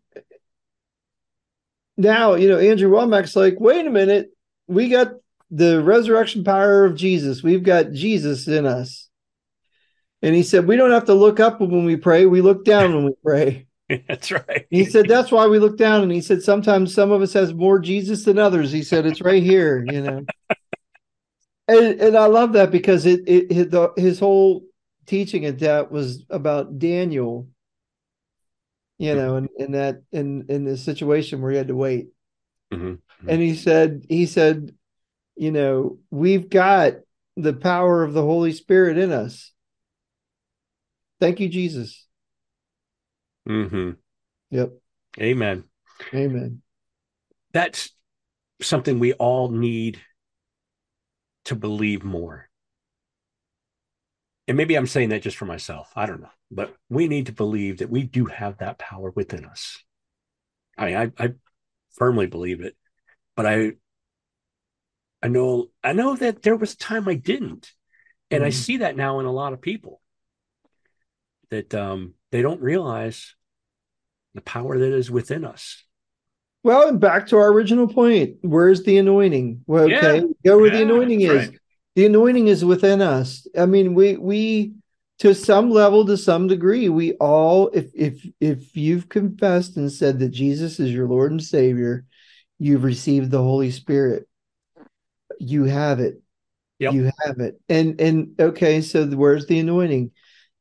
now, 1.98 2.36
you 2.36 2.50
know, 2.50 2.58
Andrew 2.58 2.90
Wommack's 2.90 3.36
like, 3.36 3.60
wait 3.60 3.86
a 3.86 3.92
minute, 3.92 4.32
we 4.68 4.90
got 4.90 5.14
the 5.52 5.82
resurrection 5.82 6.44
power 6.44 6.86
of 6.86 6.96
Jesus. 6.96 7.44
We've 7.44 7.64
got 7.64 7.92
Jesus 7.92 8.48
in 8.48 8.66
us. 8.66 9.10
And 10.22 10.34
he 10.34 10.44
said, 10.44 10.68
we 10.68 10.76
don't 10.76 10.92
have 10.92 11.06
to 11.06 11.14
look 11.14 11.40
up 11.40 11.62
when 11.62 11.86
we 11.86 11.98
pray, 11.98 12.26
we 12.26 12.42
look 12.42 12.66
down 12.66 12.96
when 12.96 13.06
we 13.06 13.14
pray. 13.24 13.68
That's 14.08 14.32
right. 14.32 14.66
He 14.70 14.86
said 14.86 15.08
that's 15.08 15.32
why 15.32 15.46
we 15.46 15.60
look 15.60 15.78
down, 15.78 16.02
and 16.02 16.12
he 16.12 16.22
said 16.22 16.42
sometimes 16.42 16.92
some 16.92 17.12
of 17.12 17.22
us 17.22 17.34
has 17.34 17.54
more 17.54 17.78
Jesus 17.78 18.26
than 18.26 18.40
others. 18.40 18.72
He 18.72 18.82
said 18.82 19.06
it's 19.06 19.22
right 19.22 19.44
here, 19.44 19.86
you 19.88 20.02
know. 20.02 20.26
and 21.68 22.02
and 22.02 22.18
I 22.18 22.26
love 22.26 22.54
that 22.54 22.72
because 22.72 23.06
it 23.06 23.22
it 23.28 23.52
his, 23.52 23.68
his 23.96 24.20
whole 24.20 24.64
teaching 25.06 25.46
at 25.46 25.60
that 25.60 25.92
was 25.92 26.24
about 26.30 26.80
Daniel, 26.80 27.48
you 28.98 29.16
know, 29.16 29.36
and 29.36 29.50
in, 29.58 29.66
in 29.66 29.72
that 29.74 30.02
in 30.12 30.46
in 30.50 30.64
the 30.64 30.78
situation 30.78 31.42
where 31.42 31.52
he 31.52 31.58
had 31.58 31.68
to 31.68 31.76
wait. 31.76 32.08
Mm-hmm. 32.74 32.86
Mm-hmm. 32.88 33.30
And 33.30 33.42
he 33.42 33.56
said, 33.56 34.06
he 34.10 34.26
said, 34.26 34.74
you 35.36 35.52
know, 35.52 36.00
we've 36.10 36.50
got 36.50 36.94
the 37.38 37.54
power 37.54 38.04
of 38.04 38.14
the 38.14 38.22
Holy 38.22 38.52
Spirit 38.52 38.98
in 38.98 39.12
us. 39.12 39.52
Thank 41.20 41.40
you, 41.40 41.50
Jesus. 41.50 42.06
Mm-hmm. 43.48 43.92
Yep. 44.52 44.74
Amen. 45.20 45.64
Amen. 46.14 46.62
That's 47.54 47.92
something 48.62 49.00
we 49.00 49.14
all 49.14 49.50
need 49.50 50.02
to 51.46 51.56
believe 51.56 52.04
more. 52.04 52.45
And 54.48 54.58
maybe 54.58 54.76
I'm 54.76 54.88
saying 54.88 55.10
that 55.10 55.24
just 55.24 55.38
for 55.38 55.46
myself. 55.46 55.92
I 55.96 56.06
don't 56.06 56.22
know. 56.22 56.30
But 56.52 56.76
we 56.90 57.08
need 57.08 57.28
to 57.28 57.32
believe 57.32 57.80
that 57.80 57.90
we 57.90 58.04
do 58.04 58.26
have 58.26 58.60
that 58.60 58.78
power 58.78 59.12
within 59.16 59.46
us. 59.46 59.84
I 60.78 60.86
mean, 60.86 60.96
I, 60.96 61.24
I 61.24 61.34
firmly 61.94 62.28
believe 62.28 62.62
it. 62.62 62.76
But 63.36 63.46
I 63.46 63.74
I 65.22 65.28
know 65.28 65.72
I 65.84 65.94
know 65.94 66.16
that 66.16 66.44
there 66.44 66.56
was 66.56 66.74
a 66.74 66.78
time 66.78 67.08
I 67.08 67.16
didn't. 67.16 67.72
And 68.32 68.44
mm 68.44 68.48
I 68.48 68.50
see 68.50 68.78
that 68.78 68.96
now 68.96 69.20
in 69.20 69.26
a 69.26 69.32
lot 69.32 69.54
of 69.54 69.62
people. 69.62 70.02
That 71.50 71.74
um 71.74 72.14
they 72.32 72.42
don't 72.42 72.62
realize 72.62 73.36
the 74.36 74.42
power 74.42 74.78
that 74.78 74.94
is 74.94 75.10
within 75.10 75.46
us. 75.46 75.84
Well, 76.64 76.90
and 76.90 77.00
back 77.00 77.28
to 77.28 77.38
our 77.38 77.52
original 77.52 77.88
point, 77.88 78.38
where's 78.42 78.84
the 78.84 78.98
anointing? 78.98 79.64
Well, 79.68 79.86
okay, 79.86 80.18
yeah. 80.18 80.22
go 80.44 80.58
where 80.58 80.68
yeah, 80.68 80.78
the 80.78 80.84
anointing 80.84 81.22
is. 81.22 81.48
Right. 81.48 81.60
The 81.96 82.06
anointing 82.06 82.48
is 82.48 82.66
within 82.66 83.02
us. 83.02 83.48
I 83.58 83.66
mean, 83.66 83.94
we 83.94 84.18
we 84.18 84.74
to 85.20 85.34
some 85.34 85.70
level, 85.70 86.06
to 86.06 86.18
some 86.18 86.48
degree, 86.48 86.90
we 86.90 87.14
all, 87.14 87.70
if 87.70 87.90
if 87.96 88.26
if 88.42 88.76
you've 88.76 89.08
confessed 89.08 89.78
and 89.78 89.92
said 89.92 90.20
that 90.20 90.30
Jesus 90.30 90.80
is 90.80 90.92
your 90.92 91.08
Lord 91.08 91.32
and 91.32 91.42
Savior, 91.42 92.06
you've 92.60 92.84
received 92.84 93.32
the 93.32 93.42
Holy 93.42 93.72
Spirit. 93.72 94.28
You 95.40 95.64
have 95.66 96.00
it. 96.00 96.22
Yep. 96.80 96.94
You 96.94 97.12
have 97.26 97.40
it. 97.40 97.60
And 97.70 98.00
and 98.02 98.36
okay, 98.40 98.82
so 98.82 99.06
where's 99.08 99.46
the 99.46 99.60
anointing? 99.60 100.12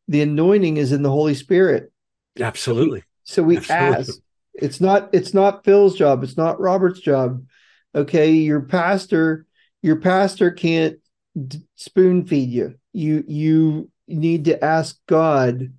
The 0.07 0.23
anointing 0.23 0.77
is 0.77 0.93
in 0.93 1.03
the 1.03 1.11
Holy 1.11 1.35
Spirit. 1.35 1.93
Absolutely. 2.39 3.03
So 3.25 3.43
we, 3.43 3.57
Absolutely. 3.57 3.97
ask. 3.97 4.19
It's 4.55 4.81
not 4.81 5.11
it's 5.13 5.35
not 5.35 5.65
Phil's 5.65 5.97
job. 5.97 6.23
It's 6.23 6.37
not 6.37 6.61
Robert's 6.61 7.01
job. 7.01 7.45
Okay, 7.93 8.31
your 8.31 8.61
pastor 8.61 9.47
your 9.83 9.97
pastor 9.97 10.53
can't 10.53 10.99
spoon 11.77 12.27
feed 12.27 12.51
you. 12.51 12.75
You 12.93 13.25
you 13.27 13.91
need 14.07 14.45
to 14.47 14.63
ask 14.65 14.99
God 15.07 15.73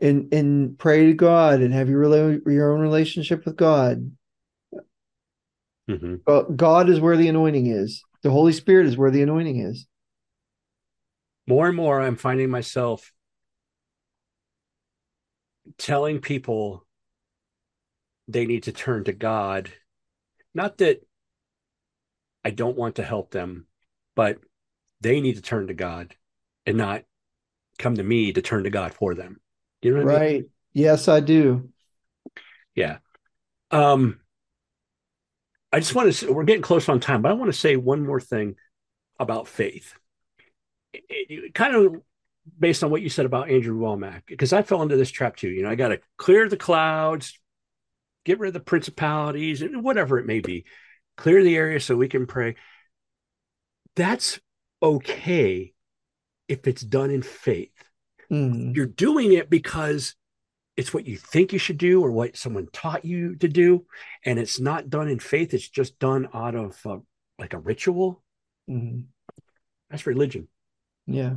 and 0.00 0.32
and 0.32 0.78
pray 0.78 1.06
to 1.06 1.14
God 1.14 1.60
and 1.60 1.72
have 1.72 1.88
your 1.88 2.40
your 2.50 2.72
own 2.72 2.80
relationship 2.80 3.44
with 3.44 3.56
God. 3.56 4.12
Mm-hmm. 5.88 6.54
God 6.54 6.88
is 6.88 7.00
where 7.00 7.16
the 7.16 7.28
anointing 7.28 7.66
is. 7.66 8.02
The 8.22 8.30
Holy 8.30 8.52
Spirit 8.52 8.86
is 8.86 8.96
where 8.96 9.10
the 9.10 9.22
anointing 9.22 9.60
is. 9.60 9.86
More 11.46 11.66
and 11.66 11.76
more, 11.76 12.00
I'm 12.00 12.16
finding 12.16 12.50
myself 12.50 13.12
telling 15.78 16.20
people 16.20 16.86
they 18.28 18.46
need 18.46 18.64
to 18.64 18.72
turn 18.72 19.04
to 19.04 19.12
God. 19.12 19.72
Not 20.54 20.78
that 20.78 21.00
I 22.44 22.50
don't 22.50 22.76
want 22.76 22.96
to 22.96 23.02
help 23.02 23.30
them, 23.30 23.66
but 24.14 24.38
they 25.00 25.20
need 25.20 25.36
to 25.36 25.42
turn 25.42 25.66
to 25.68 25.74
God 25.74 26.14
and 26.66 26.76
not 26.76 27.02
come 27.78 27.96
to 27.96 28.02
me 28.02 28.32
to 28.32 28.42
turn 28.42 28.64
to 28.64 28.70
God 28.70 28.94
for 28.94 29.14
them. 29.14 29.40
You 29.80 29.96
know 29.96 30.04
right. 30.04 30.22
I 30.22 30.32
mean? 30.32 30.50
Yes, 30.72 31.08
I 31.08 31.20
do. 31.20 31.70
Yeah. 32.74 32.98
Um 33.70 34.20
I 35.72 35.80
just 35.80 35.94
want 35.94 36.08
to 36.08 36.12
say, 36.12 36.26
we're 36.28 36.44
getting 36.44 36.62
close 36.62 36.88
on 36.88 37.00
time, 37.00 37.22
but 37.22 37.30
I 37.30 37.34
want 37.34 37.50
to 37.50 37.58
say 37.58 37.76
one 37.76 38.04
more 38.04 38.20
thing 38.20 38.56
about 39.18 39.48
faith. 39.48 39.94
It, 40.92 41.02
it, 41.08 41.54
kind 41.54 41.74
of 41.74 42.02
based 42.58 42.84
on 42.84 42.90
what 42.90 43.00
you 43.00 43.08
said 43.08 43.24
about 43.24 43.48
Andrew 43.48 43.78
Wommack, 43.78 44.22
because 44.26 44.52
I 44.52 44.62
fell 44.62 44.82
into 44.82 44.96
this 44.96 45.10
trap 45.10 45.36
too. 45.36 45.48
You 45.48 45.62
know, 45.62 45.70
I 45.70 45.74
got 45.74 45.88
to 45.88 46.00
clear 46.18 46.48
the 46.48 46.58
clouds, 46.58 47.38
get 48.24 48.38
rid 48.38 48.48
of 48.48 48.54
the 48.54 48.60
principalities, 48.60 49.62
and 49.62 49.82
whatever 49.82 50.18
it 50.18 50.26
may 50.26 50.40
be, 50.40 50.66
clear 51.16 51.42
the 51.42 51.56
area 51.56 51.80
so 51.80 51.96
we 51.96 52.08
can 52.08 52.26
pray. 52.26 52.56
That's 53.96 54.40
okay 54.82 55.72
if 56.48 56.66
it's 56.66 56.82
done 56.82 57.10
in 57.10 57.22
faith. 57.22 57.72
Mm. 58.30 58.74
You're 58.74 58.86
doing 58.86 59.32
it 59.32 59.50
because 59.50 60.14
it's 60.76 60.94
what 60.94 61.06
you 61.06 61.16
think 61.16 61.52
you 61.52 61.58
should 61.58 61.78
do 61.78 62.02
or 62.02 62.10
what 62.10 62.36
someone 62.36 62.68
taught 62.72 63.04
you 63.04 63.36
to 63.36 63.48
do. 63.48 63.84
And 64.24 64.38
it's 64.38 64.58
not 64.58 64.88
done 64.88 65.08
in 65.08 65.18
faith, 65.18 65.52
it's 65.54 65.68
just 65.68 65.98
done 65.98 66.28
out 66.32 66.54
of 66.54 66.78
uh, 66.86 66.98
like 67.38 67.52
a 67.52 67.58
ritual. 67.58 68.22
Mm. 68.68 69.06
That's 69.90 70.06
religion. 70.06 70.48
Yeah. 71.06 71.34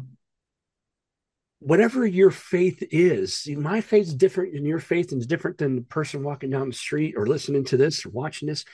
Whatever 1.60 2.06
your 2.06 2.32
faith 2.32 2.84
is, 2.92 3.36
see, 3.36 3.56
my 3.56 3.82
faith 3.82 4.08
is 4.08 4.14
different 4.14 4.54
than 4.54 4.66
your 4.66 4.80
faith 4.80 5.12
and 5.12 5.20
it's 5.20 5.28
different 5.28 5.58
than 5.58 5.76
the 5.76 5.82
person 5.82 6.24
walking 6.24 6.50
down 6.50 6.70
the 6.70 6.76
street 6.76 7.16
or 7.18 7.26
listening 7.26 7.66
to 7.66 7.78
this 7.78 8.06
or 8.06 8.10
watching 8.10 8.48
this. 8.48 8.66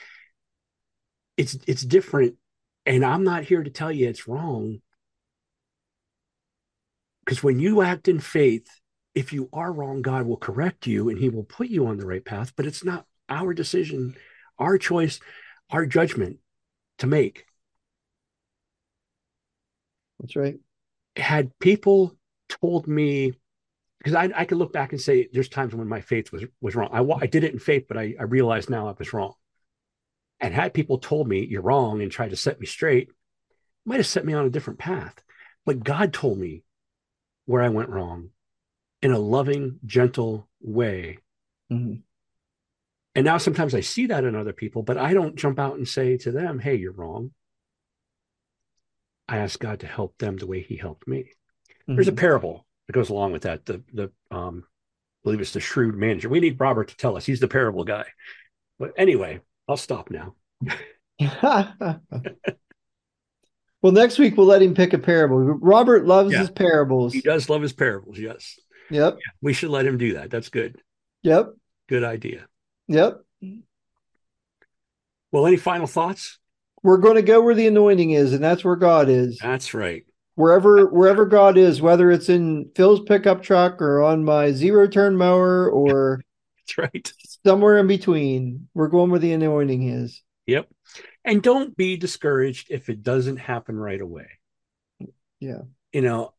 It's 1.36 1.56
it's 1.66 1.82
different. 1.82 2.36
And 2.84 3.04
I'm 3.04 3.24
not 3.24 3.44
here 3.44 3.62
to 3.62 3.70
tell 3.70 3.92
you 3.92 4.08
it's 4.08 4.26
wrong. 4.26 4.80
Because 7.24 7.42
when 7.42 7.60
you 7.60 7.82
act 7.82 8.08
in 8.08 8.18
faith, 8.18 8.66
if 9.14 9.32
you 9.32 9.48
are 9.52 9.72
wrong, 9.72 10.02
God 10.02 10.26
will 10.26 10.36
correct 10.36 10.86
you 10.86 11.08
and 11.08 11.18
he 11.18 11.28
will 11.28 11.44
put 11.44 11.68
you 11.68 11.86
on 11.86 11.98
the 11.98 12.06
right 12.06 12.24
path. 12.24 12.52
But 12.56 12.66
it's 12.66 12.84
not 12.84 13.06
our 13.28 13.54
decision, 13.54 14.16
our 14.58 14.78
choice, 14.78 15.20
our 15.70 15.86
judgment 15.86 16.38
to 16.98 17.06
make. 17.06 17.44
That's 20.18 20.36
right. 20.36 20.58
Had 21.16 21.56
people 21.58 22.16
told 22.48 22.88
me, 22.88 23.34
because 23.98 24.14
I, 24.14 24.30
I 24.34 24.44
could 24.44 24.58
look 24.58 24.72
back 24.72 24.92
and 24.92 25.00
say 25.00 25.28
there's 25.32 25.48
times 25.48 25.74
when 25.74 25.88
my 25.88 26.00
faith 26.00 26.32
was 26.32 26.44
was 26.60 26.74
wrong. 26.74 26.90
I, 26.92 27.02
I 27.22 27.26
did 27.26 27.44
it 27.44 27.52
in 27.52 27.58
faith, 27.58 27.84
but 27.86 27.96
I, 27.96 28.14
I 28.18 28.24
realized 28.24 28.70
now 28.70 28.88
I 28.88 28.94
was 28.98 29.12
wrong. 29.12 29.34
And 30.42 30.52
had 30.52 30.74
people 30.74 30.98
told 30.98 31.28
me 31.28 31.46
you're 31.46 31.62
wrong 31.62 32.02
and 32.02 32.10
tried 32.10 32.30
to 32.30 32.36
set 32.36 32.60
me 32.60 32.66
straight, 32.66 33.08
might 33.86 33.96
have 34.00 34.06
set 34.06 34.26
me 34.26 34.34
on 34.34 34.44
a 34.44 34.50
different 34.50 34.80
path. 34.80 35.14
But 35.64 35.84
God 35.84 36.12
told 36.12 36.36
me 36.36 36.64
where 37.46 37.62
I 37.62 37.68
went 37.68 37.88
wrong 37.88 38.30
in 39.00 39.12
a 39.12 39.18
loving, 39.18 39.78
gentle 39.86 40.48
way. 40.60 41.18
Mm-hmm. 41.72 42.00
And 43.14 43.24
now 43.24 43.38
sometimes 43.38 43.74
I 43.74 43.80
see 43.80 44.06
that 44.06 44.24
in 44.24 44.34
other 44.34 44.52
people, 44.52 44.82
but 44.82 44.98
I 44.98 45.14
don't 45.14 45.36
jump 45.36 45.58
out 45.58 45.76
and 45.76 45.86
say 45.86 46.16
to 46.18 46.32
them, 46.32 46.58
hey, 46.58 46.74
you're 46.74 46.92
wrong. 46.92 47.30
I 49.28 49.38
ask 49.38 49.60
God 49.60 49.80
to 49.80 49.86
help 49.86 50.18
them 50.18 50.36
the 50.36 50.46
way 50.46 50.60
he 50.60 50.76
helped 50.76 51.06
me. 51.06 51.30
Mm-hmm. 51.68 51.94
There's 51.94 52.08
a 52.08 52.12
parable 52.12 52.66
that 52.86 52.94
goes 52.94 53.10
along 53.10 53.32
with 53.32 53.42
that. 53.42 53.64
The, 53.64 53.82
the, 53.92 54.10
um, 54.30 54.64
I 54.66 55.22
believe 55.22 55.40
it's 55.40 55.52
the 55.52 55.60
shrewd 55.60 55.94
manager. 55.94 56.28
We 56.28 56.40
need 56.40 56.58
Robert 56.58 56.88
to 56.88 56.96
tell 56.96 57.16
us. 57.16 57.24
He's 57.24 57.40
the 57.40 57.48
parable 57.48 57.84
guy. 57.84 58.06
But 58.78 58.92
anyway, 58.96 59.40
I'll 59.72 59.78
stop 59.78 60.10
now. 60.10 60.34
well, 63.80 63.92
next 63.92 64.18
week 64.18 64.36
we'll 64.36 64.46
let 64.46 64.60
him 64.60 64.74
pick 64.74 64.92
a 64.92 64.98
parable. 64.98 65.38
Robert 65.38 66.04
loves 66.04 66.30
yeah. 66.30 66.40
his 66.40 66.50
parables. 66.50 67.14
He 67.14 67.22
does 67.22 67.48
love 67.48 67.62
his 67.62 67.72
parables, 67.72 68.18
yes. 68.18 68.60
Yep. 68.90 69.14
Yeah, 69.14 69.32
we 69.40 69.54
should 69.54 69.70
let 69.70 69.86
him 69.86 69.96
do 69.96 70.12
that. 70.12 70.30
That's 70.30 70.50
good. 70.50 70.76
Yep. 71.22 71.54
Good 71.88 72.04
idea. 72.04 72.48
Yep. 72.88 73.22
Well, 75.30 75.46
any 75.46 75.56
final 75.56 75.86
thoughts? 75.86 76.38
We're 76.82 76.98
going 76.98 77.16
to 77.16 77.22
go 77.22 77.40
where 77.40 77.54
the 77.54 77.66
anointing 77.66 78.10
is, 78.10 78.34
and 78.34 78.44
that's 78.44 78.62
where 78.62 78.76
God 78.76 79.08
is. 79.08 79.38
That's 79.38 79.72
right. 79.72 80.04
Wherever 80.34 80.84
wherever 80.84 81.24
God 81.24 81.56
is, 81.56 81.80
whether 81.80 82.10
it's 82.10 82.28
in 82.28 82.70
Phil's 82.76 83.00
pickup 83.00 83.42
truck 83.42 83.80
or 83.80 84.02
on 84.02 84.22
my 84.22 84.52
zero 84.52 84.86
turn 84.86 85.16
mower 85.16 85.70
or 85.70 86.20
that's 86.58 86.76
right. 86.76 87.12
Somewhere 87.44 87.78
in 87.78 87.86
between. 87.86 88.68
We're 88.74 88.88
going 88.88 89.10
where 89.10 89.20
the 89.20 89.32
anointing 89.32 89.88
is. 89.88 90.22
Yep. 90.46 90.68
And 91.24 91.42
don't 91.42 91.76
be 91.76 91.96
discouraged 91.96 92.68
if 92.70 92.88
it 92.88 93.02
doesn't 93.02 93.36
happen 93.36 93.78
right 93.78 94.00
away. 94.00 94.26
Yeah. 95.40 95.62
You 95.92 96.02
know, 96.02 96.34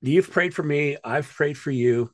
you've 0.00 0.30
prayed 0.30 0.54
for 0.54 0.62
me, 0.62 0.96
I've 1.02 1.28
prayed 1.28 1.58
for 1.58 1.70
you, 1.70 2.10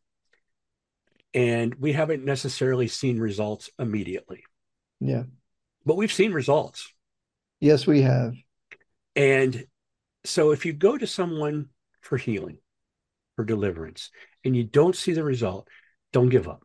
and 1.34 1.74
we 1.74 1.92
haven't 1.92 2.24
necessarily 2.24 2.88
seen 2.88 3.18
results 3.18 3.70
immediately. 3.78 4.42
Yeah. 5.00 5.24
But 5.84 5.96
we've 5.96 6.12
seen 6.12 6.32
results. 6.32 6.92
Yes, 7.60 7.86
we 7.86 8.02
have. 8.02 8.34
And 9.16 9.66
so 10.24 10.50
if 10.50 10.66
you 10.66 10.72
go 10.72 10.96
to 10.96 11.06
someone 11.06 11.68
for 12.00 12.16
healing, 12.16 12.58
for 13.36 13.44
deliverance, 13.44 14.10
and 14.44 14.56
you 14.56 14.64
don't 14.64 14.96
see 14.96 15.12
the 15.12 15.24
result, 15.24 15.68
don't 16.12 16.28
give 16.28 16.48
up. 16.48 16.62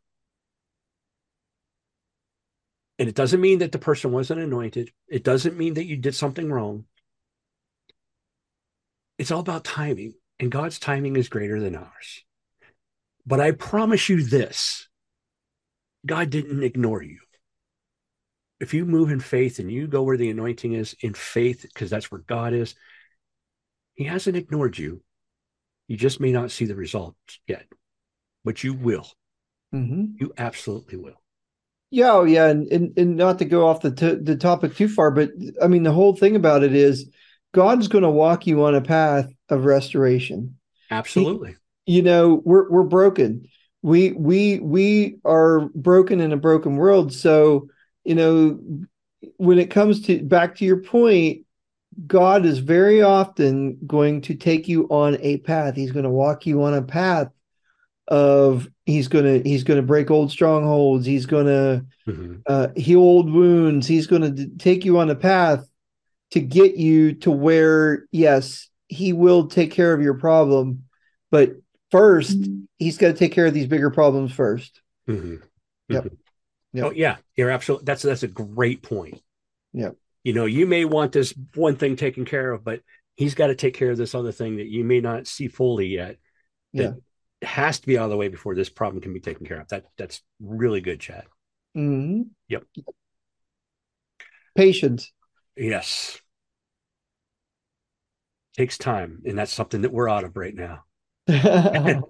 And 2.97 3.09
it 3.09 3.15
doesn't 3.15 3.41
mean 3.41 3.59
that 3.59 3.71
the 3.71 3.79
person 3.79 4.11
wasn't 4.11 4.39
anointed. 4.39 4.91
It 5.07 5.23
doesn't 5.23 5.57
mean 5.57 5.73
that 5.73 5.85
you 5.85 5.97
did 5.97 6.15
something 6.15 6.51
wrong. 6.51 6.85
It's 9.17 9.31
all 9.31 9.41
about 9.41 9.63
timing 9.63 10.13
and 10.39 10.51
God's 10.51 10.79
timing 10.79 11.15
is 11.15 11.29
greater 11.29 11.59
than 11.59 11.75
ours. 11.75 12.23
But 13.25 13.39
I 13.39 13.51
promise 13.51 14.09
you 14.09 14.23
this 14.23 14.87
God 16.05 16.29
didn't 16.29 16.63
ignore 16.63 17.01
you. 17.01 17.19
if 18.59 18.73
you 18.73 18.85
move 18.85 19.11
in 19.11 19.19
faith 19.19 19.59
and 19.59 19.71
you 19.71 19.87
go 19.87 20.03
where 20.03 20.17
the 20.17 20.29
anointing 20.29 20.73
is 20.73 20.95
in 21.01 21.13
faith, 21.13 21.63
because 21.63 21.89
that's 21.89 22.11
where 22.11 22.21
God 22.21 22.53
is, 22.53 22.75
He 23.93 24.05
hasn't 24.05 24.37
ignored 24.37 24.77
you. 24.77 25.01
You 25.87 25.97
just 25.97 26.19
may 26.19 26.31
not 26.31 26.51
see 26.51 26.65
the 26.65 26.75
results 26.75 27.39
yet, 27.47 27.65
but 28.43 28.63
you 28.63 28.73
will. 28.73 29.07
Mm-hmm. 29.73 30.15
You 30.19 30.33
absolutely 30.37 30.97
will. 30.97 31.21
Yeah, 31.95 32.11
oh 32.11 32.23
yeah, 32.25 32.47
and, 32.47 32.69
and 32.73 32.91
and 32.97 33.15
not 33.15 33.39
to 33.39 33.45
go 33.45 33.65
off 33.65 33.79
the 33.79 33.89
t- 33.89 34.21
the 34.21 34.35
topic 34.35 34.75
too 34.75 34.89
far, 34.89 35.11
but 35.11 35.29
I 35.63 35.67
mean 35.67 35.83
the 35.83 35.93
whole 35.93 36.13
thing 36.13 36.35
about 36.35 36.61
it 36.61 36.75
is 36.75 37.09
God's 37.53 37.87
going 37.87 38.03
to 38.03 38.09
walk 38.09 38.45
you 38.45 38.65
on 38.65 38.75
a 38.75 38.81
path 38.81 39.31
of 39.47 39.63
restoration. 39.63 40.57
Absolutely. 40.91 41.55
He, 41.85 41.93
you 41.93 42.01
know, 42.01 42.41
we're 42.43 42.69
we're 42.69 42.83
broken. 42.83 43.47
We 43.81 44.11
we 44.11 44.59
we 44.59 45.19
are 45.23 45.69
broken 45.73 46.19
in 46.19 46.33
a 46.33 46.37
broken 46.37 46.75
world. 46.75 47.13
So 47.13 47.69
you 48.03 48.15
know, 48.15 48.59
when 49.37 49.57
it 49.57 49.71
comes 49.71 50.01
to 50.07 50.21
back 50.21 50.55
to 50.57 50.65
your 50.65 50.81
point, 50.81 51.45
God 52.05 52.45
is 52.45 52.59
very 52.59 53.03
often 53.03 53.77
going 53.87 54.19
to 54.23 54.35
take 54.35 54.67
you 54.67 54.83
on 54.89 55.17
a 55.21 55.37
path. 55.37 55.77
He's 55.77 55.93
going 55.93 56.03
to 56.03 56.09
walk 56.09 56.45
you 56.45 56.61
on 56.63 56.73
a 56.73 56.81
path 56.81 57.29
of 58.07 58.67
he's 58.85 59.07
going 59.07 59.25
to 59.25 59.47
he's 59.47 59.63
going 59.63 59.79
to 59.79 59.85
break 59.85 60.11
old 60.11 60.31
strongholds. 60.31 61.05
He's 61.05 61.25
going 61.25 61.47
to 61.47 61.85
mm-hmm. 62.07 62.35
uh, 62.45 62.67
heal 62.75 62.99
old 62.99 63.31
wounds. 63.31 63.87
He's 63.87 64.07
going 64.07 64.35
to 64.35 64.47
take 64.57 64.85
you 64.85 64.99
on 64.99 65.09
a 65.09 65.15
path 65.15 65.65
to 66.31 66.39
get 66.39 66.75
you 66.75 67.13
to 67.13 67.31
where 67.31 68.05
yes, 68.11 68.69
he 68.87 69.13
will 69.13 69.47
take 69.47 69.71
care 69.71 69.93
of 69.93 70.01
your 70.01 70.15
problem, 70.15 70.83
but 71.31 71.53
1st 71.91 72.35
mm-hmm. 72.35 72.61
he's 72.77 72.97
got 72.97 73.07
to 73.07 73.13
take 73.13 73.31
care 73.31 73.45
of 73.45 73.53
these 73.53 73.67
bigger 73.67 73.89
problems 73.89 74.33
1st 74.33 74.71
mm-hmm. 75.07 75.35
Yep. 75.89 76.03
Mm-hmm. 76.03 76.15
Yep. 76.73 76.85
Oh 76.85 76.91
yeah, 76.91 77.17
you're 77.37 77.51
absolutely. 77.51 77.85
That's 77.85 78.01
that's 78.01 78.23
a 78.23 78.27
great 78.27 78.83
point. 78.83 79.21
Yep. 79.71 79.95
You 80.25 80.33
know, 80.33 80.43
you 80.43 80.67
may 80.67 80.83
want 80.83 81.13
this 81.13 81.33
one 81.53 81.77
thing 81.77 81.95
taken 81.95 82.25
care 82.25 82.51
of, 82.51 82.65
but 82.65 82.81
he's 83.15 83.33
got 83.33 83.47
to 83.47 83.55
take 83.55 83.75
care 83.75 83.91
of 83.91 83.97
this 83.97 84.13
other 84.13 84.33
thing 84.33 84.57
that 84.57 84.67
you 84.67 84.83
may 84.83 84.99
not 84.99 85.25
see 85.25 85.47
fully 85.47 85.87
yet. 85.87 86.17
That 86.73 86.83
yeah. 86.83 86.91
Has 87.41 87.79
to 87.79 87.87
be 87.87 87.97
out 87.97 88.05
of 88.05 88.09
the 88.09 88.17
way 88.17 88.27
before 88.27 88.55
this 88.55 88.69
problem 88.69 89.01
can 89.01 89.13
be 89.13 89.19
taken 89.19 89.45
care 89.45 89.59
of. 89.59 89.67
That 89.69 89.85
that's 89.97 90.21
really 90.39 90.81
good, 90.81 90.99
Chad. 90.99 91.25
Mm-hmm. 91.75 92.23
Yep. 92.47 92.63
Patience. 94.55 95.11
Yes. 95.57 96.19
Takes 98.55 98.77
time, 98.77 99.21
and 99.25 99.37
that's 99.37 99.51
something 99.51 99.81
that 99.81 99.91
we're 99.91 100.09
out 100.09 100.23
of 100.23 100.37
right 100.37 100.55
now. 100.55 100.85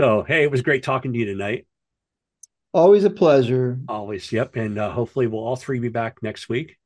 so, 0.00 0.22
hey, 0.22 0.42
it 0.42 0.50
was 0.50 0.62
great 0.62 0.82
talking 0.82 1.12
to 1.12 1.18
you 1.18 1.26
tonight. 1.26 1.66
Always 2.72 3.04
a 3.04 3.10
pleasure. 3.10 3.78
Always. 3.88 4.32
Yep. 4.32 4.56
And 4.56 4.78
uh, 4.78 4.90
hopefully 4.90 5.26
we'll 5.26 5.44
all 5.44 5.56
three 5.56 5.78
be 5.78 5.90
back 5.90 6.22
next 6.22 6.48
week. 6.48 6.78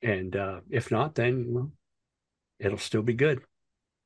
And 0.00 0.34
uh, 0.34 0.60
if 0.70 0.90
not, 0.90 1.14
then 1.14 1.46
well, 1.50 1.70
it'll 2.58 2.78
still 2.78 3.02
be 3.02 3.12
good. 3.12 3.42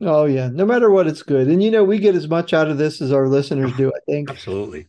Oh 0.00 0.26
yeah. 0.26 0.48
No 0.48 0.66
matter 0.66 0.90
what, 0.90 1.06
it's 1.06 1.22
good. 1.22 1.48
And 1.48 1.62
you 1.62 1.70
know, 1.70 1.84
we 1.84 1.98
get 1.98 2.14
as 2.14 2.28
much 2.28 2.52
out 2.52 2.68
of 2.68 2.78
this 2.78 3.00
as 3.00 3.12
our 3.12 3.28
listeners 3.28 3.72
do, 3.76 3.88
I 3.88 3.98
think. 4.06 4.30
Absolutely. 4.30 4.88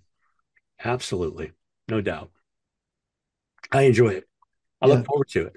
Absolutely. 0.84 1.51
No 1.88 2.01
doubt. 2.01 2.32
I 3.72 3.84
enjoy 3.84 4.10
it. 4.10 4.28
I 4.82 4.88
yeah. 4.88 4.93
look 4.95 5.05
forward 5.05 5.30
to 5.30 5.47
it. 5.47 5.53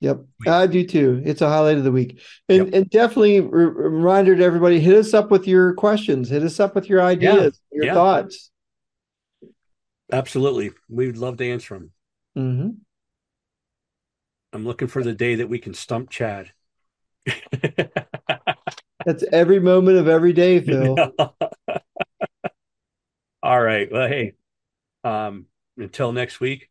Yep, 0.00 0.20
I 0.46 0.66
do 0.66 0.86
too. 0.86 1.22
It's 1.24 1.40
a 1.40 1.48
highlight 1.48 1.78
of 1.78 1.84
the 1.84 1.92
week, 1.92 2.20
and 2.48 2.66
yep. 2.66 2.74
and 2.74 2.90
definitely 2.90 3.40
re- 3.40 3.64
reminder 3.64 4.36
to 4.36 4.44
everybody: 4.44 4.78
hit 4.78 4.94
us 4.96 5.14
up 5.14 5.30
with 5.30 5.46
your 5.46 5.72
questions, 5.74 6.28
hit 6.28 6.42
us 6.42 6.60
up 6.60 6.74
with 6.74 6.90
your 6.90 7.00
ideas, 7.00 7.58
yeah. 7.72 7.76
your 7.76 7.84
yeah. 7.86 7.94
thoughts. 7.94 8.50
Absolutely. 10.12 10.72
We'd 10.90 11.16
love 11.16 11.38
to 11.38 11.50
answer 11.50 11.74
them. 11.74 11.90
Mm-hmm. 12.36 12.68
I'm 14.52 14.66
looking 14.66 14.88
for 14.88 15.02
the 15.02 15.14
day 15.14 15.36
that 15.36 15.48
we 15.48 15.58
can 15.58 15.72
stump 15.72 16.10
Chad. 16.10 16.52
That's 19.04 19.24
every 19.32 19.60
moment 19.60 19.98
of 19.98 20.08
every 20.08 20.32
day, 20.32 20.60
Phil. 20.60 20.96
All 23.42 23.60
right. 23.60 23.90
Well, 23.92 24.08
hey, 24.08 24.32
um, 25.02 25.46
until 25.76 26.12
next 26.12 26.40
week, 26.40 26.70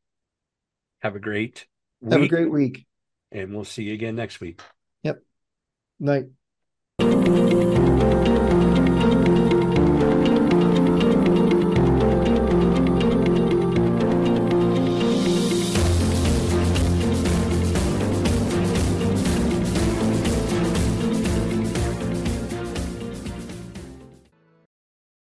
have 1.01 1.15
a 1.15 1.19
great 1.19 1.67
week. 2.01 2.13
Have 2.13 2.23
a 2.23 2.27
great 2.27 2.51
week. 2.51 2.85
And 3.31 3.53
we'll 3.53 3.65
see 3.65 3.83
you 3.83 3.93
again 3.93 4.15
next 4.15 4.39
week. 4.39 4.61
Yep. 5.03 5.21
Night. 5.99 6.25